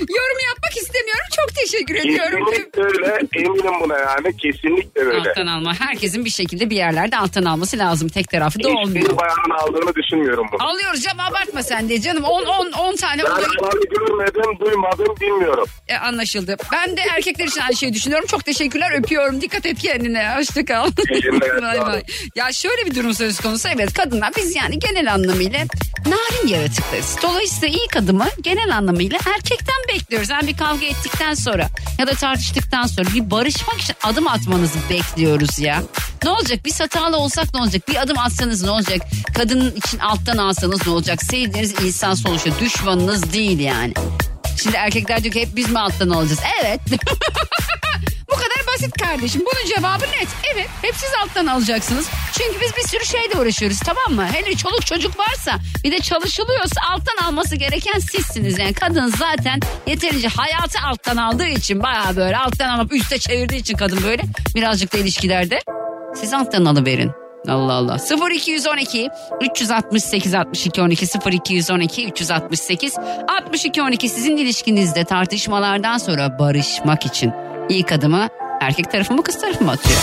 Yorum 0.00 0.38
yapmak 0.48 0.76
istemiyorum. 0.76 1.26
Çok 1.36 1.54
teşekkür 1.54 1.94
ediyorum. 1.94 2.44
Kesinlikle 2.50 2.82
öyle. 2.82 3.18
Eminim 3.36 3.80
buna 3.80 3.98
yani. 3.98 4.36
Kesinlikle 4.36 5.00
öyle. 5.00 5.18
Alttan 5.30 5.46
alma. 5.46 5.74
Herkesin 5.80 6.24
bir 6.24 6.30
şekilde 6.30 6.70
bir 6.70 6.76
yerlerde 6.76 7.16
alttan 7.16 7.44
alması 7.44 7.78
lazım. 7.78 8.08
Tek 8.08 8.28
tarafı 8.30 8.62
da 8.62 8.68
olmuyor. 8.68 9.04
Hiçbir 9.04 9.16
bayanın 9.16 9.50
aldığını 9.62 9.94
düşünmüyorum 9.94 10.46
bunu. 10.52 10.68
Alıyoruz 10.68 11.02
canım 11.02 11.20
abartma 11.20 11.62
sen 11.62 11.88
de 11.88 12.00
canım. 12.00 12.24
10 12.24 12.44
10 12.44 12.72
10 12.72 12.96
tane 12.96 13.24
oluyor. 13.24 13.36
alanı 13.60 13.80
görmedim, 13.90 14.58
duymadım, 14.60 15.16
bilmiyorum. 15.20 15.66
E, 15.88 15.96
anlaşıldı. 15.96 16.56
Ben 16.72 16.96
de 16.96 17.00
erkekler 17.16 17.44
için 17.46 17.60
aynı 17.60 17.76
şeyi 17.76 17.94
düşünüyorum. 17.94 18.26
Çok 18.26 18.44
teşekkürler 18.44 18.98
öpüyorum. 18.98 19.40
Dikkat 19.40 19.66
et 19.66 19.78
kendine. 19.78 20.34
Hoşça 20.36 20.64
kal. 20.64 20.90
İyi 21.12 21.20
günler, 21.22 21.62
Bay 21.62 21.80
bay. 21.80 22.02
Ya 22.34 22.52
şöyle 22.52 22.86
bir 22.86 22.94
durum 22.94 23.14
söz 23.14 23.40
konusu. 23.40 23.68
Evet 23.76 23.92
kadınlar 23.92 24.32
biz 24.36 24.56
yani 24.56 24.78
genel 24.78 25.12
anlamıyla 25.14 25.60
narin 26.06 26.48
yaratıklarız. 26.48 27.16
Dolayısıyla 27.22 27.68
ilk 27.84 27.96
adımı 27.96 28.26
genel 28.40 28.76
anlamıyla 28.76 29.18
erkekten 29.34 29.85
bekliyoruz. 29.88 30.30
Yani 30.30 30.46
bir 30.48 30.56
kavga 30.56 30.86
ettikten 30.86 31.34
sonra 31.34 31.68
ya 31.98 32.06
da 32.06 32.12
tartıştıktan 32.14 32.86
sonra 32.86 33.08
bir 33.14 33.30
barışmak 33.30 33.80
için 33.80 33.94
adım 34.04 34.28
atmanızı 34.28 34.78
bekliyoruz 34.90 35.58
ya. 35.58 35.82
Ne 36.24 36.30
olacak? 36.30 36.60
Biz 36.64 36.80
hatalı 36.80 37.16
olsak 37.16 37.54
ne 37.54 37.60
olacak? 37.60 37.88
Bir 37.88 38.02
adım 38.02 38.18
atsanız 38.18 38.62
ne 38.62 38.70
olacak? 38.70 39.02
Kadının 39.34 39.74
için 39.76 39.98
alttan 39.98 40.36
alsanız 40.36 40.86
ne 40.86 40.92
olacak? 40.92 41.22
Sevdiğiniz 41.22 41.74
insan 41.82 42.14
sonuçta 42.14 42.50
düşmanınız 42.60 43.32
değil 43.32 43.58
yani. 43.58 43.94
Şimdi 44.62 44.76
erkekler 44.76 45.22
diyor 45.22 45.34
ki 45.34 45.40
hep 45.40 45.56
biz 45.56 45.70
mi 45.70 45.78
alttan 45.78 46.10
alacağız? 46.10 46.40
Evet. 46.62 46.80
Basit 48.86 49.02
kardeşim. 49.02 49.40
Bunun 49.40 49.74
cevabı 49.74 50.04
net. 50.04 50.28
Evet 50.54 50.68
hep 50.82 50.94
siz 50.94 51.10
alttan 51.22 51.46
alacaksınız. 51.46 52.08
Çünkü 52.32 52.60
biz 52.60 52.76
bir 52.76 52.88
sürü 52.88 53.04
şeyle 53.04 53.40
uğraşıyoruz 53.40 53.78
tamam 53.80 54.14
mı? 54.14 54.26
Hele 54.32 54.56
çoluk 54.56 54.86
çocuk 54.86 55.18
varsa 55.18 55.58
bir 55.84 55.92
de 55.92 55.98
çalışılıyorsa 55.98 56.80
alttan 56.92 57.26
alması 57.26 57.56
gereken 57.56 57.98
sizsiniz. 57.98 58.58
Yani 58.58 58.72
kadın 58.72 59.06
zaten 59.06 59.60
yeterince 59.86 60.28
hayatı 60.28 60.78
alttan 60.86 61.16
aldığı 61.16 61.46
için 61.46 61.82
bayağı 61.82 62.16
böyle 62.16 62.36
alttan 62.36 62.68
alıp 62.68 62.92
üste 62.92 63.18
çevirdiği 63.18 63.60
için 63.60 63.76
kadın 63.76 64.02
böyle 64.04 64.22
birazcık 64.54 64.92
da 64.92 64.98
ilişkilerde 64.98 65.60
siz 66.14 66.32
alttan 66.34 66.64
alıverin. 66.64 67.12
Allah 67.48 67.72
Allah. 67.72 67.98
0212 68.30 69.08
368 69.40 70.34
62 70.34 70.82
12 70.82 71.06
0212 71.32 72.06
368 72.06 72.98
62 73.28 73.82
12 73.82 74.08
sizin 74.08 74.36
ilişkinizde 74.36 75.04
tartışmalardan 75.04 75.98
sonra 75.98 76.38
barışmak 76.38 77.06
için 77.06 77.32
ilk 77.68 77.92
adımı 77.92 78.28
erkek 78.60 78.90
tarafı 78.92 79.14
mı 79.14 79.22
kız 79.22 79.40
tarafı 79.40 79.64
mı 79.64 79.70
atıyor? 79.70 79.98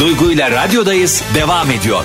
Duygu 0.00 0.32
ile 0.32 0.50
radyodayız 0.50 1.22
devam 1.34 1.70
ediyor. 1.70 2.04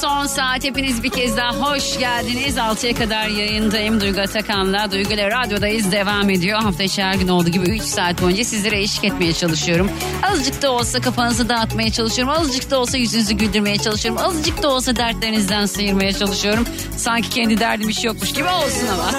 Son 0.00 0.26
saat 0.26 0.64
hepiniz 0.64 1.02
bir 1.02 1.10
kez 1.10 1.36
daha 1.36 1.52
hoş 1.52 1.98
geldiniz. 1.98 2.56
6'ya 2.56 2.94
kadar 2.94 3.28
yayındayım 3.28 4.00
Duygu 4.00 4.20
Atakan'la. 4.20 4.90
Duygu 4.92 5.12
ile 5.12 5.30
radyodayız 5.30 5.92
devam 5.92 6.30
ediyor. 6.30 6.62
Hafta 6.62 6.82
içi 6.82 7.02
her 7.02 7.14
gün 7.14 7.28
olduğu 7.28 7.50
gibi 7.50 7.70
3 7.70 7.82
saat 7.82 8.22
boyunca 8.22 8.44
sizlere 8.44 8.82
eşlik 8.82 9.04
etmeye 9.04 9.32
çalışıyorum. 9.32 9.90
Azıcık 10.22 10.62
da 10.62 10.70
olsa 10.70 11.00
kafanızı 11.00 11.48
dağıtmaya 11.48 11.92
çalışıyorum. 11.92 12.34
Azıcık 12.40 12.70
da 12.70 12.80
olsa 12.80 12.98
yüzünüzü 12.98 13.34
güldürmeye 13.34 13.78
çalışıyorum. 13.78 14.22
Azıcık 14.24 14.62
da 14.62 14.68
olsa 14.70 14.96
dertlerinizden 14.96 15.66
sıyırmaya 15.66 16.12
çalışıyorum. 16.12 16.64
Sanki 16.96 17.28
kendi 17.28 17.60
derdim 17.60 17.92
şey 17.92 18.04
yokmuş 18.04 18.32
gibi 18.32 18.48
olsun 18.48 18.86
ama. 18.92 19.10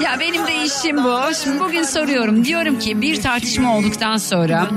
ya 0.04 0.20
benim 0.20 0.46
de 0.46 0.64
işim 0.64 1.04
bu. 1.04 1.20
Şimdi 1.44 1.60
bugün 1.60 1.82
soruyorum. 1.82 2.44
Diyorum 2.44 2.78
ki 2.78 3.02
bir 3.02 3.22
tartışma 3.22 3.76
olduktan 3.76 4.16
sonra 4.16 4.68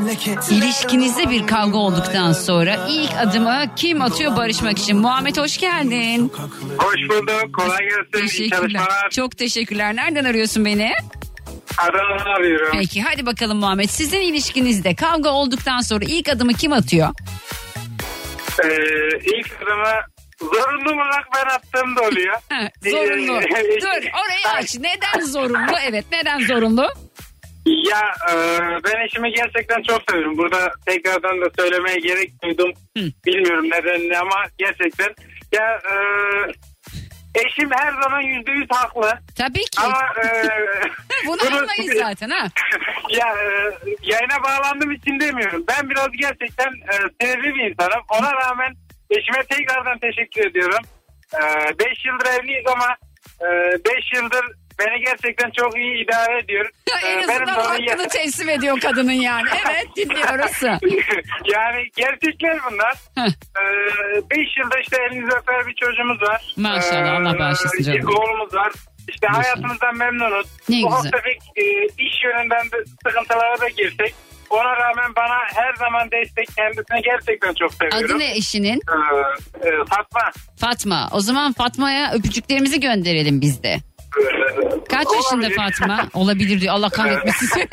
ilişkinizde 0.49 1.29
bir 1.29 1.47
kavga 1.47 1.77
olduktan 1.77 2.33
sonra 2.33 2.87
ilk 2.89 3.11
adımı 3.17 3.61
kim 3.75 4.01
atıyor 4.01 4.37
barışmak 4.37 4.77
için? 4.79 5.03
Muhammed 5.09 5.37
hoş 5.37 5.57
geldin. 5.57 6.31
Hoş 6.77 6.95
bulduk. 7.09 7.53
Kolay 7.55 7.77
gelsin. 7.77 8.11
Teşekkürler. 8.27 8.83
Çok 9.11 9.37
teşekkürler. 9.37 9.95
Nereden 9.95 10.25
arıyorsun 10.25 10.65
beni? 10.65 10.91
Adana'dan 11.77 12.25
arıyorum. 12.39 12.69
Peki 12.71 13.01
hadi 13.01 13.25
bakalım 13.25 13.57
Muhammed. 13.57 13.89
Sizin 13.89 14.21
ilişkinizde 14.21 14.95
kavga 14.95 15.29
olduktan 15.29 15.81
sonra 15.81 16.05
ilk 16.07 16.29
adımı 16.29 16.53
kim 16.53 16.73
atıyor? 16.73 17.09
Ee, 18.63 18.67
ilk 19.25 19.57
adımı 19.63 19.93
zorunlu 20.39 20.91
olarak 21.01 21.27
ben 21.35 21.55
attığım 21.55 21.95
da 21.95 22.01
oluyor. 22.01 22.35
Zorunlu. 22.83 23.41
Ee, 23.41 23.81
Dur 23.81 23.87
orayı 23.87 24.47
aç. 24.57 24.75
Neden 24.79 25.25
zorunlu? 25.25 25.75
Evet 25.89 26.05
neden 26.11 26.39
zorunlu? 26.47 26.87
Ya 27.65 28.15
e, 28.31 28.35
ben 28.83 29.05
eşimi 29.05 29.31
gerçekten 29.31 29.81
çok 29.83 30.01
seviyorum. 30.09 30.37
Burada 30.37 30.71
tekrardan 30.85 31.41
da 31.41 31.45
söylemeye 31.59 31.99
gerek 31.99 32.43
duydum. 32.43 32.71
Bilmiyorum 33.25 33.65
nedenini 33.65 34.17
ama 34.17 34.45
gerçekten. 34.57 35.15
Ya 35.51 35.81
e, 35.91 35.95
eşim 37.35 37.69
her 37.71 38.01
zaman 38.01 38.21
yüzde 38.21 38.51
yüz 38.51 38.67
haklı. 38.69 39.11
Tabii 39.37 39.63
ki. 39.63 39.81
Ama 39.83 40.01
e, 40.23 40.47
Bunu 41.27 41.41
anlayın 41.41 41.93
zaten 41.97 42.29
ha. 42.29 42.47
ya 43.09 43.27
e, 43.27 43.47
yayına 44.01 44.43
bağlandığım 44.43 44.91
için 44.91 45.19
demiyorum. 45.19 45.63
Ben 45.67 45.89
biraz 45.89 46.11
gerçekten 46.11 46.67
e, 46.67 46.95
sinirli 47.21 47.55
bir 47.55 47.69
insanım. 47.71 48.03
Ona 48.09 48.33
rağmen 48.33 48.73
eşime 49.09 49.43
tekrardan 49.43 49.99
teşekkür 49.99 50.45
ediyorum. 50.49 50.85
5 51.79 52.05
yıldır 52.05 52.25
evliyiz 52.25 52.63
ama 52.67 52.97
5 53.41 54.13
yıldır 54.13 54.45
beni 54.79 55.03
gerçekten 55.05 55.51
çok 55.57 55.77
iyi 55.77 56.03
idare 56.03 56.39
ediyor. 56.39 56.69
en 57.05 57.17
E, 57.17 57.19
azından 57.23 57.59
onu- 57.59 57.69
hakkını 57.69 58.07
teslim 58.07 58.49
ediyor 58.49 58.79
kadının 58.79 59.11
yani. 59.11 59.47
Evet 59.69 59.87
dinliyoruz. 59.95 60.61
yani 61.53 61.83
gerçekler 61.95 62.57
bunlar. 62.71 62.93
5 64.31 64.57
yılda 64.57 64.79
işte 64.81 64.97
elinizi 65.11 65.35
öper 65.37 65.67
bir 65.67 65.75
çocuğumuz 65.85 66.21
var. 66.21 66.53
Maşallah, 66.57 67.13
Allah 67.13 67.39
bağışlasın 67.39 67.83
canım. 67.83 68.07
Oğlumuz 68.15 68.53
var. 68.53 68.71
İşte 69.07 69.27
hayatımızdan 69.27 69.97
memnunuz. 69.97 70.47
Ne 70.69 70.85
Ufak 70.85 71.03
güzel. 71.03 71.11
tefek 71.11 71.37
e, 71.55 71.63
iş 71.85 72.23
yönünden 72.23 72.65
de 72.71 72.77
sıkıntılara 73.07 73.61
da 73.61 73.67
girsek. 73.69 74.15
Ona 74.49 74.75
rağmen 74.75 75.15
bana 75.15 75.37
her 75.55 75.73
zaman 75.75 76.11
destek 76.11 76.47
kendisine 76.55 77.01
gerçekten 77.01 77.53
çok 77.53 77.73
seviyorum. 77.73 78.05
Adı 78.05 78.19
ne 78.19 78.31
eşinin? 78.35 78.81
Ee, 78.91 79.67
e, 79.67 79.71
Fatma. 79.89 80.31
Fatma. 80.59 81.09
O 81.11 81.19
zaman 81.19 81.53
Fatma'ya 81.53 82.11
öpücüklerimizi 82.13 82.79
gönderelim 82.79 83.41
biz 83.41 83.63
de. 83.63 83.77
Kaç 84.89 85.07
yaşında 85.13 85.35
Olabilir. 85.35 85.55
Fatma? 85.55 86.07
Olabilir 86.13 86.61
diyor. 86.61 86.73
Allah 86.73 86.89
kahretmesin. 86.89 87.59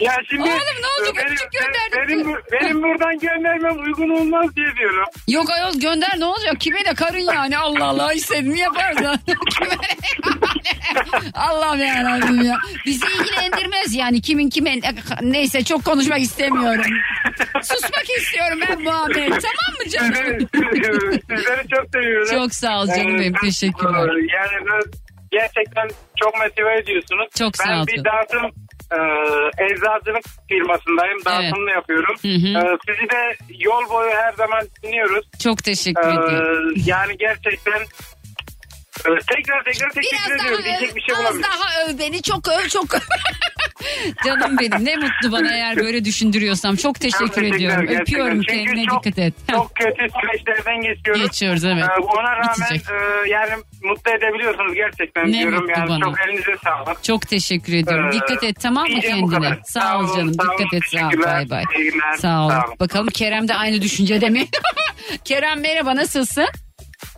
ya 0.00 0.12
şimdi 0.30 0.42
Oğlum 0.42 0.52
ne 0.52 0.86
olacak? 0.98 1.14
benim, 1.16 1.26
Öpücük 1.26 1.52
gönderdik. 1.52 2.08
benim, 2.26 2.36
benim 2.52 2.82
buradan 2.82 3.18
göndermem 3.18 3.84
uygun 3.84 4.08
olmaz 4.10 4.56
diye 4.56 4.76
diyorum. 4.78 5.04
Yok 5.28 5.50
ayol 5.50 5.74
gönder 5.80 6.10
ne 6.18 6.24
olacak? 6.24 6.60
Kime 6.60 6.84
de 6.84 6.94
karın 6.94 7.18
yani. 7.34 7.58
Allah 7.58 7.84
Allah 7.84 8.12
istediğini 8.12 8.58
yapar 8.58 8.92
zaten. 8.92 9.18
Kime 9.58 9.68
ne 9.68 9.72
yani? 9.72 11.30
Allah'ım 11.34 11.78
yarabbim 11.78 12.42
ya. 12.42 12.58
Bizi 12.86 13.06
ilgilendirmez 13.06 13.94
yani 13.94 14.20
kimin 14.20 14.50
kime 14.50 14.74
neyse 15.22 15.64
çok 15.64 15.84
konuşmak 15.84 16.20
istemiyorum. 16.20 16.84
Susmak 17.62 18.10
istiyorum 18.18 18.58
ben 18.68 18.82
Muhammed. 18.82 19.28
Tamam 19.28 19.74
mı 19.84 19.88
canım? 19.90 20.14
Sizleri, 21.30 21.68
çok 21.68 21.86
seviyorum. 21.92 22.28
Çok 22.30 22.54
sağ 22.54 22.80
ol 22.82 22.86
canım 22.86 23.18
benim, 23.18 23.34
teşekkürler. 23.34 24.00
Yani 24.08 24.66
ben 24.66 24.82
gerçekten 25.38 25.88
çok 26.22 26.32
motive 26.40 26.78
ediyorsunuz. 26.78 27.26
Çok 27.38 27.56
sağ 27.56 27.64
ben 27.68 27.78
ol 27.78 27.86
bir 27.86 28.04
dağıtım 28.04 28.44
e, 28.96 28.98
eczacılık 29.64 30.24
firmasındayım. 30.48 31.18
Dağıtımını 31.24 31.70
yapıyorum. 31.70 32.14
Hı 32.22 32.28
hı. 32.44 32.50
E, 32.58 32.76
sizi 32.86 33.10
de 33.10 33.22
yol 33.58 33.84
boyu 33.90 34.10
her 34.10 34.32
zaman 34.32 34.62
dinliyoruz. 34.82 35.24
Çok 35.44 35.64
teşekkür 35.64 36.08
E, 36.08 36.12
ediyorum. 36.12 36.74
yani 36.86 37.16
gerçekten 37.18 37.80
tekrar 39.04 39.64
tekrar 39.64 39.90
teşekkür 39.90 40.16
Biraz 40.26 40.38
daha 40.38 40.46
ediyorum. 40.46 40.64
Diyecek 40.64 40.96
bir 40.96 41.00
şey 41.00 41.14
az 41.14 41.18
bulamıyorum. 41.20 41.42
daha 41.42 41.84
öv 41.84 41.98
beni 41.98 42.22
çok 42.22 42.48
öv 42.48 42.68
çok 42.68 42.94
öv. 42.94 42.98
Canım 44.24 44.58
benim 44.58 44.84
ne 44.84 44.96
mutlu 44.96 45.32
bana 45.32 45.54
eğer 45.54 45.76
böyle 45.76 46.04
düşündürüyorsam. 46.04 46.76
Çok 46.76 47.00
teşekkür 47.00 47.42
ediyorum. 47.42 47.80
gerçekten. 47.80 48.02
Öpüyorum 48.02 48.42
Çünkü 48.42 48.64
kendine 48.64 48.84
çok- 48.86 49.04
dikkat 49.04 49.18
et. 49.18 49.34
Çok 49.50 49.74
kötü 49.74 50.06
süreçlerden 50.20 50.82
geçiyoruz. 50.82 51.22
Geçiyoruz 51.22 51.64
evet. 51.64 51.84
Ee, 51.84 52.00
ona 52.00 52.32
rağmen 52.36 52.54
Bitecek. 52.70 52.86
e, 52.90 53.30
yani 53.30 53.52
mutlu 53.82 54.10
edebiliyorsunuz 54.10 54.74
gerçekten 54.74 55.28
Ne 55.32 55.32
diyorum. 55.38 55.58
mutlu 55.58 55.70
Yani 55.70 55.88
bana. 55.88 56.04
çok 56.04 56.20
elinize 56.28 56.56
sağlık. 56.64 57.04
Çok 57.04 57.28
teşekkür 57.28 57.72
ediyorum. 57.74 58.08
Ee, 58.08 58.12
Dikkat 58.12 58.44
et 58.44 58.56
tamam 58.62 58.82
mı 58.84 58.88
diyeceğim 58.90 59.22
bu 59.22 59.30
kendine? 59.30 59.48
kadar. 59.50 59.62
Sağ 59.64 59.80
Sağ 59.80 59.98
ol 59.98 60.04
olun, 60.04 60.16
canım. 60.16 60.34
sağ 60.34 60.42
olun. 60.42 60.58
Dikkat 60.58 60.74
et. 60.74 60.82
Sağ 60.90 60.98
ol. 61.06 61.10
Teşekkürler. 61.10 61.34
Bay 61.34 61.50
bay. 61.50 61.64
İyi 61.78 61.90
günler. 61.90 62.16
Sağ 62.16 62.46
ol. 62.46 62.50
Sağ 62.50 62.64
olun. 62.66 62.76
Bakalım 62.80 63.08
Kerem 63.08 63.48
de 63.48 63.54
aynı 63.54 63.82
düşüncede 63.82 64.30
mi? 64.30 64.46
Kerem 65.24 65.60
merhaba 65.60 65.96
nasılsın? 65.96 66.46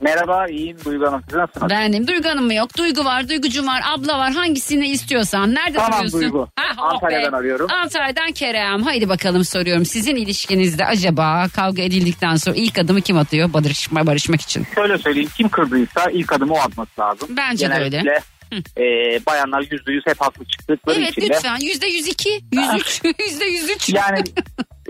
Merhaba 0.00 0.46
iyiyim 0.48 0.76
Duygu 0.84 1.06
Hanım 1.06 1.22
siz 1.28 1.34
nasılsınız? 1.38 1.70
Benim 1.70 2.06
Duygu 2.06 2.28
Hanım 2.28 2.44
mı 2.44 2.54
yok? 2.54 2.76
Duygu 2.78 3.04
var, 3.04 3.28
Duygucum 3.28 3.66
var, 3.66 3.82
abla 3.86 4.18
var. 4.18 4.32
Hangisini 4.32 4.88
istiyorsan. 4.88 5.54
Nerede 5.54 5.78
Tamam, 5.78 5.92
arıyorsun? 5.92 6.20
Duygu. 6.20 6.48
oh 6.78 6.82
Antalya'dan 6.84 7.32
be. 7.32 7.36
arıyorum. 7.36 7.66
Antalya'dan 7.82 8.32
Kerem. 8.32 8.82
Haydi 8.82 9.08
bakalım 9.08 9.44
soruyorum. 9.44 9.84
Sizin 9.84 10.16
ilişkinizde 10.16 10.84
acaba 10.86 11.46
kavga 11.56 11.82
edildikten 11.82 12.36
sonra 12.36 12.56
ilk 12.56 12.78
adımı 12.78 13.00
kim 13.00 13.18
atıyor 13.18 13.52
barışma, 13.52 14.06
barışmak 14.06 14.40
için? 14.40 14.66
Şöyle 14.74 14.98
söyleyeyim 14.98 15.30
kim 15.36 15.48
kırdıysa 15.48 16.10
ilk 16.10 16.32
adımı 16.32 16.52
o 16.54 16.58
atması 16.58 17.00
lazım. 17.00 17.28
Bence 17.36 17.70
de 17.70 17.74
öyle. 17.74 17.88
Genellikle, 17.88 18.22
e, 18.78 18.84
bayanlar 19.26 19.60
yüzde 19.70 19.92
yüz 19.92 20.06
hep 20.06 20.20
haklı 20.20 20.44
çıktıkları 20.44 20.98
Evet 20.98 21.10
için 21.10 21.22
de 21.22 21.26
lütfen. 21.26 21.56
Yüzde 21.60 21.86
yüz 21.86 22.08
iki, 22.08 22.30
yüz 22.52 22.74
üç, 22.74 23.00
yüzde 23.28 23.44
yüz 23.44 23.70
üç. 23.70 23.88
yani 23.88 24.18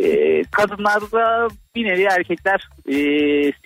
E, 0.05 0.43
kadınlarda 0.53 1.49
bir 1.77 1.85
nevi 1.85 2.03
erkekler 2.03 2.69
e, 2.89 2.95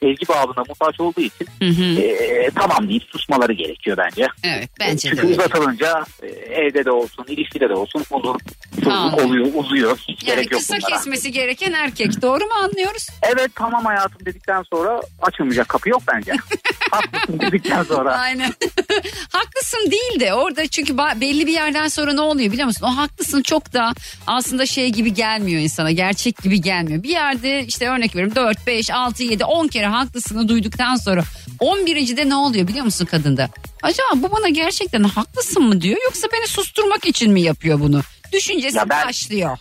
sevgi 0.00 0.28
bağına 0.28 0.64
muhtaç 0.68 1.00
olduğu 1.00 1.20
için 1.20 1.46
e, 1.60 2.50
tamam 2.54 2.88
deyip 2.88 3.02
susmaları 3.02 3.52
gerekiyor 3.52 3.96
bence. 3.96 4.26
Evet 4.44 4.70
bence 4.80 5.10
de 5.10 5.14
Çünkü 5.16 5.26
uzatılınca 5.26 6.04
e, 6.22 6.26
evde 6.54 6.84
de 6.84 6.90
olsun, 6.90 7.24
ilişkide 7.28 7.68
de 7.68 7.74
olsun 7.74 8.04
olur, 8.10 8.40
Tamam. 8.84 9.14
oluyor, 9.14 9.46
uzuyor. 9.54 9.98
Hiç 10.08 10.22
Yani 10.28 10.36
gerek 10.36 10.52
yok 10.52 10.60
kısa 10.60 10.76
bunlara. 10.76 10.96
kesmesi 10.96 11.32
gereken 11.32 11.72
erkek. 11.72 12.22
Doğru 12.22 12.44
mu 12.44 12.52
anlıyoruz? 12.64 13.06
Evet 13.22 13.50
tamam 13.54 13.84
hayatım 13.84 14.26
dedikten 14.26 14.62
sonra 14.72 15.00
açılmayacak 15.22 15.68
kapı 15.68 15.88
yok 15.88 16.02
bence. 16.14 16.32
Haklısın 16.90 17.40
dedikten 17.40 17.82
sonra. 17.82 18.10
Aynen. 18.18 18.50
haklısın 19.32 19.90
değil 19.90 20.20
de 20.20 20.34
orada 20.34 20.66
çünkü 20.66 20.98
belli 20.98 21.46
bir 21.46 21.52
yerden 21.52 21.88
sonra 21.88 22.12
ne 22.12 22.20
oluyor 22.20 22.52
biliyor 22.52 22.66
musun? 22.66 22.86
O 22.86 22.96
haklısın 22.96 23.42
çok 23.42 23.72
da 23.72 23.92
aslında 24.26 24.66
şey 24.66 24.90
gibi 24.90 25.14
gelmiyor 25.14 25.60
insana. 25.60 25.90
Gerçek 25.90 26.42
gibi 26.42 26.60
gelmiyor. 26.60 27.02
Bir 27.02 27.08
yerde 27.08 27.64
işte 27.66 27.90
örnek 28.00 28.16
veriyorum 28.16 28.36
4, 28.36 28.66
5, 28.66 28.90
6, 28.90 29.22
7, 29.22 29.44
10 29.44 29.68
kere 29.68 29.86
haklısını 29.86 30.48
duyduktan 30.48 30.96
sonra 30.96 31.22
11. 31.58 32.16
de 32.16 32.28
ne 32.28 32.34
oluyor 32.34 32.68
biliyor 32.68 32.84
musun 32.84 33.06
kadında? 33.06 33.48
Acaba 33.82 34.08
bu 34.14 34.32
bana 34.32 34.48
gerçekten 34.48 35.02
haklısın 35.02 35.62
mı 35.62 35.80
diyor 35.80 35.96
yoksa 36.04 36.28
beni 36.32 36.46
susturmak 36.46 37.06
için 37.06 37.32
mi 37.32 37.40
yapıyor 37.40 37.80
bunu? 37.80 38.00
Düşüncesi 38.32 38.76
Ya 38.76 38.88
ben- 38.90 39.06
başlıyor. 39.08 39.58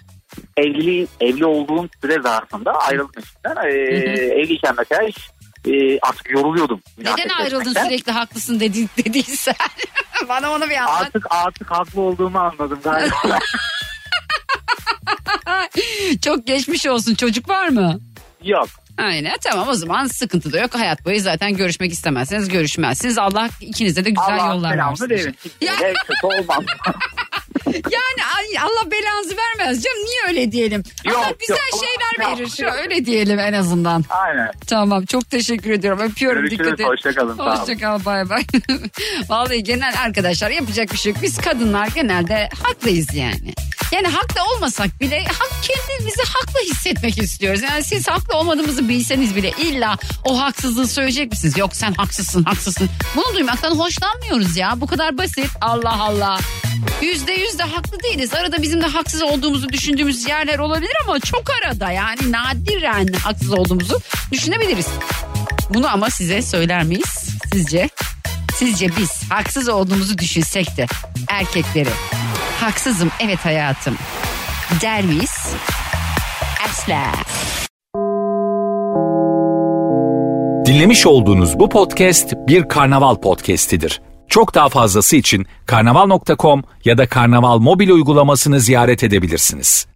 Evli, 0.58 1.08
evli 1.22 1.46
olduğum 1.46 1.90
süre 2.02 2.22
zarfında 2.22 2.72
ayrıldım 2.72 3.24
eşimden. 3.24 3.66
Ee, 3.66 3.72
evliyken 4.42 4.74
mesela 4.78 5.08
hiç, 5.08 5.18
e, 5.68 6.00
artık 6.00 6.32
yoruluyordum. 6.32 6.82
Neden 6.98 7.30
ayrıldın 7.30 7.60
etmekten. 7.62 7.86
sürekli 7.86 8.12
haklısın 8.12 8.60
dedi, 8.60 8.88
dediysen? 8.98 9.56
bana 10.30 10.52
onu 10.52 10.70
bir 10.70 10.76
anlat. 10.78 11.02
Artık 11.02 11.26
artık 11.30 11.72
haklı 11.72 12.02
olduğumu 12.02 12.40
anladım 12.40 12.80
galiba. 12.84 13.16
Çok 16.22 16.48
geçmiş 16.48 16.86
olsun 16.86 17.16
çocuk 17.16 17.50
var 17.50 17.70
mı? 17.70 18.00
Yok. 18.44 18.68
Aynen 18.98 19.34
tamam 19.44 19.68
o 19.68 19.74
zaman 19.74 20.08
sıkıntı 20.08 20.54
da 20.54 20.60
yok. 20.60 20.76
Hayat 20.76 21.06
boyu 21.06 21.20
zaten 21.20 21.54
görüşmek 21.58 21.92
istemezseniz 21.92 22.48
görüşmezsiniz. 22.50 23.18
Allah 23.18 23.50
ikinize 23.62 24.06
de 24.06 24.10
güzel 24.10 24.36
Allah 24.40 24.54
yollar 24.54 24.78
versin. 24.78 25.10
verin. 25.10 25.36
Ya. 25.62 25.74
Kötü 25.78 26.28
olmaz. 26.28 26.64
Yani 27.66 28.60
Allah 28.60 28.92
belanızı 28.92 29.36
vermez 29.38 29.84
canım 29.84 29.98
niye 30.06 30.20
öyle 30.28 30.52
diyelim. 30.52 30.84
Yok, 31.06 31.18
Allah 31.18 31.34
güzel 31.40 31.56
yok. 31.74 31.84
şeyler 31.84 32.32
verir 32.38 32.50
şu 32.50 32.66
öyle 32.66 33.06
diyelim 33.06 33.40
en 33.40 33.54
azından. 33.54 34.06
Aynen. 34.10 34.52
Tamam 34.68 35.06
çok 35.06 35.30
teşekkür 35.30 35.72
ediyorum 35.72 36.00
öpüyorum 36.00 36.42
Görüşürüz, 36.42 36.60
dikkat 36.66 36.80
et. 36.80 36.86
hoşça 36.88 37.12
kalın, 37.14 37.38
sağ 37.38 37.44
olun. 37.44 37.56
Hoşça 37.56 37.78
kal 37.78 38.06
bay 38.06 38.30
bay. 38.30 38.44
Vallahi 39.30 39.64
genel 39.64 39.94
arkadaşlar 40.06 40.50
yapacak 40.50 40.92
bir 40.92 40.98
şey 40.98 41.12
yok. 41.12 41.22
Biz 41.22 41.38
kadınlar 41.38 41.88
genelde 41.96 42.50
haklıyız 42.64 43.16
yani. 43.16 43.54
Yani 43.92 44.08
haklı 44.08 44.42
olmasak 44.56 45.02
bile 45.02 45.26
hak 45.26 45.52
kendimizi 45.62 46.22
haklı 46.22 46.60
hissetmek 46.72 47.18
istiyoruz. 47.18 47.62
Yani 47.62 47.84
siz 47.84 48.08
haklı 48.08 48.38
olmadığımızı 48.38 48.90
bilseniz 48.90 49.36
bile 49.36 49.52
illa 49.58 49.98
o 50.26 50.40
haksızlığı 50.42 50.88
söyleyecek 50.88 51.32
misiniz? 51.32 51.58
Yok 51.58 51.76
sen 51.76 51.94
haksızsın 51.94 52.44
haksızsın. 52.44 52.90
Bunu 53.16 53.36
duymaktan 53.36 53.76
hoşlanmıyoruz 53.76 54.58
ya. 54.58 54.74
Bu 54.82 54.88
kadar 54.88 55.18
basit. 55.18 55.50
Allah 55.62 56.02
Allah. 56.02 56.40
Yüzde 57.02 57.32
yüz 57.32 57.60
de 57.60 57.64
haklı 57.64 58.04
değiliz. 58.04 58.34
Arada 58.34 58.62
bizim 58.62 58.82
de 58.82 58.86
haksız 58.86 59.22
olduğumuzu 59.22 59.70
düşündüğümüz 59.70 60.28
yerler 60.28 60.60
olabilir 60.60 60.94
ama 61.04 61.20
çok 61.20 61.44
arada 61.50 61.92
yani 61.92 62.32
nadiren 62.32 63.14
haksız 63.14 63.52
olduğumuzu 63.52 64.02
düşünebiliriz. 64.32 64.88
Bunu 65.70 65.88
ama 65.88 66.10
size 66.10 66.42
söyler 66.42 66.84
miyiz 66.84 67.30
sizce? 67.54 67.90
Sizce 68.56 68.90
biz 68.98 69.10
haksız 69.30 69.70
olduğumuzu 69.70 70.18
düşünsek 70.18 70.78
de 70.78 70.88
erkekleri 71.28 71.90
haksızım 72.62 73.12
evet 73.20 73.46
hayatım 73.46 73.98
der 74.82 75.04
miyiz? 75.04 75.54
Asla. 76.70 77.12
Dinlemiş 80.66 81.06
olduğunuz 81.06 81.60
bu 81.60 81.70
podcast 81.70 82.34
bir 82.48 82.68
karnaval 82.68 83.16
podcastidir. 83.16 84.02
Çok 84.28 84.56
daha 84.56 84.70
fazlası 84.70 85.16
için 85.16 85.46
karnaval.com 85.66 86.64
ya 86.86 86.98
da 86.98 87.08
karnaval 87.08 87.60
mobil 87.60 87.90
uygulamasını 87.90 88.60
ziyaret 88.60 89.04
edebilirsiniz. 89.04 89.89